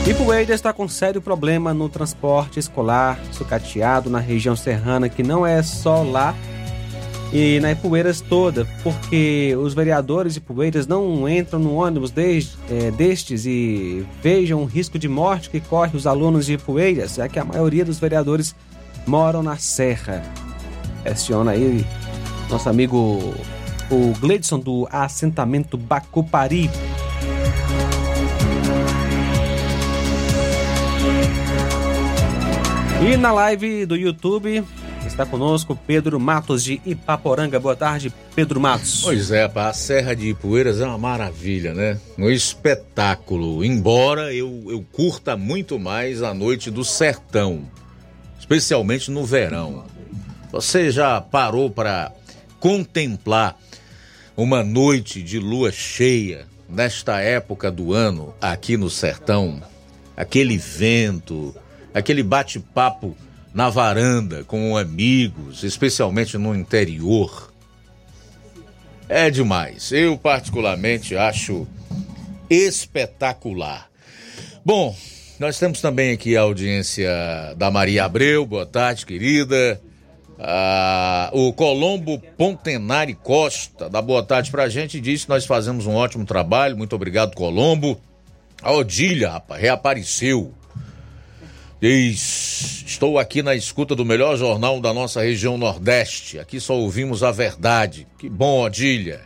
Ipueiras 0.08 0.56
está 0.56 0.74
com 0.74 0.88
sério 0.88 1.22
problema 1.22 1.74
no 1.74 1.88
transporte 1.88 2.60
escolar 2.60 3.20
sucateado 3.32 4.10
na 4.10 4.20
região 4.20 4.56
serrana, 4.56 5.08
que 5.08 5.22
não 5.22 5.46
é 5.46 5.62
só 5.62 6.02
lá 6.02 6.36
e 7.34 7.60
na 7.62 7.72
Ipueiras 7.72 8.20
toda, 8.20 8.68
porque 8.84 9.56
os 9.58 9.74
vereadores 9.74 10.34
de 10.34 10.40
Ipueiras 10.40 10.86
não 10.86 11.30
entram 11.30 11.60
no 11.60 11.76
ônibus 11.76 12.12
desde, 12.12 12.58
é, 12.70 12.92
destes 12.92 13.46
e 13.46 14.06
vejam 14.22 14.62
o 14.62 14.66
risco 14.66 15.00
de 15.00 15.08
morte 15.08 15.50
que 15.50 15.62
corre 15.62 15.96
os 15.96 16.06
alunos 16.06 16.46
de 16.46 16.54
Ipueiras, 16.54 17.16
já 17.16 17.30
que 17.30 17.40
a 17.40 17.46
maioria 17.46 17.86
dos 17.86 18.00
vereadores 18.00 18.54
moram 19.08 19.42
na 19.42 19.56
serra. 19.56 20.22
Questiona 21.04 21.52
aí 21.52 21.86
nosso 22.50 22.68
amigo 22.68 23.34
o 23.90 24.14
Gleidson 24.20 24.60
do 24.60 24.88
assentamento 24.92 25.78
Bacupari. 25.78 26.70
E 33.02 33.18
na 33.18 33.32
live 33.32 33.86
do 33.86 33.96
YouTube 33.96 34.64
está 35.06 35.26
conosco 35.26 35.76
Pedro 35.88 36.20
Matos 36.20 36.64
de 36.64 36.82
Ipaporanga. 36.86 37.60
Boa 37.60 37.76
tarde, 37.76 38.14
Pedro 38.36 38.60
Matos. 38.60 39.02
Pois 39.04 39.32
é, 39.32 39.50
a 39.54 39.74
Serra 39.74 40.16
de 40.16 40.30
Ipueiras 40.30 40.80
é 40.80 40.86
uma 40.86 40.98
maravilha, 40.98 41.74
né? 41.74 42.00
Um 42.18 42.30
espetáculo. 42.30 43.64
Embora 43.64 44.34
eu, 44.34 44.66
eu 44.70 44.86
curta 44.92 45.36
muito 45.36 45.80
mais 45.80 46.22
a 46.22 46.34
noite 46.34 46.70
do 46.72 46.84
sertão, 46.84 47.64
especialmente 48.40 49.12
no 49.12 49.26
verão. 49.26 49.86
Você 50.52 50.92
já 50.92 51.20
parou 51.20 51.70
para 51.70 52.12
contemplar 52.60 53.58
uma 54.36 54.64
noite 54.64 55.22
de 55.22 55.40
lua 55.40 55.72
cheia 55.72 56.46
nesta 56.70 57.20
época 57.20 57.72
do 57.72 57.94
ano 57.94 58.34
aqui 58.42 58.78
no 58.78 58.90
sertão? 58.90 59.62
Aquele 60.16 60.58
vento, 60.58 61.56
aquele 61.94 62.22
bate-papo 62.22 63.16
na 63.54 63.70
varanda 63.70 64.44
com 64.44 64.78
amigos, 64.78 65.64
especialmente 65.64 66.38
no 66.38 66.56
interior. 66.56 67.52
É 69.10 69.30
demais. 69.30 69.92
Eu, 69.92 70.18
particularmente, 70.18 71.16
acho 71.16 71.68
espetacular. 72.50 73.90
Bom, 74.64 74.96
nós 75.40 75.58
temos 75.60 75.82
também 75.82 76.14
aqui 76.14 76.38
a 76.38 76.42
audiência 76.42 77.10
da 77.58 77.70
Maria 77.70 78.06
Abreu. 78.06 78.46
Boa 78.46 78.66
tarde, 78.66 79.06
querida. 79.06 79.82
Ah, 80.40 81.30
o 81.34 81.52
Colombo 81.54 82.20
Pontenari 82.38 83.14
Costa 83.14 83.90
dá 83.90 84.02
boa 84.02 84.24
tarde 84.24 84.50
pra 84.50 84.70
gente 84.70 84.98
e 84.98 85.02
diz 85.02 85.24
que 85.24 85.30
nós 85.30 85.46
fazemos 85.46 85.86
um 85.86 85.94
ótimo 85.94 86.26
trabalho. 86.26 86.78
Muito 86.78 86.96
obrigado, 86.96 87.36
Colombo. 87.36 88.00
A 88.62 88.72
Odília, 88.72 89.32
rapaz, 89.32 89.62
reapareceu. 89.62 90.54
Diz: 91.82 92.84
Estou 92.86 93.18
aqui 93.18 93.42
na 93.42 93.56
escuta 93.56 93.96
do 93.96 94.06
melhor 94.06 94.38
jornal 94.38 94.80
da 94.80 94.94
nossa 94.94 95.20
região 95.24 95.58
Nordeste. 95.58 96.38
Aqui 96.38 96.60
só 96.60 96.76
ouvimos 96.76 97.24
a 97.24 97.32
verdade. 97.32 98.08
Que 98.20 98.30
bom, 98.30 98.62
Odília. 98.62 99.22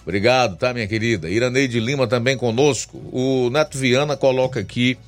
Obrigado, 0.00 0.56
tá, 0.56 0.72
minha 0.72 0.86
querida? 0.88 1.28
Iraneide 1.28 1.78
Lima 1.78 2.06
também 2.06 2.34
conosco. 2.34 2.96
O 3.12 3.50
Neto 3.50 3.76
Viana 3.76 4.16
coloca 4.16 4.58
aqui 4.58 4.98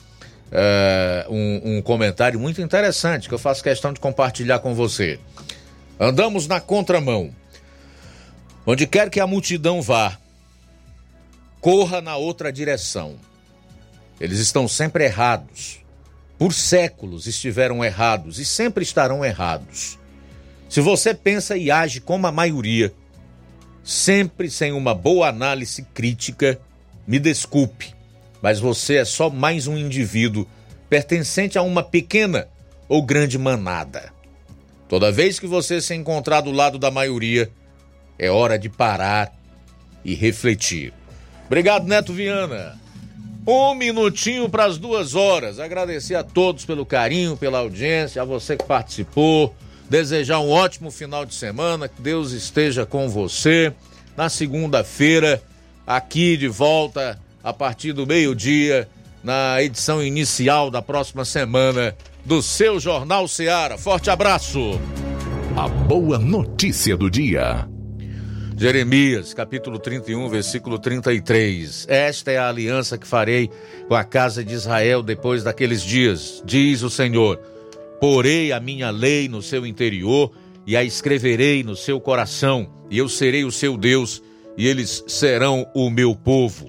é, 0.53 1.25
um, 1.31 1.79
um 1.79 1.83
comentário 1.83 2.39
muito 2.39 2.61
interessante 2.61 3.29
que 3.31 3.35
eu 3.35 3.39
faço 3.39 3.63
questão 3.63 3.95
de 3.95 4.01
compartilhar 4.01 4.59
com 4.59 4.75
você. 4.75 5.19
Andamos 5.99 6.47
na 6.47 6.61
contramão. 6.61 7.31
Onde 8.67 8.87
quer 8.87 9.09
que 9.09 9.21
a 9.21 9.27
multidão 9.27 9.81
vá, 9.81 10.19
corra 11.63 12.03
na 12.03 12.19
outra 12.19 12.53
direção. 12.53 13.15
Eles 14.21 14.39
estão 14.39 14.69
sempre 14.69 15.05
errados 15.05 15.80
por 16.41 16.55
séculos 16.55 17.27
estiveram 17.27 17.85
errados 17.85 18.39
e 18.39 18.47
sempre 18.47 18.83
estarão 18.83 19.23
errados. 19.23 19.99
Se 20.71 20.81
você 20.81 21.13
pensa 21.13 21.55
e 21.55 21.71
age 21.71 22.01
como 22.01 22.27
a 22.27 22.33
maioria, 22.33 22.95
sempre 23.85 24.51
sem 24.51 24.73
uma 24.73 24.95
boa 24.95 25.29
análise 25.29 25.83
crítica, 25.93 26.59
me 27.07 27.19
desculpe, 27.19 27.95
mas 28.41 28.59
você 28.59 28.97
é 28.97 29.05
só 29.05 29.29
mais 29.29 29.67
um 29.67 29.77
indivíduo 29.77 30.47
pertencente 30.89 31.59
a 31.59 31.63
uma 31.63 31.83
pequena 31.83 32.49
ou 32.89 33.03
grande 33.03 33.37
manada. 33.37 34.11
Toda 34.89 35.13
vez 35.13 35.39
que 35.39 35.47
você 35.47 35.79
se 35.79 35.95
encontrar 35.95 36.41
do 36.41 36.53
lado 36.53 36.79
da 36.79 36.91
maioria, 36.91 37.51
é 38.19 38.31
hora 38.31 38.59
de 38.59 38.71
parar 38.71 39.31
e 40.03 40.15
refletir. 40.15 40.95
Obrigado, 41.47 41.87
Neto 41.87 42.15
Viana. 42.15 42.81
Um 43.53 43.75
minutinho 43.75 44.49
para 44.49 44.65
as 44.65 44.79
duas 44.79 45.17
horas. 45.17 45.59
Agradecer 45.59 46.15
a 46.15 46.23
todos 46.23 46.65
pelo 46.65 46.87
carinho, 46.87 47.37
pela 47.37 47.59
audiência, 47.59 48.23
a 48.23 48.25
você 48.25 48.57
que 48.57 48.63
participou. 48.63 49.53
Desejar 49.89 50.39
um 50.39 50.51
ótimo 50.51 50.89
final 50.89 51.27
de 51.27 51.35
semana, 51.35 51.89
que 51.89 52.01
Deus 52.01 52.31
esteja 52.31 52.87
com 52.87 53.09
você. 53.09 53.73
Na 54.17 54.29
segunda-feira, 54.29 55.43
aqui 55.85 56.37
de 56.37 56.47
volta, 56.47 57.19
a 57.43 57.53
partir 57.53 57.93
do 57.93 58.07
meio-dia, 58.07 58.89
na 59.21 59.61
edição 59.61 60.01
inicial 60.01 60.71
da 60.71 60.81
próxima 60.81 61.25
semana 61.25 61.97
do 62.25 62.41
seu 62.41 62.79
Jornal 62.79 63.27
Seara. 63.27 63.77
Forte 63.77 64.11
abraço! 64.11 64.79
A 65.57 65.67
boa 65.67 66.21
notícia 66.21 66.97
do 66.97 67.11
dia. 67.11 67.69
Jeremias, 68.61 69.33
capítulo 69.33 69.79
31, 69.79 70.29
versículo 70.29 70.79
33. 70.79 71.87
Esta 71.89 72.31
é 72.31 72.37
a 72.37 72.51
aliança 72.51 72.99
que 72.99 73.07
farei 73.07 73.49
com 73.89 73.95
a 73.95 74.05
casa 74.05 74.45
de 74.45 74.53
Israel 74.53 75.03
depois 75.03 75.43
daqueles 75.43 75.83
dias, 75.83 76.43
diz 76.45 76.83
o 76.83 76.91
Senhor. 76.91 77.39
Porei 77.99 78.53
a 78.53 78.61
minha 78.61 78.91
lei 78.91 79.31
no 79.31 79.41
seu 79.41 79.65
interior 79.65 80.31
e 80.67 80.77
a 80.77 80.85
escreverei 80.85 81.63
no 81.63 81.75
seu 81.75 81.99
coração, 81.99 82.71
e 82.91 82.99
eu 82.99 83.09
serei 83.09 83.45
o 83.47 83.51
seu 83.51 83.79
Deus, 83.79 84.23
e 84.59 84.69
eles 84.69 85.03
serão 85.07 85.67
o 85.75 85.89
meu 85.89 86.15
povo. 86.15 86.69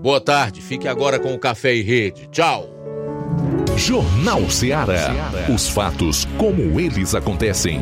Boa 0.00 0.22
tarde, 0.22 0.62
fique 0.62 0.88
agora 0.88 1.18
com 1.18 1.34
o 1.34 1.38
Café 1.38 1.74
e 1.74 1.82
Rede. 1.82 2.28
Tchau. 2.32 2.66
Jornal 3.76 4.48
Ceará. 4.48 5.12
Os 5.54 5.68
fatos 5.68 6.26
como 6.38 6.80
eles 6.80 7.14
acontecem. 7.14 7.78